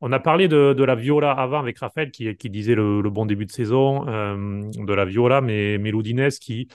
On 0.00 0.12
a 0.12 0.20
parlé 0.20 0.48
de, 0.48 0.84
la 0.84 0.94
Viola 0.94 1.32
avant 1.32 1.58
avec 1.58 1.78
Raphaël 1.78 2.10
qui, 2.10 2.50
disait 2.50 2.74
le, 2.74 3.02
bon 3.10 3.26
début 3.26 3.46
de 3.46 3.52
saison 3.52 4.06
euh, 4.08 4.62
de 4.74 4.92
la 4.92 5.04
Viola, 5.04 5.40
mais, 5.40 5.78
l'Udinese 5.78 6.38
qui, 6.38 6.68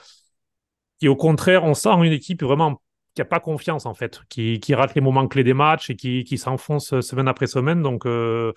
qui, 0.98 1.08
au 1.08 1.16
contraire, 1.16 1.64
on 1.64 1.74
sent 1.74 1.90
une 2.02 2.12
équipe 2.12 2.42
vraiment 2.42 2.82
qui 3.14 3.20
n'a 3.20 3.26
pas 3.26 3.40
confiance 3.40 3.84
en 3.86 3.94
fait, 3.94 4.20
qui, 4.28 4.58
qui, 4.58 4.74
rate 4.74 4.94
les 4.94 5.00
moments 5.00 5.28
clés 5.28 5.44
des 5.44 5.54
matchs 5.54 5.90
et 5.90 5.96
qui, 5.96 6.24
qui 6.24 6.38
s'enfonce 6.38 7.00
semaine 7.00 7.28
après 7.28 7.46
semaine. 7.46 7.82
Donc 7.82 8.06
euh, 8.06 8.52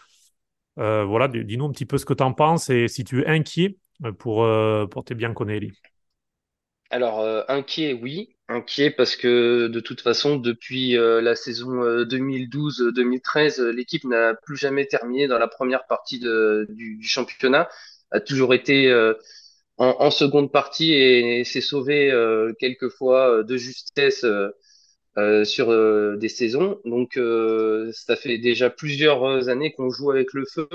euh, 0.77 1.05
voilà, 1.05 1.27
dis-nous 1.27 1.65
un 1.65 1.71
petit 1.71 1.85
peu 1.85 1.97
ce 1.97 2.05
que 2.05 2.13
tu 2.13 2.23
en 2.23 2.33
penses 2.33 2.69
et 2.69 2.87
si 2.87 3.03
tu 3.03 3.21
es 3.21 3.27
inquiet 3.27 3.77
pour, 4.19 4.43
euh, 4.43 4.85
pour 4.87 5.03
tes 5.03 5.15
Bianconelli. 5.15 5.71
Alors, 6.89 7.19
euh, 7.21 7.43
inquiet, 7.47 7.93
oui. 7.93 8.34
Inquiet 8.47 8.91
parce 8.91 9.15
que 9.15 9.67
de 9.67 9.79
toute 9.79 10.01
façon, 10.01 10.35
depuis 10.37 10.97
euh, 10.97 11.19
la 11.21 11.35
saison 11.35 11.83
2012-2013, 12.03 13.61
l'équipe 13.69 14.03
n'a 14.03 14.35
plus 14.35 14.55
jamais 14.55 14.85
terminé 14.85 15.27
dans 15.27 15.39
la 15.39 15.47
première 15.47 15.87
partie 15.87 16.19
de, 16.19 16.67
du, 16.69 16.97
du, 16.97 17.07
championnat, 17.07 17.67
a 18.11 18.19
toujours 18.19 18.53
été 18.53 18.91
euh, 18.91 19.15
en, 19.77 19.95
en, 19.99 20.11
seconde 20.11 20.51
partie 20.51 20.93
et, 20.93 21.43
s'est 21.43 21.61
sauvé 21.61 22.11
quelquefois 22.59 23.43
de 23.43 23.57
justesse 23.57 24.25
sur 25.43 26.17
des 26.17 26.29
saisons. 26.29 26.79
Donc, 26.85 27.19
ça 27.93 28.15
fait 28.15 28.37
déjà 28.37 28.69
plusieurs 28.69 29.49
années 29.49 29.73
qu'on 29.73 29.89
joue 29.89 30.11
avec 30.11 30.33
le 30.33 30.45
feu. 30.45 30.67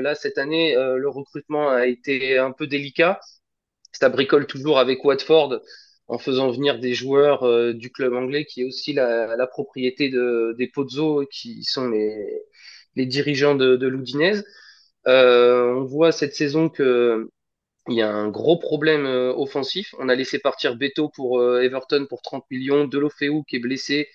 là, 0.00 0.14
cette 0.14 0.38
année, 0.38 0.74
le 0.74 1.08
recrutement 1.08 1.70
a 1.70 1.86
été 1.86 2.38
un 2.38 2.52
peu 2.52 2.66
délicat 2.66 3.20
ça 3.92 4.08
bricole 4.08 4.46
toujours 4.46 4.78
avec 4.78 5.04
Watford 5.04 5.60
en 6.10 6.18
faisant 6.18 6.50
venir 6.50 6.80
des 6.80 6.92
joueurs 6.92 7.44
euh, 7.44 7.72
du 7.72 7.90
club 7.92 8.14
anglais 8.14 8.44
qui 8.44 8.62
est 8.62 8.64
aussi 8.64 8.92
la, 8.92 9.46
propriété 9.46 10.10
de, 10.10 10.54
des 10.58 10.66
Pozzo 10.66 11.24
qui 11.30 11.62
sont 11.64 11.88
les, 11.88 13.06
dirigeants 13.06 13.54
de, 13.54 13.76
de 13.76 13.86
l'Udinese. 13.86 14.44
Euh, 15.06 15.72
on 15.72 15.84
voit 15.84 16.12
cette 16.12 16.34
saison 16.34 16.68
que 16.68 17.30
il 17.88 17.94
y 17.96 18.02
a 18.02 18.12
un 18.12 18.28
gros 18.28 18.58
problème 18.58 19.06
euh, 19.06 19.32
offensif. 19.34 19.94
On 19.98 20.08
a 20.08 20.14
laissé 20.14 20.38
partir 20.38 20.76
Beto 20.76 21.08
pour 21.08 21.42
Everton 21.60 22.06
pour 22.08 22.22
30 22.22 22.44
millions, 22.50 22.86
Delofeu 22.86 23.30
qui 23.48 23.56
est 23.56 23.60
blessé 23.60 24.08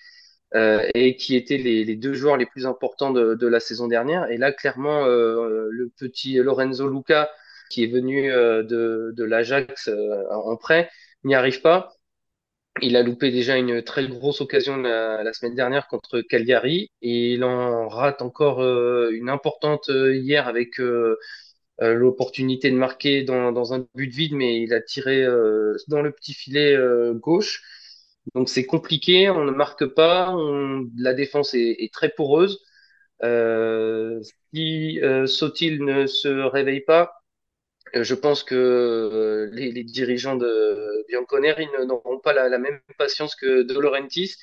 et 0.94 1.16
qui 1.16 1.36
étaient 1.36 1.58
les, 1.58 1.96
deux 1.96 2.14
joueurs 2.14 2.38
les 2.38 2.46
plus 2.46 2.66
importants 2.66 3.10
de, 3.10 3.34
de, 3.34 3.46
la 3.46 3.60
saison 3.60 3.88
dernière. 3.88 4.30
Et 4.30 4.38
là, 4.38 4.52
clairement, 4.52 5.04
le 5.04 5.92
petit 5.98 6.34
Lorenzo 6.34 6.88
Luca 6.88 7.30
qui 7.68 7.84
est 7.84 7.88
venu 7.88 8.30
de, 8.30 9.12
de 9.14 9.24
l'Ajax 9.24 9.90
en 10.30 10.56
prêt, 10.56 10.88
n'y 11.26 11.34
arrive 11.34 11.60
pas. 11.60 11.92
Il 12.82 12.96
a 12.96 13.02
loupé 13.02 13.30
déjà 13.30 13.56
une 13.56 13.82
très 13.82 14.06
grosse 14.06 14.40
occasion 14.40 14.76
la, 14.76 15.32
semaine 15.32 15.54
dernière 15.54 15.88
contre 15.88 16.20
Cagliari 16.20 16.90
et 17.02 17.32
il 17.34 17.44
en 17.44 17.88
rate 17.88 18.20
encore 18.22 18.62
euh, 18.62 19.10
une 19.12 19.30
importante 19.30 19.88
hier 19.88 20.46
avec 20.48 20.78
l'opportunité 21.78 22.70
de 22.70 22.76
marquer 22.76 23.22
dans, 23.24 23.74
un 23.74 23.86
but 23.94 24.10
vide, 24.12 24.34
mais 24.34 24.62
il 24.62 24.72
a 24.74 24.80
tiré 24.80 25.24
dans 25.88 26.02
le 26.02 26.12
petit 26.12 26.34
filet 26.34 26.76
gauche. 27.14 27.62
Donc 28.34 28.48
c'est 28.48 28.66
compliqué, 28.66 29.30
on 29.30 29.44
ne 29.44 29.52
marque 29.52 29.86
pas, 29.86 30.34
la 30.98 31.14
défense 31.14 31.54
est, 31.54 31.76
est 31.78 31.92
très 31.92 32.10
poreuse. 32.10 32.60
Euh, 33.22 34.20
si 34.54 35.00
euh, 35.02 35.26
Sotil 35.26 35.82
ne 35.82 36.06
se 36.06 36.28
réveille 36.28 36.82
pas, 36.82 37.12
je 38.02 38.14
pense 38.14 38.42
que 38.42 39.48
les, 39.52 39.70
les 39.72 39.84
dirigeants 39.84 40.36
de 40.36 41.04
Bianconeri 41.08 41.66
n'auront 41.86 42.18
pas 42.18 42.32
la, 42.32 42.58
même 42.58 42.80
patience 42.98 43.34
que 43.36 43.62
De 43.62 43.78
Laurentiis 43.78 44.34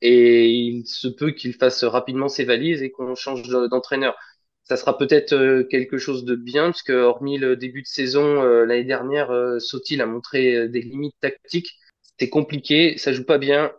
et 0.00 0.48
il 0.48 0.86
se 0.86 1.08
peut 1.08 1.30
qu'il 1.30 1.54
fasse 1.54 1.84
rapidement 1.84 2.28
ses 2.28 2.44
valises 2.44 2.82
et 2.82 2.90
qu'on 2.90 3.14
change 3.14 3.48
d'entraîneur. 3.48 4.16
Ça 4.64 4.76
sera 4.76 4.96
peut-être 4.96 5.62
quelque 5.70 5.98
chose 5.98 6.24
de 6.24 6.34
bien 6.34 6.66
parce 6.66 6.82
que 6.82 6.92
hormis 6.92 7.38
le 7.38 7.56
début 7.56 7.82
de 7.82 7.86
saison 7.86 8.42
l'année 8.42 8.84
dernière, 8.84 9.32
Sotil 9.60 10.00
a 10.00 10.06
montré 10.06 10.68
des 10.68 10.82
limites 10.82 11.16
tactiques. 11.20 11.78
C'est 12.18 12.28
compliqué, 12.28 12.96
ça 12.98 13.12
joue 13.12 13.24
pas 13.24 13.38
bien. 13.38 13.72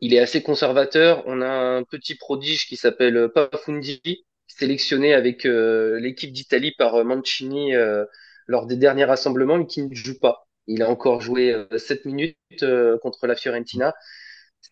Il 0.00 0.14
est 0.14 0.18
assez 0.18 0.42
conservateur. 0.42 1.22
On 1.26 1.40
a 1.42 1.48
un 1.48 1.82
petit 1.82 2.14
prodige 2.14 2.66
qui 2.66 2.76
s'appelle 2.76 3.30
Pafundi, 3.34 4.26
sélectionné 4.46 5.14
avec 5.14 5.44
l'équipe 5.44 6.32
d'Italie 6.32 6.74
par 6.76 7.04
Mancini 7.04 7.72
lors 8.48 8.66
des 8.66 8.76
derniers 8.76 9.04
rassemblements, 9.04 9.58
mais 9.58 9.66
qui 9.66 9.82
ne 9.82 9.94
joue 9.94 10.18
pas. 10.18 10.48
Il 10.66 10.82
a 10.82 10.90
encore 10.90 11.20
joué 11.20 11.52
euh, 11.52 11.78
7 11.78 12.04
minutes 12.06 12.36
euh, 12.62 12.98
contre 12.98 13.26
la 13.26 13.36
Fiorentina. 13.36 13.94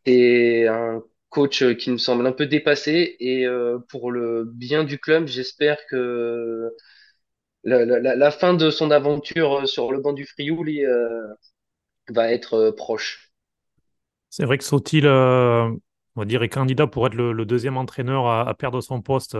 C'est 0.05 0.67
un 0.67 1.03
coach 1.29 1.63
qui 1.77 1.91
me 1.91 1.99
semble 1.99 2.27
un 2.27 2.33
peu 2.33 2.47
dépassé 2.47 3.17
et 3.21 3.47
euh, 3.47 3.79
pour 3.91 4.11
le 4.11 4.45
bien 4.45 4.85
du 4.85 4.99
club, 4.99 5.27
j'espère 5.27 5.79
que 5.89 6.71
la, 7.65 8.31
fin 8.31 8.55
de 8.55 8.71
son 8.71 8.91
aventure 8.91 9.69
sur 9.69 9.93
le 9.93 10.01
banc 10.01 10.13
du 10.13 10.25
Frioul 10.25 10.71
va 12.09 12.33
être 12.33 12.71
proche. 12.71 13.33
C'est 14.31 14.45
vrai 14.45 14.57
que 14.57 14.65
Sotil, 14.65 15.07
on 15.07 15.81
va 16.15 16.25
dire, 16.25 16.45
est 16.45 16.49
candidat 16.49 16.87
pour 16.87 17.09
être 17.09 17.15
le, 17.15 17.45
deuxième 17.45 17.77
entraîneur 17.77 18.29
à, 18.29 18.55
perdre 18.55 18.81
son 18.81 19.03
poste 19.03 19.37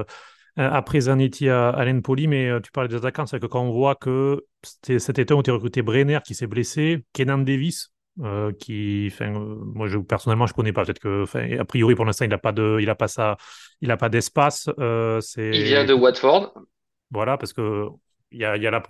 après 0.57 1.01
Zanetti 1.03 1.49
à, 1.49 1.69
à 1.69 1.85
l'Empoli, 1.85 2.29
mais 2.29 2.51
tu 2.63 2.73
parlais 2.73 2.89
des 2.89 2.97
attaquants, 2.97 3.27
c'est 3.27 3.41
que 3.41 3.47
quand 3.47 3.63
on 3.63 3.73
voit 3.73 3.95
que 3.95 4.45
cet 4.63 5.19
été, 5.19 5.35
on 5.35 5.41
a 5.41 5.53
recruté 5.53 5.83
Brenner 5.83 6.21
qui 6.25 6.35
s'est 6.35 6.47
blessé, 6.47 7.05
Kenan 7.13 7.39
Davis, 7.39 7.93
euh, 8.23 8.51
qui, 8.53 9.11
enfin, 9.13 9.35
euh, 9.35 9.57
moi 9.75 9.89
je, 9.89 9.99
personnellement 9.99 10.47
je 10.47 10.55
connais 10.55 10.73
pas, 10.73 10.87
peut-être 10.87 11.01
que, 11.01 11.25
a 11.59 11.65
priori 11.67 11.95
pour 11.95 12.07
l'instant 12.07 12.25
il 12.25 12.31
n'a 12.31 12.39
pas 12.39 12.53
de, 12.53 12.79
il 12.81 12.89
a 12.89 12.95
pas 12.95 13.09
ça, 13.09 13.37
il 13.83 13.91
a 13.91 13.99
pas 13.99 14.09
d'espace. 14.09 14.71
Euh, 14.79 15.21
il 15.37 15.65
vient 15.65 15.85
de 15.85 15.93
Watford. 15.93 16.55
Voilà, 17.11 17.37
parce 17.37 17.53
que 17.53 17.89
il 18.33 18.41
y 18.41 18.45
a, 18.47 18.57
y 18.57 18.67
a 18.67 18.71
la, 18.71 18.83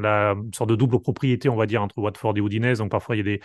la, 0.00 0.34
sorte 0.52 0.70
de 0.70 0.74
double 0.74 1.00
propriété, 1.00 1.48
on 1.48 1.54
va 1.54 1.66
dire, 1.66 1.82
entre 1.82 1.98
Watford 1.98 2.36
et 2.36 2.40
Udinese, 2.40 2.78
donc 2.78 2.90
parfois 2.90 3.14
il 3.14 3.18
y 3.18 3.20
a 3.20 3.24
des, 3.24 3.40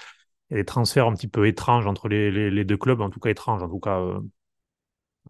y 0.49 0.53
a 0.55 0.57
des 0.57 0.65
transferts 0.65 1.05
un 1.05 1.13
petit 1.13 1.27
peu 1.27 1.45
étranges 1.45 1.85
entre 1.85 2.09
les, 2.09 2.31
les, 2.31 2.49
les, 2.49 2.65
deux 2.65 2.77
clubs, 2.77 3.01
en 3.01 3.11
tout 3.11 3.19
cas 3.19 3.29
étranges, 3.29 3.61
en 3.61 3.69
tout 3.69 3.79
cas 3.79 4.01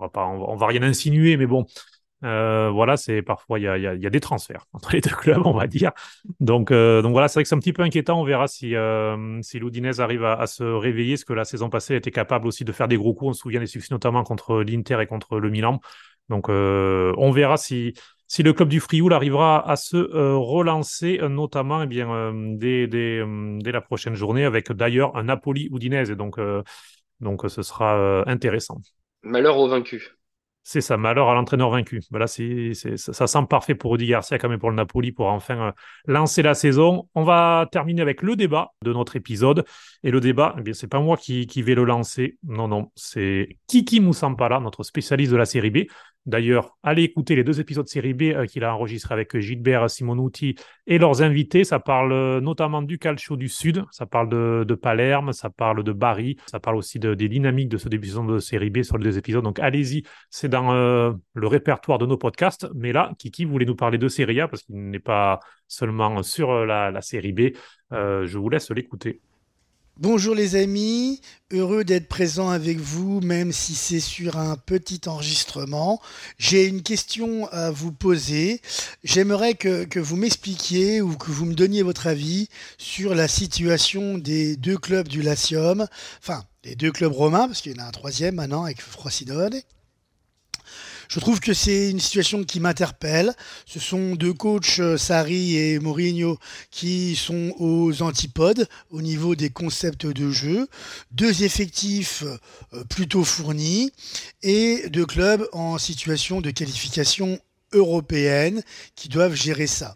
on 0.01 0.05
va 0.05 0.09
pas, 0.09 0.55
va, 0.57 0.67
rien 0.67 0.81
insinuer, 0.83 1.37
mais 1.37 1.45
bon, 1.45 1.65
euh, 2.23 2.69
voilà, 2.69 2.97
c'est 2.97 3.21
parfois 3.23 3.57
il 3.59 3.63
y 3.63 3.67
a, 3.67 3.77
y, 3.77 3.87
a, 3.87 4.09
des 4.09 4.19
transferts 4.19 4.65
entre 4.73 4.93
les 4.93 5.01
deux 5.01 5.09
clubs, 5.09 5.45
on 5.45 5.53
va 5.53 5.67
dire. 5.67 5.91
Donc, 6.39 6.71
euh, 6.71 7.01
donc 7.01 7.13
voilà, 7.13 7.27
c'est 7.27 7.35
vrai 7.35 7.43
que 7.43 7.49
c'est 7.49 7.55
un 7.55 7.59
petit 7.59 7.73
peu 7.73 7.83
inquiétant. 7.83 8.19
On 8.19 8.23
verra 8.23 8.47
si 8.47 8.75
euh, 8.75 9.41
si 9.41 9.59
l'Udinese 9.59 9.99
arrive 9.99 10.23
à, 10.23 10.45
se 10.47 10.63
réveiller, 10.63 11.15
parce 11.15 11.23
que 11.23 11.33
la 11.33 11.45
saison 11.45 11.69
passée 11.69 11.95
était 11.95 12.11
capable 12.11 12.47
aussi 12.47 12.63
de 12.63 12.71
faire 12.71 12.87
des 12.87 12.97
gros 12.97 13.13
coups. 13.13 13.29
On 13.29 13.33
se 13.33 13.41
souvient 13.41 13.59
des 13.59 13.67
succès 13.67 13.89
notamment 13.91 14.23
contre 14.23 14.61
l'Inter 14.61 14.99
et 15.01 15.07
contre 15.07 15.39
le 15.39 15.49
Milan. 15.49 15.79
Donc, 16.29 16.49
on 16.49 17.31
verra 17.31 17.57
si 17.57 17.93
si 18.27 18.43
le 18.43 18.53
club 18.53 18.69
du 18.69 18.79
Frioul 18.79 19.11
arrivera 19.11 19.69
à 19.69 19.75
se 19.75 19.97
relancer, 19.97 21.19
notamment 21.29 21.83
eh 21.83 21.87
bien, 21.87 22.33
dès, 22.55 22.87
dès, 22.87 23.25
la 23.71 23.81
prochaine 23.81 24.15
journée, 24.15 24.45
avec 24.45 24.71
d'ailleurs 24.71 25.17
un 25.17 25.23
Napoli-Udinese. 25.23 26.11
Donc, 26.11 26.39
donc 27.19 27.43
ce 27.49 27.61
sera 27.61 28.23
intéressant. 28.27 28.79
Malheur 29.23 29.57
aux 29.57 29.67
vaincus. 29.67 30.15
C'est 30.63 30.81
ça, 30.81 30.95
malheur 30.95 31.27
à 31.27 31.33
l'entraîneur 31.33 31.71
vaincu. 31.71 32.01
Voilà, 32.11 32.27
c'est, 32.27 32.73
ça, 32.73 33.13
ça, 33.13 33.25
semble 33.25 33.47
parfait 33.47 33.73
pour 33.73 33.91
Rudy 33.91 34.05
Garcia 34.05 34.37
même 34.47 34.59
pour 34.59 34.69
le 34.69 34.75
Napoli 34.75 35.11
pour 35.11 35.27
enfin 35.27 35.69
euh, 35.69 35.71
lancer 36.05 36.43
la 36.43 36.53
saison. 36.53 37.09
On 37.15 37.23
va 37.23 37.67
terminer 37.71 38.03
avec 38.03 38.21
le 38.21 38.35
débat 38.35 38.71
de 38.83 38.93
notre 38.93 39.15
épisode. 39.15 39.65
Et 40.03 40.11
le 40.11 40.19
débat, 40.19 40.55
eh 40.59 40.61
bien, 40.61 40.73
c'est 40.73 40.87
pas 40.87 40.99
moi 40.99 41.17
qui, 41.17 41.47
qui 41.47 41.63
vais 41.63 41.73
le 41.73 41.83
lancer. 41.83 42.37
Non, 42.43 42.67
non, 42.67 42.91
c'est 42.95 43.57
Kiki 43.67 43.99
Moussampala, 44.01 44.59
notre 44.59 44.83
spécialiste 44.83 45.31
de 45.31 45.37
la 45.37 45.45
série 45.45 45.71
B. 45.71 45.77
D'ailleurs, 46.27 46.77
allez 46.83 47.01
écouter 47.01 47.35
les 47.35 47.43
deux 47.43 47.59
épisodes 47.59 47.87
série 47.87 48.13
B 48.13 48.23
euh, 48.23 48.45
qu'il 48.45 48.63
a 48.63 48.75
enregistrés 48.75 49.13
avec 49.13 49.39
Gilbert 49.39 49.89
Simonuti 49.89 50.55
et 50.85 50.99
leurs 50.99 51.23
invités. 51.23 51.63
Ça 51.63 51.79
parle 51.79 52.11
euh, 52.11 52.39
notamment 52.39 52.83
du 52.83 52.99
calcio 52.99 53.35
du 53.37 53.49
Sud, 53.49 53.83
ça 53.89 54.05
parle 54.05 54.29
de, 54.29 54.63
de 54.67 54.75
Palerme, 54.75 55.33
ça 55.33 55.49
parle 55.49 55.83
de 55.83 55.91
Bari, 55.91 56.37
ça 56.45 56.59
parle 56.59 56.75
aussi 56.75 56.99
de, 56.99 57.15
des 57.15 57.27
dynamiques 57.27 57.69
de 57.69 57.77
ce 57.77 57.89
début 57.89 58.09
de 58.09 58.37
série 58.37 58.69
B 58.69 58.83
sur 58.83 58.99
les 58.99 59.03
deux 59.03 59.17
épisodes. 59.17 59.43
Donc 59.43 59.57
allez-y, 59.57 60.03
c'est 60.29 60.47
dans 60.51 60.73
euh, 60.73 61.13
le 61.33 61.47
répertoire 61.47 61.97
de 61.97 62.05
nos 62.05 62.17
podcasts. 62.17 62.67
Mais 62.75 62.91
là, 62.91 63.11
Kiki 63.17 63.45
voulait 63.45 63.65
nous 63.65 63.75
parler 63.75 63.97
de 63.97 64.07
Serie 64.07 64.39
A 64.41 64.47
parce 64.47 64.61
qu'il 64.61 64.89
n'est 64.91 64.99
pas 64.99 65.39
seulement 65.67 66.21
sur 66.21 66.65
la, 66.65 66.91
la 66.91 67.01
série 67.01 67.33
B. 67.33 67.41
je 67.91 68.37
vous 68.37 68.49
laisse 68.49 68.69
l'écouter. 68.69 69.21
Bonjour 70.01 70.33
les 70.33 70.55
amis, 70.55 71.21
heureux 71.51 71.83
d'être 71.83 72.07
présent 72.07 72.49
avec 72.49 72.79
vous, 72.79 73.21
même 73.21 73.51
si 73.51 73.75
c'est 73.75 73.99
sur 73.99 74.37
un 74.39 74.57
petit 74.57 75.01
enregistrement. 75.05 76.01
J'ai 76.39 76.65
une 76.65 76.81
question 76.81 77.47
à 77.51 77.69
vous 77.69 77.91
poser. 77.91 78.61
J'aimerais 79.03 79.53
que, 79.53 79.83
que 79.83 79.99
vous 79.99 80.15
m'expliquiez 80.15 81.01
ou 81.01 81.15
que 81.17 81.29
vous 81.29 81.45
me 81.45 81.53
donniez 81.53 81.83
votre 81.83 82.07
avis 82.07 82.49
sur 82.79 83.13
la 83.13 83.27
situation 83.27 84.17
des 84.17 84.55
deux 84.55 84.77
clubs 84.77 85.07
du 85.07 85.21
Latium, 85.21 85.85
enfin 86.19 86.45
les 86.63 86.75
deux 86.75 86.91
clubs 86.91 87.11
romains, 87.13 87.47
parce 87.47 87.61
qu'il 87.61 87.77
y 87.77 87.79
en 87.79 87.83
a 87.83 87.87
un 87.87 87.91
troisième 87.91 88.35
maintenant 88.35 88.63
avec 88.63 88.81
Frosinone, 88.81 89.61
je 91.11 91.19
trouve 91.19 91.41
que 91.41 91.53
c'est 91.53 91.89
une 91.89 91.99
situation 91.99 92.45
qui 92.45 92.61
m'interpelle. 92.61 93.33
Ce 93.65 93.81
sont 93.81 94.15
deux 94.15 94.31
coachs, 94.31 94.79
euh, 94.79 94.97
Sarri 94.97 95.57
et 95.57 95.77
Mourinho, 95.77 96.37
qui 96.69 97.17
sont 97.17 97.53
aux 97.59 98.01
antipodes 98.01 98.65
au 98.91 99.01
niveau 99.01 99.35
des 99.35 99.49
concepts 99.49 100.05
de 100.05 100.31
jeu. 100.31 100.69
Deux 101.11 101.43
effectifs 101.43 102.23
euh, 102.23 102.85
plutôt 102.85 103.25
fournis 103.25 103.91
et 104.41 104.87
deux 104.87 105.05
clubs 105.05 105.45
en 105.51 105.77
situation 105.77 106.39
de 106.39 106.49
qualification 106.49 107.37
européenne 107.73 108.63
qui 108.95 109.09
doivent 109.09 109.35
gérer 109.35 109.67
ça. 109.67 109.95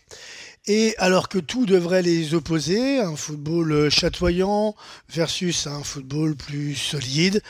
Et 0.67 0.95
alors 0.97 1.29
que 1.29 1.37
tout 1.37 1.65
devrait 1.65 2.01
les 2.01 2.33
opposer, 2.33 2.99
un 2.99 3.15
football 3.15 3.89
chatoyant 3.89 4.75
versus 5.07 5.65
un 5.67 5.81
football 5.83 6.35
plus 6.35 6.75
solide, 6.75 7.41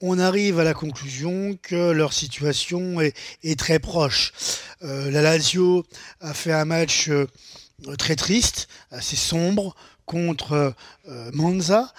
on 0.00 0.18
arrive 0.18 0.60
à 0.60 0.64
la 0.64 0.74
conclusion 0.74 1.58
que 1.60 1.90
leur 1.90 2.12
situation 2.12 3.00
est, 3.00 3.58
très 3.58 3.78
proche. 3.78 4.32
Euh, 4.82 5.10
la 5.10 5.22
Lazio 5.22 5.84
a 6.20 6.34
fait 6.34 6.52
un 6.52 6.64
match 6.64 7.08
euh, 7.08 7.26
très 7.98 8.16
triste, 8.16 8.68
assez 8.90 9.16
sombre 9.16 9.74
contre 10.06 10.74
euh, 11.08 11.30
Monza. 11.34 11.92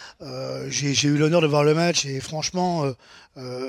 J'ai 0.70 1.08
eu 1.08 1.18
l'honneur 1.18 1.42
de 1.42 1.48
voir 1.48 1.64
le 1.64 1.76
match 1.76 2.06
et 2.06 2.20
franchement, 2.20 2.92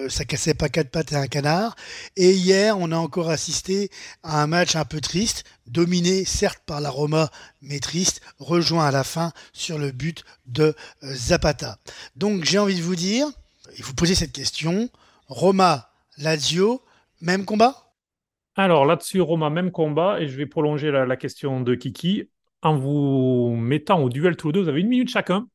ça 0.09 0.25
cassait 0.25 0.55
pas 0.55 0.69
quatre 0.69 0.91
pattes 0.91 1.13
et 1.13 1.17
un 1.17 1.27
canard. 1.27 1.77
Et 2.17 2.33
hier, 2.33 2.79
on 2.79 2.91
a 2.91 2.97
encore 2.97 3.29
assisté 3.29 3.91
à 4.23 4.43
un 4.43 4.47
match 4.47 4.77
un 4.77 4.85
peu 4.85 5.01
triste, 5.01 5.45
dominé 5.67 6.25
certes 6.25 6.63
par 6.65 6.81
la 6.81 6.89
Roma, 6.89 7.31
mais 7.61 7.81
triste, 7.81 8.23
rejoint 8.39 8.87
à 8.87 8.91
la 8.91 9.05
fin 9.05 9.33
sur 9.53 9.79
le 9.79 9.91
but 9.91 10.25
de 10.47 10.75
Zapata. 11.03 11.79
Donc 12.17 12.45
j'ai 12.45 12.59
envie 12.59 12.77
de 12.77 12.83
vous 12.83 12.97
dire, 12.97 13.31
vous 13.79 13.95
posez 13.95 14.15
cette 14.15 14.33
question. 14.33 14.89
Roma, 15.29 15.91
Lazio, 16.19 16.83
même 17.21 17.45
combat? 17.45 17.95
Alors 18.57 18.85
là-dessus, 18.85 19.21
Roma, 19.21 19.51
même 19.51 19.71
combat. 19.71 20.21
Et 20.21 20.29
je 20.29 20.37
vais 20.37 20.47
prolonger 20.47 20.91
la, 20.91 21.17
question 21.17 21.61
de 21.61 21.75
Kiki 21.75 22.29
en 22.63 22.77
vous 22.77 23.57
mettant 23.57 24.03
au 24.03 24.09
duel 24.09 24.37
tous 24.37 24.49
les 24.49 24.53
deux. 24.53 24.63
Vous 24.63 24.69
avez 24.69 24.81
une 24.81 24.89
minute 24.89 25.11
chacun 25.11 25.49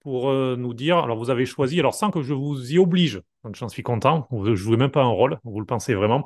pour 0.00 0.30
euh, 0.30 0.56
nous 0.56 0.74
dire. 0.74 0.98
Alors 0.98 1.16
vous 1.16 1.30
avez 1.30 1.46
choisi, 1.46 1.78
alors 1.78 1.94
sans 1.94 2.10
que 2.10 2.22
je 2.22 2.34
vous 2.34 2.72
y 2.72 2.78
oblige, 2.78 3.22
j'en 3.54 3.68
suis 3.68 3.82
content. 3.82 4.28
Je 4.30 4.50
ne 4.50 4.54
jouez 4.54 4.76
même 4.76 4.90
pas 4.90 5.02
un 5.02 5.08
rôle, 5.08 5.38
vous 5.44 5.60
le 5.60 5.66
pensez 5.66 5.94
vraiment. 5.94 6.24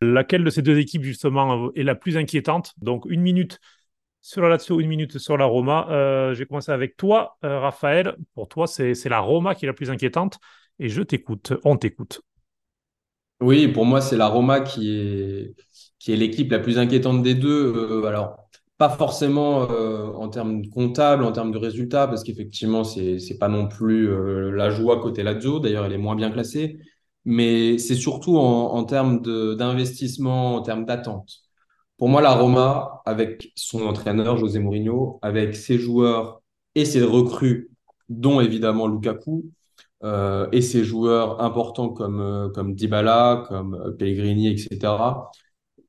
Laquelle 0.00 0.44
de 0.44 0.50
ces 0.50 0.62
deux 0.62 0.78
équipes 0.78 1.02
justement 1.02 1.72
est 1.74 1.82
la 1.82 1.94
plus 1.94 2.16
inquiétante? 2.16 2.72
Donc 2.78 3.04
une 3.08 3.20
minute 3.20 3.60
sur 4.20 4.42
la 4.42 4.48
Lazio, 4.48 4.80
une 4.80 4.88
minute 4.88 5.18
sur 5.18 5.36
la 5.36 5.44
Roma. 5.44 5.86
Euh, 5.90 6.34
je 6.34 6.38
vais 6.40 6.46
commencer 6.46 6.72
avec 6.72 6.96
toi, 6.96 7.36
euh, 7.44 7.60
Raphaël. 7.60 8.16
Pour 8.34 8.48
toi, 8.48 8.66
c'est 8.66 9.08
la 9.08 9.20
Roma 9.20 9.54
qui 9.54 9.64
est 9.64 9.68
la 9.68 9.74
plus 9.74 9.90
inquiétante 9.90 10.38
et 10.78 10.88
je 10.88 11.02
t'écoute, 11.02 11.52
on 11.64 11.76
t'écoute. 11.76 12.22
Oui, 13.40 13.68
pour 13.68 13.84
moi, 13.84 14.00
c'est 14.00 14.16
la 14.16 14.26
Roma 14.26 14.60
qui 14.60 14.90
est, 14.90 15.54
qui 15.98 16.12
est 16.12 16.16
l'équipe 16.16 16.50
la 16.50 16.58
plus 16.58 16.78
inquiétante 16.78 17.22
des 17.22 17.34
deux. 17.34 17.72
Euh, 17.76 18.04
alors, 18.06 18.48
pas 18.78 18.88
forcément 18.88 19.70
euh, 19.70 20.06
en 20.14 20.28
termes 20.28 20.66
comptables, 20.68 21.22
en 21.24 21.32
termes 21.32 21.52
de 21.52 21.58
résultats, 21.58 22.08
parce 22.08 22.24
qu'effectivement, 22.24 22.82
c'est 22.84 23.18
c'est 23.20 23.38
pas 23.38 23.48
non 23.48 23.68
plus 23.68 24.08
euh, 24.08 24.50
la 24.50 24.70
joie 24.70 25.00
côté 25.00 25.22
Lazio. 25.22 25.60
D'ailleurs, 25.60 25.84
elle 25.84 25.92
est 25.92 25.98
moins 25.98 26.16
bien 26.16 26.30
classée. 26.30 26.78
Mais 27.24 27.78
c'est 27.78 27.94
surtout 27.94 28.38
en, 28.38 28.72
en 28.72 28.84
termes 28.84 29.20
d'investissement, 29.56 30.56
en 30.56 30.62
termes 30.62 30.84
d'attente. 30.84 31.42
Pour 31.96 32.08
moi, 32.08 32.22
la 32.22 32.32
Roma, 32.32 33.02
avec 33.06 33.52
son 33.56 33.86
entraîneur, 33.86 34.36
José 34.36 34.58
Mourinho, 34.60 35.18
avec 35.22 35.54
ses 35.56 35.78
joueurs 35.78 36.42
et 36.74 36.84
ses 36.84 37.02
recrues, 37.02 37.70
dont 38.08 38.40
évidemment 38.40 38.86
Lukaku, 38.86 39.44
euh, 40.04 40.48
et 40.52 40.62
ses 40.62 40.84
joueurs 40.84 41.40
importants 41.42 41.88
comme, 41.88 42.20
euh, 42.20 42.48
comme 42.50 42.74
Dybala, 42.74 43.44
comme 43.48 43.74
euh, 43.74 43.90
Pellegrini, 43.92 44.48
etc. 44.48 45.32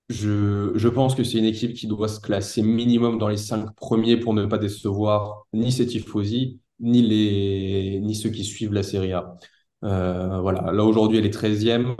Je, 0.09 0.71
je 0.75 0.87
pense 0.89 1.13
que 1.13 1.23
c'est 1.23 1.37
une 1.37 1.45
équipe 1.45 1.73
qui 1.75 1.85
doit 1.87 2.07
se 2.07 2.19
classer 2.19 2.63
minimum 2.63 3.19
dans 3.19 3.27
les 3.27 3.37
cinq 3.37 3.75
premiers 3.75 4.17
pour 4.17 4.33
ne 4.33 4.45
pas 4.47 4.57
décevoir 4.57 5.45
ni 5.53 5.71
ses 5.71 5.85
tifosi, 5.85 6.59
ni, 6.79 7.03
les, 7.03 7.99
ni 8.01 8.15
ceux 8.15 8.31
qui 8.31 8.43
suivent 8.43 8.73
la 8.73 8.81
Serie 8.83 9.13
A. 9.13 9.35
Voilà, 9.81 10.71
là 10.71 10.83
aujourd'hui 10.83 11.19
elle 11.19 11.25
est 11.25 11.29
13e. 11.29 11.95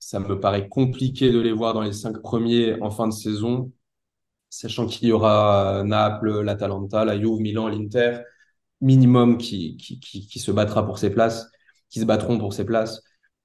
Ça 0.00 0.18
me 0.20 0.40
paraît 0.40 0.68
compliqué 0.68 1.30
de 1.30 1.38
les 1.40 1.52
voir 1.52 1.74
dans 1.74 1.82
les 1.82 1.92
cinq 1.92 2.20
premiers 2.20 2.80
en 2.82 2.90
fin 2.90 3.06
de 3.08 3.12
saison, 3.12 3.72
sachant 4.50 4.86
qu'il 4.86 5.08
y 5.08 5.12
aura 5.12 5.84
Naples, 5.84 6.40
l'Atalanta, 6.42 7.04
la 7.04 7.18
Juve, 7.20 7.40
Milan, 7.40 7.68
l'Inter 7.68 8.18
minimum 8.80 9.38
qui, 9.38 9.76
qui, 9.76 9.98
qui, 10.00 10.38
se 10.38 10.50
battra 10.50 10.84
pour 10.84 10.98
ses 10.98 11.10
places, 11.10 11.50
qui 11.90 12.00
se 12.00 12.04
battront 12.04 12.38
pour 12.38 12.52
ses 12.52 12.64
places. 12.64 13.02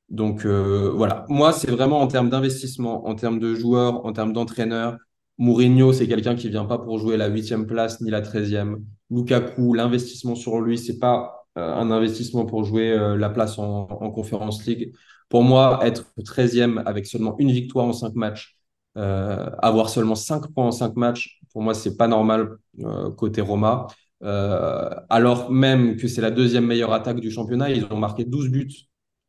Donc 0.10 0.46
euh, 0.46 0.92
voilà, 0.94 1.26
moi 1.30 1.54
c'est 1.54 1.72
vraiment 1.72 2.02
en 2.02 2.08
termes 2.08 2.30
d'investissement, 2.30 3.08
en 3.08 3.16
termes 3.16 3.40
de 3.40 3.56
joueurs, 3.56 4.06
en 4.06 4.14
termes 4.14 4.34
d'entraîneurs. 4.34 4.98
Mourinho, 5.38 5.94
c'est 5.94 6.08
quelqu'un 6.08 6.36
qui 6.36 6.50
vient 6.50 6.66
pas 6.66 6.78
pour 6.78 7.00
jouer 7.00 7.18
la 7.18 7.28
huitième 7.28 7.66
place 7.66 8.02
ni 8.02 8.12
la 8.12 8.22
treizième. 8.22 8.84
Lukaku, 9.10 9.74
l'investissement 9.74 10.36
sur 10.36 10.60
lui, 10.60 10.78
c'est 10.78 11.00
pas 11.00 11.48
euh, 11.58 11.74
un 11.74 11.92
investissement 11.92 12.46
pour 12.46 12.64
jouer 12.66 12.92
euh, 12.92 13.18
la 13.18 13.30
place 13.30 13.58
en, 13.58 13.88
en 13.90 14.12
Conference 14.12 14.66
League. 14.66 14.94
Pour 15.30 15.44
moi, 15.44 15.80
être 15.84 16.06
treizième 16.26 16.84
avec 16.86 17.08
seulement 17.08 17.36
une 17.40 17.52
victoire 17.52 17.86
en 17.86 17.94
cinq 17.94 18.14
matchs, 18.16 18.58
avoir 18.96 19.88
seulement 19.88 20.16
cinq 20.16 20.52
points 20.54 20.66
en 20.66 20.72
cinq 20.72 20.98
matchs, 20.98 21.40
pour 21.54 21.62
moi, 21.62 21.74
c'est 21.74 21.96
pas 21.96 22.10
normal 22.10 22.58
côté 23.16 23.40
Roma. 23.40 23.88
Euh, 24.24 24.90
alors 25.10 25.52
même 25.52 25.96
que 25.98 26.08
c'est 26.08 26.22
la 26.22 26.32
deuxième 26.32 26.66
meilleure 26.66 26.94
attaque 26.94 27.20
du 27.20 27.32
championnat, 27.32 27.72
ils 27.72 27.86
ont 27.86 27.98
marqué 27.98 28.24
12 28.24 28.50
buts, 28.50 28.72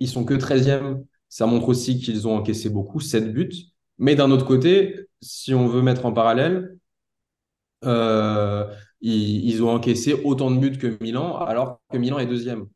ils 0.00 0.08
sont 0.08 0.24
que 0.24 0.34
13e. 0.34 1.04
Ça 1.28 1.46
montre 1.46 1.68
aussi 1.68 1.98
qu'ils 1.98 2.28
ont 2.28 2.36
encaissé 2.36 2.68
beaucoup, 2.68 3.00
7 3.00 3.32
buts. 3.32 3.72
Mais 3.98 4.14
d'un 4.16 4.30
autre 4.30 4.44
côté, 4.46 5.06
si 5.22 5.54
on 5.54 5.66
veut 5.66 5.82
mettre 5.82 6.04
en 6.06 6.12
parallèle, 6.12 6.76
euh, 7.84 8.66
ils, 9.00 9.62
ont 9.62 9.70
encaissé 9.70 10.14
autant 10.24 10.50
de 10.50 10.58
buts 10.58 10.78
que 10.78 10.96
Milan, 11.02 11.36
alors 11.38 11.80
que 11.90 11.98
Milan 11.98 12.18
est 12.18 12.26
deuxième. 12.26 12.66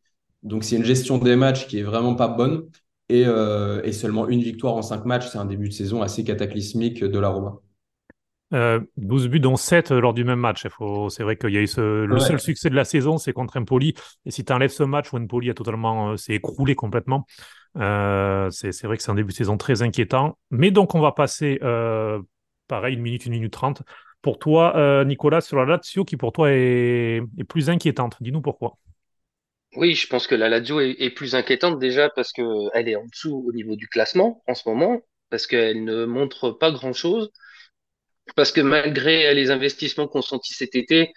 Donc 0.43 0.65
c'est 0.65 0.77
une 0.77 0.85
gestion 0.85 1.19
des 1.19 1.37
matchs 1.37 1.67
qui 1.69 1.79
est 1.79 1.83
vraiment 1.83 2.15
pas 2.15 2.29
bonne. 2.29 2.69
Et, 3.09 3.27
euh, 3.27 3.93
seulement 3.93 4.29
une 4.29 4.41
victoire 4.41 4.75
en 4.75 4.83
cinq 4.83 5.05
matchs, 5.07 5.29
c'est 5.29 5.39
un 5.39 5.45
début 5.45 5.69
de 5.69 5.75
saison 5.75 6.03
assez 6.03 6.25
cataclysmique 6.25 7.05
de 7.05 7.19
la 7.19 7.29
Roma. 7.29 7.61
12 8.53 9.27
euh, 9.27 9.29
buts 9.29 9.41
dont 9.41 9.57
7 9.57 9.91
lors 9.91 10.15
du 10.15 10.25
même 10.25 10.39
match. 10.39 10.67
C'est 11.09 11.23
vrai 11.23 11.37
qu'il 11.37 11.51
y 11.51 11.57
a 11.57 11.61
eu 11.61 11.69
le 11.77 12.19
seul 12.19 12.39
succès 12.39 12.71
de 12.71 12.75
la 12.75 12.85
saison, 12.85 13.19
c'est 13.19 13.33
contre 13.33 13.59
Empoli. 13.59 13.95
Et 14.25 14.31
si 14.31 14.45
tu 14.45 14.53
enlèves 14.53 14.71
ce 14.71 14.85
match 14.85 15.13
où 15.13 15.17
Empoli 15.17 15.51
a 15.51 15.55
totalement 15.55 16.11
euh, 16.11 16.17
s'est 16.17 16.35
écroulé 16.35 16.75
complètement, 16.75 17.27
euh, 17.77 18.49
c'est 18.51 18.85
vrai 18.85 18.97
que 18.97 19.03
c'est 19.03 19.11
un 19.11 19.17
début 19.17 19.33
de 19.33 19.37
saison 19.37 19.57
très 19.57 19.83
inquiétant. 19.83 20.39
Mais 20.51 20.71
donc 20.71 20.95
on 20.95 21.01
va 21.01 21.13
passer 21.13 21.59
pareil 22.69 22.95
une 22.95 23.03
minute, 23.03 23.27
une 23.27 23.33
minute 23.33 23.53
trente. 23.53 23.83
Pour 24.23 24.39
toi, 24.39 25.05
Nicolas, 25.05 25.41
sur 25.41 25.57
la 25.57 25.65
Lazio, 25.65 26.05
qui 26.05 26.17
pour 26.17 26.33
toi 26.33 26.51
est, 26.51 27.23
plus 27.49 27.71
inquiétante. 27.71 28.17
Dis-nous 28.21 28.41
pourquoi. 28.41 28.79
Oui, 29.77 29.95
je 29.95 30.07
pense 30.07 30.27
que 30.27 30.35
la 30.35 30.49
Lazio 30.49 30.81
est, 30.81 30.97
est 30.99 31.11
plus 31.11 31.35
inquiétante 31.35 31.79
déjà 31.79 32.09
parce 32.09 32.33
qu'elle 32.33 32.89
est 32.89 32.97
en 32.97 33.05
dessous 33.05 33.45
au 33.47 33.53
niveau 33.53 33.77
du 33.77 33.89
classement 33.89 34.43
en 34.47 34.55
ce 34.55 34.69
moment, 34.69 35.03
parce 35.29 35.47
qu'elle 35.47 35.85
ne 35.85 36.07
montre 36.07 36.51
pas 36.51 36.71
grand-chose. 36.71 37.31
Parce 38.35 38.53
que 38.53 38.61
malgré 38.61 39.33
les 39.35 39.51
investissements 39.51 40.09
qu'on 40.09 40.23
sentit 40.23 40.55
cet 40.55 40.75
été, 40.75 41.13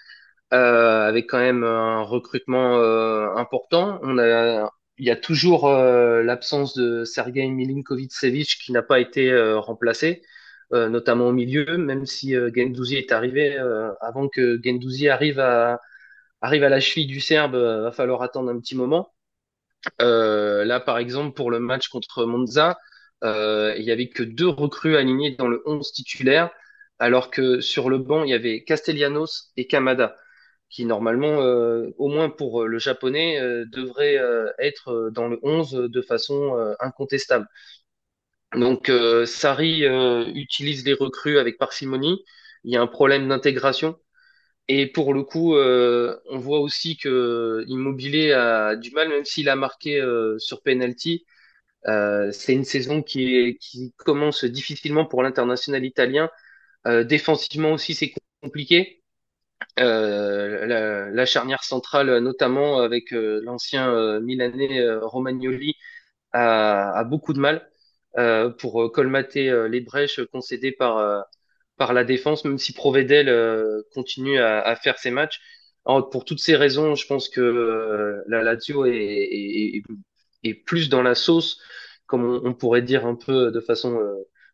euh, 0.53 1.07
avec 1.07 1.27
quand 1.29 1.39
même 1.39 1.63
un 1.63 2.01
recrutement 2.03 2.77
euh, 2.79 3.29
important, 3.35 3.99
on 4.03 4.17
a, 4.19 4.71
il 4.97 5.05
y 5.05 5.11
a 5.11 5.15
toujours 5.15 5.67
euh, 5.69 6.23
l'absence 6.23 6.75
de 6.75 7.05
Sergei 7.05 7.47
Milinkovic-Savic 7.47 8.59
qui 8.63 8.71
n'a 8.73 8.83
pas 8.83 8.99
été 8.99 9.31
euh, 9.31 9.59
remplacé, 9.59 10.23
euh, 10.73 10.89
notamment 10.89 11.27
au 11.27 11.33
milieu, 11.33 11.77
même 11.77 12.05
si 12.05 12.35
Gendouzi 12.55 12.97
est 12.97 13.11
arrivé. 13.11 13.57
avant 14.01 14.27
que 14.29 14.59
Gendouzi 14.63 15.09
arrive 15.09 15.39
à, 15.39 15.81
arrive 16.41 16.63
à 16.63 16.69
la 16.69 16.79
cheville 16.79 17.07
du 17.07 17.21
Serbe, 17.21 17.55
va 17.55 17.91
falloir 17.91 18.21
attendre 18.23 18.51
un 18.51 18.59
petit 18.59 18.75
moment. 18.75 19.13
là, 19.99 20.79
par 20.79 20.97
exemple, 20.97 21.33
pour 21.35 21.51
le 21.51 21.59
match 21.59 21.89
contre 21.89 22.25
Monza, 22.25 22.77
il 23.23 23.83
y 23.83 23.91
avait 23.91 24.09
que 24.09 24.23
deux 24.23 24.47
recrues 24.47 24.97
alignées 24.97 25.35
dans 25.37 25.47
le 25.47 25.61
11 25.65 25.91
titulaire, 25.93 26.49
alors 26.99 27.31
que 27.31 27.61
sur 27.61 27.89
le 27.89 27.97
banc, 27.97 28.23
il 28.23 28.29
y 28.31 28.33
avait 28.33 28.63
Castellanos 28.63 29.51
et 29.57 29.67
Kamada 29.67 30.15
qui 30.69 30.85
normalement, 30.85 31.41
euh, 31.41 31.89
au 31.97 32.07
moins 32.09 32.29
pour 32.29 32.63
euh, 32.63 32.67
le 32.67 32.79
japonais, 32.79 33.39
euh, 33.39 33.65
devrait 33.65 34.19
être 34.59 35.09
dans 35.13 35.27
le 35.27 35.39
11 35.43 35.71
de 35.73 36.01
façon 36.01 36.75
incontestable. 36.79 37.47
Donc 38.55 38.91
Sari 39.25 39.83
utilise 40.35 40.83
les 40.85 40.93
recrues 40.93 41.37
avec 41.39 41.57
parcimonie. 41.57 42.23
Il 42.63 42.73
y 42.73 42.77
a 42.77 42.81
un 42.81 42.87
problème 42.87 43.27
d'intégration. 43.27 43.99
Et 44.69 44.87
pour 44.87 45.13
le 45.13 45.23
coup, 45.23 45.55
on 45.57 46.39
voit 46.39 46.59
aussi 46.59 46.97
que 46.97 47.63
Immobilier 47.67 48.33
a 48.33 48.75
du 48.75 48.91
mal, 48.91 49.09
même 49.09 49.25
s'il 49.25 49.49
a 49.49 49.55
marqué 49.55 50.03
sur 50.39 50.61
penalty. 50.63 51.25
c'est 51.85 52.53
une 52.53 52.65
saison 52.65 53.03
qui 53.03 53.59
commence 53.97 54.45
difficilement 54.45 55.05
pour 55.05 55.23
l'international 55.23 55.85
italien. 55.85 56.29
Défensivement 56.85 57.73
aussi, 57.73 57.93
c'est 57.93 58.13
compliqué. 58.41 58.99
Euh, 59.79 61.09
la, 61.11 61.25
charnière 61.25 61.63
centrale, 61.63 62.19
notamment 62.19 62.79
avec 62.81 63.13
euh, 63.13 63.41
l'ancien 63.43 63.89
euh, 63.93 64.19
Milanais 64.19 64.85
Romagnoli, 65.01 65.75
a, 66.33 67.03
beaucoup 67.05 67.33
de 67.33 67.39
mal 67.39 67.69
pour 68.59 68.91
colmater 68.91 69.67
les 69.69 69.81
brèches 69.81 70.21
concédées 70.31 70.71
par, 70.71 71.25
par 71.77 71.93
la 71.93 72.03
défense, 72.03 72.45
même 72.45 72.57
si 72.57 72.73
Provedel 72.73 73.83
continue 73.93 74.39
à, 74.39 74.75
faire 74.75 74.97
ses 74.99 75.11
matchs. 75.11 75.39
pour 75.85 76.25
toutes 76.25 76.39
ces 76.39 76.55
raisons, 76.55 76.95
je 76.95 77.07
pense 77.07 77.29
que 77.29 78.23
la 78.27 78.43
Lazio 78.43 78.85
est, 78.85 79.81
est, 80.43 80.53
plus 80.53 80.89
dans 80.89 81.01
la 81.01 81.15
sauce, 81.15 81.59
comme 82.07 82.41
on, 82.43 82.53
pourrait 82.53 82.81
dire 82.81 83.05
un 83.05 83.15
peu 83.15 83.51
de 83.51 83.59
façon 83.61 83.99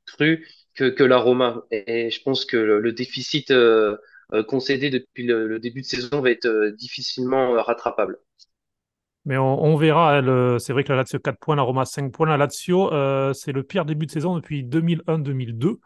crue, 0.06 0.48
que, 0.76 0.90
que 0.90 1.04
la 1.04 1.18
Roma. 1.18 1.64
Et, 1.72 2.10
je 2.12 2.22
pense 2.22 2.46
que 2.46 2.58
le, 2.58 2.92
déficit 2.92 3.52
euh, 3.52 4.44
concédé 4.44 4.90
depuis 4.90 5.26
le, 5.26 5.60
début 5.60 5.82
de 5.82 5.86
saison 5.86 6.22
va 6.22 6.32
être 6.32 6.46
euh, 6.46 6.72
difficilement 6.72 7.56
euh, 7.56 7.62
rattrapable. 7.62 8.18
Mais 9.28 9.38
on, 9.38 9.76
verra. 9.76 10.22
C'est 10.60 10.72
vrai 10.72 10.84
que 10.84 10.90
la 10.90 10.98
Lazio 10.98 11.18
4 11.18 11.40
points, 11.40 11.56
la 11.56 11.64
Roma 11.64 11.84
5 11.86 12.12
points. 12.12 12.28
La 12.28 12.38
Lazio, 12.38 12.92
c'est 13.34 13.54
le 13.54 13.64
pire 13.64 13.84
début 13.84 14.06
de 14.06 14.12
saison 14.12 14.36
depuis 14.36 14.64
2001-2002. 14.64 15.78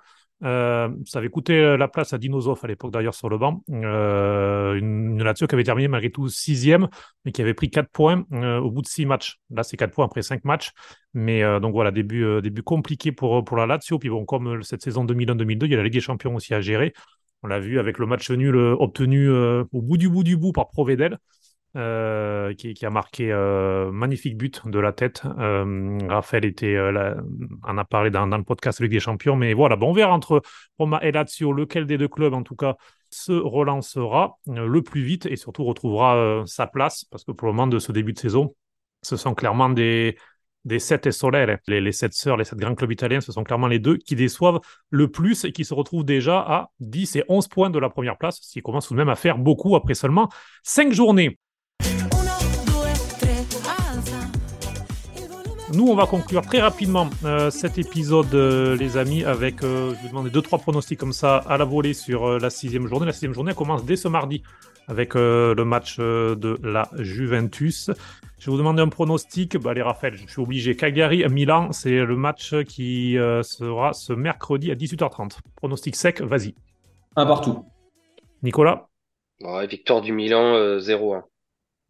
Ça 0.41 0.89
avait 1.15 1.29
coûté 1.29 1.77
la 1.77 1.87
place 1.87 2.13
à 2.13 2.17
Dinosov 2.17 2.59
à 2.63 2.67
l'époque 2.67 2.91
d'ailleurs 2.91 3.13
sur 3.13 3.29
le 3.29 3.37
banc. 3.37 3.63
une, 3.67 5.21
Lazio 5.23 5.47
qui 5.47 5.55
avait 5.55 5.63
terminé 5.63 5.87
malgré 5.87 6.11
tout 6.11 6.29
sixième, 6.29 6.87
mais 7.25 7.31
qui 7.31 7.41
avait 7.41 7.53
pris 7.53 7.69
4 7.69 7.89
points 7.89 8.25
au 8.31 8.71
bout 8.71 8.81
de 8.81 8.87
6 8.87 9.05
matchs. 9.05 9.39
Là, 9.49 9.63
c'est 9.63 9.77
4 9.77 9.91
points 9.91 10.05
après 10.05 10.21
5 10.21 10.45
matchs. 10.45 10.71
Mais 11.13 11.41
donc 11.59 11.73
voilà, 11.73 11.91
début, 11.91 12.41
début 12.41 12.63
compliqué 12.63 13.11
pour, 13.11 13.43
pour 13.43 13.57
la 13.57 13.65
Lazio. 13.65 13.99
Puis 13.99 14.09
bon, 14.09 14.25
comme 14.25 14.63
cette 14.63 14.81
saison 14.81 15.05
2001-2002, 15.05 15.65
il 15.65 15.71
y 15.71 15.73
a 15.73 15.77
la 15.77 15.83
Ligue 15.83 15.93
des 15.93 16.01
Champions 16.01 16.35
aussi 16.35 16.53
à 16.53 16.61
gérer. 16.61 16.93
On 17.43 17.47
l'a 17.47 17.59
vu 17.59 17.79
avec 17.79 17.99
le 17.99 18.05
match 18.05 18.29
nul 18.31 18.55
euh, 18.55 18.75
obtenu 18.79 19.29
euh, 19.29 19.63
au 19.71 19.81
bout 19.81 19.97
du 19.97 20.09
bout 20.09 20.23
du 20.23 20.35
bout 20.35 20.51
par 20.51 20.67
Provedel. 20.67 21.17
Euh, 21.76 22.55
qui, 22.55 22.84
a 22.84 22.89
marqué 22.89 23.32
un 23.32 23.91
magnifique 23.91 24.36
but 24.36 24.67
de 24.67 24.80
la 24.80 24.91
tête. 24.91 25.22
Raphaël 25.24 26.45
était, 26.45 26.80
en 26.80 27.78
a 27.78 27.86
parlé 27.86 28.09
dans, 28.09 28.26
le 28.26 28.43
podcast 28.43 28.82
Ligue 28.82 28.91
des 28.91 28.99
Champions, 28.99 29.36
mais 29.36 29.53
voilà, 29.53 29.76
bon, 29.76 29.89
on 29.89 29.93
verra 29.93 30.11
entre 30.11 30.41
Roma 30.80 30.99
et 31.03 31.11
Lazio 31.11 31.53
lequel 31.53 31.86
des 31.86 31.99
deux 31.99 32.07
clubs, 32.07 32.34
en 32.34 32.41
tout 32.41 32.55
cas, 32.55 32.76
se 33.11 33.34
relancera 33.34 34.39
le 34.47 34.82
plus 34.82 35.03
vite 35.03 35.28
et 35.28 35.36
surtout 35.36 35.63
retrouvera 35.63 36.43
sa 36.47 36.65
place, 36.65 37.05
parce 37.05 37.24
que 37.24 37.32
pour 37.32 37.47
le 37.47 37.53
moment 37.53 37.67
de 37.67 37.78
ce 37.78 37.91
début 37.91 38.13
de 38.13 38.20
saison, 38.20 38.55
ce 39.03 39.15
sont 39.15 39.36
clairement 39.36 39.70
des, 39.70 40.17
des 40.65 40.80
sept 40.80 41.07
et 41.07 41.11
les, 41.80 41.91
sept 41.91 42.13
sœurs, 42.13 42.38
les 42.38 42.45
sept 42.45 42.59
grands 42.59 42.76
clubs 42.76 42.91
italiens, 42.91 43.22
ce 43.22 43.32
sont 43.32 43.43
clairement 43.43 43.67
les 43.67 43.80
deux 43.80 43.97
qui 43.97 44.15
déçoivent 44.15 44.59
le 44.89 45.09
plus 45.09 45.45
et 45.45 45.51
qui 45.51 45.65
se 45.65 45.74
retrouvent 45.74 46.03
déjà 46.03 46.39
à 46.39 46.72
10 46.80 47.15
et 47.17 47.24
11 47.28 47.47
points 47.47 47.70
de 47.70 47.80
la 47.80 47.89
première 47.89 48.17
place, 48.17 48.39
ce 48.41 48.53
qui 48.53 48.61
commence 48.61 48.88
tout 48.88 48.93
de 48.93 48.99
même 48.99 49.09
à 49.09 49.15
faire 49.15 49.38
beaucoup 49.38 49.76
après 49.76 49.93
seulement 49.93 50.30
5 50.63 50.93
journées. 50.93 51.38
Nous, 55.72 55.88
on 55.88 55.93
va 55.93 56.07
conclure 56.07 56.41
très 56.41 56.61
rapidement 56.61 57.07
euh, 57.26 57.51
cet 57.51 57.78
épisode, 57.78 58.34
euh, 58.34 58.76
les 58.76 58.97
amis, 58.97 59.24
avec, 59.24 59.63
euh, 59.63 59.89
je 59.89 59.95
vais 59.95 60.01
vous 60.01 60.07
demander 60.07 60.32
deux, 60.32 60.41
trois 60.41 60.57
pronostics 60.57 60.97
comme 60.97 61.13
ça 61.13 61.38
à 61.38 61.57
la 61.57 61.65
volée 61.65 61.93
sur 61.93 62.39
la 62.39 62.49
sixième 62.49 62.88
journée. 62.88 63.05
La 63.05 63.11
sixième 63.11 63.36
journée 63.36 63.53
commence 63.53 63.86
dès 63.86 63.95
ce 63.95 64.07
mardi 64.07 64.41
avec 64.88 65.13
le 65.13 65.63
match 65.63 65.99
de 65.99 66.57
la 66.63 66.89
Juventus. 66.97 67.91
Je 68.39 68.45
vais 68.45 68.51
vous 68.51 68.57
demander 68.57 68.82
un 68.82 68.88
pronostic. 68.88 69.57
Bah, 69.57 69.76
les 69.76 69.84
Raphaël, 69.84 70.15
je 70.15 70.26
suis 70.26 70.41
obligé. 70.41 70.76
Cagliari, 70.76 71.24
Milan, 71.30 71.72
c'est 71.72 72.03
le 72.03 72.15
match 72.15 72.55
qui 72.63 73.13
sera 73.43 73.93
ce 73.93 74.13
mercredi 74.13 74.72
à 74.72 74.76
18h30. 74.76 75.38
Pronostic 75.55 75.95
sec, 75.95 76.22
vas-y. 76.22 76.55
Un 77.15 77.28
partout. 77.28 77.63
Nicolas? 78.41 78.88
Victoire 79.70 80.01
du 80.01 80.13
Milan, 80.13 80.80
0-1. 80.80 81.22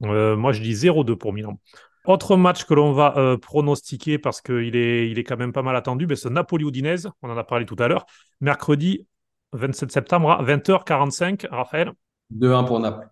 moi, 0.01 0.51
je 0.51 0.61
dis 0.61 0.73
0-2 0.73 1.15
pour 1.15 1.31
Milan. 1.31 1.57
Autre 2.05 2.37
match 2.37 2.63
que 2.63 2.73
l'on 2.73 2.93
va 2.93 3.13
euh, 3.17 3.37
pronostiquer 3.37 4.17
parce 4.17 4.41
qu'il 4.41 4.75
est, 4.75 5.09
il 5.09 5.19
est 5.19 5.23
quand 5.23 5.37
même 5.37 5.53
pas 5.53 5.61
mal 5.61 5.75
attendu, 5.75 6.07
ben, 6.07 6.15
c'est 6.15 6.29
Napoli-Udinese, 6.29 7.09
on 7.21 7.29
en 7.29 7.37
a 7.37 7.43
parlé 7.43 7.65
tout 7.65 7.75
à 7.79 7.87
l'heure, 7.87 8.05
mercredi 8.41 9.05
27 9.53 9.91
septembre 9.91 10.31
à 10.31 10.43
20h45. 10.43 11.47
Raphaël 11.49 11.91
2-1 12.31 12.63
pour 12.63 12.79
Naples. 12.79 13.09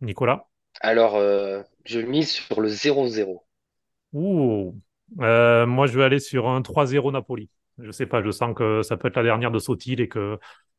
Nicolas 0.00 0.46
Alors, 0.80 1.16
euh, 1.16 1.62
je 1.84 2.00
mise 2.00 2.30
sur 2.30 2.60
le 2.60 2.68
0-0. 2.68 3.44
Ouh, 4.12 4.74
euh, 5.20 5.66
moi 5.66 5.86
je 5.86 5.98
vais 5.98 6.04
aller 6.04 6.20
sur 6.20 6.48
un 6.48 6.60
3-0 6.60 7.12
Napoli. 7.12 7.50
Je 7.78 7.90
sais 7.90 8.06
pas, 8.06 8.22
je 8.22 8.30
sens 8.30 8.54
que 8.54 8.82
ça 8.82 8.96
peut 8.96 9.08
être 9.08 9.16
la 9.16 9.24
dernière 9.24 9.50
de 9.50 9.58
Sotil 9.58 10.00
et 10.00 10.08
que, 10.08 10.38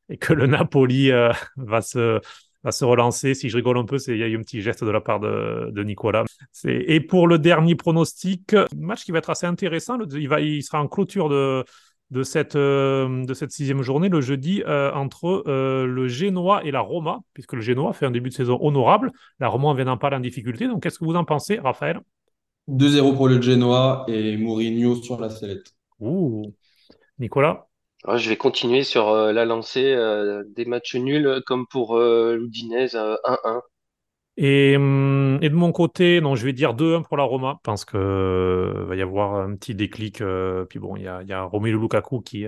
et 0.10 0.18
que 0.18 0.34
le 0.34 0.48
Napoli 0.48 1.12
va 1.58 1.82
se 1.82 2.22
va 2.66 2.72
se 2.72 2.84
relancer. 2.84 3.34
Si 3.36 3.48
je 3.48 3.56
rigole 3.56 3.78
un 3.78 3.86
peu, 3.86 3.98
il 4.08 4.18
y 4.18 4.24
a 4.24 4.28
eu 4.28 4.38
un 4.38 4.42
petit 4.42 4.62
geste 4.62 4.84
de 4.84 4.90
la 4.90 5.00
part 5.00 5.20
de, 5.20 5.70
de 5.72 5.84
Nicolas. 5.84 6.26
Et 6.66 7.00
pour 7.00 7.28
le 7.28 7.40
dernier 7.40 7.76
pronostic, 7.76 8.56
match 8.76 9.06
qui 9.06 9.12
va 9.12 9.20
être 9.20 9.30
assez 9.30 9.46
intéressant. 9.46 9.98
Il, 10.00 10.28
va, 10.28 10.42
il 10.42 10.64
sera 10.64 10.82
en 10.82 10.88
clôture 10.88 11.30
de, 11.30 11.64
de, 12.10 12.24
cette, 12.24 12.56
euh, 12.56 13.24
de 13.24 13.34
cette 13.34 13.52
sixième 13.52 13.84
journée, 13.84 14.10
le 14.10 14.20
jeudi, 14.20 14.64
euh, 14.66 14.92
entre 14.94 15.44
euh, 15.48 15.86
le 15.86 16.08
Génois 16.08 16.66
et 16.66 16.72
la 16.72 16.82
Roma, 16.82 17.20
puisque 17.34 17.54
le 17.54 17.62
Génois 17.62 17.94
fait 17.94 18.08
un 18.08 18.12
début 18.12 18.30
de 18.30 18.36
saison 18.36 18.58
honorable. 18.60 19.12
La 19.40 19.48
Roma 19.48 19.68
en 19.68 19.74
vient 19.76 19.96
pas 19.98 20.16
en 20.16 20.20
difficulté. 20.20 20.68
Donc, 20.68 20.84
qu'est-ce 20.84 21.00
que 21.00 21.06
vous 21.06 21.16
en 21.16 21.24
pensez, 21.24 21.60
Raphaël? 21.60 22.02
2-0 22.68 23.16
pour 23.16 23.28
le 23.28 23.40
Génois 23.40 24.06
et 24.08 24.38
Mourinho 24.38 24.96
sur 24.96 25.20
la 25.20 25.30
sellette. 25.30 25.72
Ouh. 26.00 26.52
Nicolas? 27.20 27.68
Je 28.14 28.30
vais 28.30 28.38
continuer 28.38 28.84
sur 28.84 29.10
euh, 29.10 29.32
la 29.32 29.46
lancée 29.46 29.92
euh, 29.94 30.44
des 30.56 30.66
matchs 30.66 30.96
nuls 30.96 31.42
comme 31.46 31.66
pour 31.68 31.98
euh, 31.98 32.36
l'Udinese 32.36 32.96
1-1. 32.96 33.62
Et, 34.38 34.76
hum, 34.76 35.40
et, 35.42 35.50
de 35.50 35.56
mon 35.56 35.72
côté, 35.72 36.22
non, 36.22 36.36
je 36.36 36.46
vais 36.46 36.54
dire 36.54 36.76
2-1 36.76 37.04
pour 37.04 37.18
la 37.18 37.24
Roma. 37.24 37.60
Pense 37.64 37.86
qu'il 37.86 38.00
va 38.00 38.96
y 38.96 39.02
avoir 39.02 39.36
un 39.36 39.56
petit 39.56 39.76
déclic. 39.76 40.22
puis 40.70 40.80
bon, 40.80 40.96
il 40.98 41.04
y 41.04 41.08
a, 41.08 41.24
y 41.24 41.34
a 41.34 41.50
Lukaku 41.54 42.22
qui, 42.22 42.46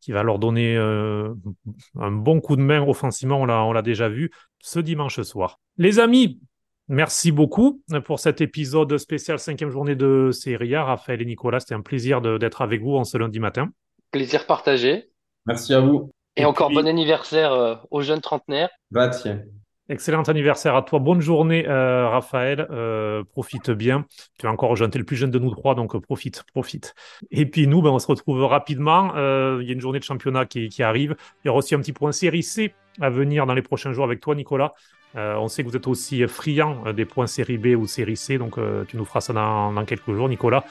qui 0.00 0.12
va 0.12 0.22
leur 0.22 0.38
donner 0.38 0.76
un 0.76 2.10
bon 2.10 2.40
coup 2.40 2.56
de 2.56 2.62
main 2.62 2.82
offensivement. 2.82 3.42
On 3.42 3.72
l'a 3.72 3.82
déjà 3.82 4.08
vu 4.08 4.30
ce 4.60 4.80
dimanche 4.80 5.20
soir. 5.20 5.60
Les 5.76 5.98
amis, 5.98 6.40
merci 6.88 7.32
beaucoup 7.32 7.82
pour 8.06 8.18
cet 8.18 8.40
épisode 8.40 8.96
spécial 8.96 9.38
cinquième 9.38 9.70
journée 9.70 9.94
de 9.94 10.30
Serie 10.32 10.74
A. 10.74 10.84
Raphaël 10.84 11.20
et 11.20 11.26
Nicolas, 11.26 11.60
c'était 11.60 11.74
un 11.74 11.82
plaisir 11.82 12.22
d'être 12.22 12.62
avec 12.62 12.80
vous 12.80 12.96
en 12.96 13.04
ce 13.04 13.18
lundi 13.18 13.40
matin. 13.40 13.70
Plaisir 14.10 14.46
partagé. 14.46 15.10
Merci 15.46 15.74
à 15.74 15.80
vous. 15.80 16.10
Et, 16.36 16.44
encore 16.44 16.70
bon 16.70 16.86
anniversaire 16.86 17.52
euh, 17.52 17.76
aux 17.90 18.02
jeunes 18.02 18.20
trentenaires. 18.20 18.68
Bah 18.90 19.08
tiens. 19.08 19.42
Excellent 19.88 20.22
anniversaire 20.22 20.74
à 20.74 20.82
toi. 20.82 20.98
Bonne 20.98 21.20
journée, 21.20 21.66
euh, 21.66 22.08
Raphaël. 22.08 22.66
Euh, 22.70 23.22
profite 23.24 23.70
bien. 23.70 24.04
Tu 24.38 24.46
es 24.46 24.48
encore 24.48 24.74
jeune, 24.76 24.90
tu 24.90 24.98
es 24.98 24.98
le 24.98 25.06
plus 25.06 25.16
jeune 25.16 25.30
de 25.30 25.38
nous 25.38 25.50
trois, 25.50 25.74
donc 25.74 25.96
profite, 25.98 26.42
profite. 26.52 26.94
Et 27.30 27.46
puis 27.46 27.66
nous, 27.66 27.80
ben, 27.80 27.90
on 27.90 27.98
se 27.98 28.08
retrouve 28.08 28.42
rapidement. 28.44 29.12
Il 29.14 29.66
y 29.66 29.70
a 29.70 29.72
une 29.72 29.80
journée 29.80 30.00
de 30.00 30.04
championnat 30.04 30.44
qui, 30.44 30.82
arrive. 30.82 31.16
Il 31.44 31.46
y 31.46 31.48
aura 31.48 31.58
aussi 31.58 31.74
un 31.74 31.78
petit 31.78 31.92
point 31.92 32.12
série 32.12 32.42
C 32.42 32.74
à 33.00 33.10
venir 33.10 33.46
dans 33.46 33.54
les 33.54 33.62
prochains 33.62 33.92
jours 33.92 34.04
avec 34.04 34.20
toi, 34.20 34.34
Nicolas. 34.34 34.74
on 35.14 35.48
sait 35.48 35.62
que 35.62 35.68
vous 35.68 35.76
êtes 35.76 35.86
aussi 35.86 36.26
friand 36.26 36.92
des 36.92 37.04
points 37.04 37.28
série 37.28 37.58
B 37.58 37.78
ou 37.78 37.86
série 37.86 38.16
C, 38.16 38.38
donc 38.38 38.58
tu 38.88 38.96
nous 38.96 39.04
feras 39.04 39.20
ça 39.20 39.32
dans 39.32 39.84
quelques 39.84 40.12
jours, 40.12 40.28
Nicolas. 40.28 40.64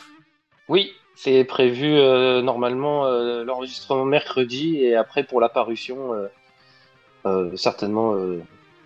Oui, 0.68 0.92
c'est 1.16 1.46
prévu 1.46 1.86
euh, 1.86 2.42
normalement 2.42 3.06
euh, 3.06 3.44
l'enregistrement 3.44 4.06
mercredi 4.06 4.78
et 4.82 4.96
après 4.96 5.24
pour 5.24 5.40
la 5.40 5.50
parution 5.50 6.14
euh, 7.26 7.50
certainement 7.56 8.16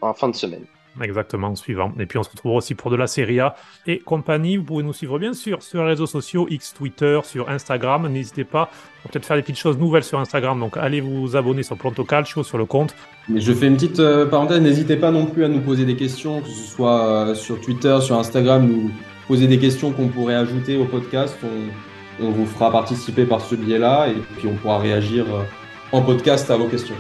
en 0.02 0.14
fin 0.14 0.30
de 0.30 0.36
semaine. 0.36 0.64
Exactement, 1.02 1.56
suivant. 1.56 1.94
Et 2.00 2.06
puis 2.06 2.18
on 2.18 2.24
se 2.24 2.30
retrouve 2.30 2.54
aussi 2.56 2.76
pour 2.76 2.90
de 2.90 2.96
la 2.96 3.08
Serie 3.08 3.40
A 3.40 3.56
et 3.86 4.00
compagnie. 4.00 4.58
Vous 4.58 4.64
pouvez 4.64 4.84
nous 4.84 4.94
suivre 4.94 5.20
bien 5.20 5.34
sûr 5.34 5.62
sur 5.62 5.82
les 5.82 5.90
réseaux 5.90 6.08
sociaux, 6.08 6.48
X, 6.50 6.74
Twitter, 6.74 7.20
sur 7.24 7.50
Instagram. 7.50 8.08
N'hésitez 8.08 8.44
pas, 8.44 8.70
on 8.72 9.08
va 9.08 9.12
peut-être 9.12 9.26
faire 9.26 9.36
des 9.36 9.44
petites 9.44 9.58
choses 9.58 9.78
nouvelles 9.78 10.04
sur 10.04 10.20
Instagram. 10.20 10.60
Donc 10.60 10.78
allez 10.78 11.02
vous 11.02 11.36
abonner 11.36 11.64
sur 11.64 11.78
Pronto 11.78 12.04
Calcio, 12.04 12.44
sur 12.44 12.58
le 12.58 12.66
compte. 12.66 12.96
Mais 13.28 13.42
je 13.42 13.54
fais 13.54 13.68
une 13.68 13.76
petite 13.76 14.02
parenthèse, 14.30 14.62
n'hésitez 14.62 14.98
pas 14.98 15.12
non 15.12 15.26
plus 15.26 15.44
à 15.44 15.48
nous 15.48 15.62
poser 15.62 15.86
des 15.86 15.96
questions, 15.96 16.42
que 16.42 16.48
ce 16.48 16.76
soit 16.76 17.36
sur 17.36 17.60
Twitter, 17.62 17.98
sur 18.02 18.18
Instagram, 18.18 18.68
nous 18.68 18.92
poser 19.28 19.48
des 19.48 19.60
questions 19.60 19.92
qu'on 19.92 20.08
pourrait 20.08 20.36
ajouter 20.36 20.78
au 20.78 20.86
podcast. 20.86 21.38
On, 21.44 21.89
on 22.22 22.32
vous 22.32 22.46
fera 22.46 22.72
participer 22.72 23.26
par 23.26 23.42
ce 23.42 23.56
biais-là 23.56 24.08
et 24.10 24.22
puis 24.38 24.48
on 24.48 24.56
pourra 24.56 24.80
réagir 24.80 25.26
euh, 25.34 25.44
en 25.92 26.02
podcast 26.02 26.50
à 26.52 26.58
vos 26.58 26.68
questions. 26.68 26.96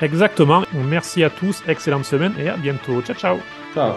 Exactement. 0.00 0.62
Merci 0.72 1.24
à 1.24 1.30
tous, 1.30 1.62
excellente 1.66 2.04
semaine 2.04 2.34
et 2.38 2.48
à 2.48 2.56
bientôt. 2.56 3.00
Ciao, 3.02 3.16
ciao. 3.16 3.38
Ciao. 3.74 3.94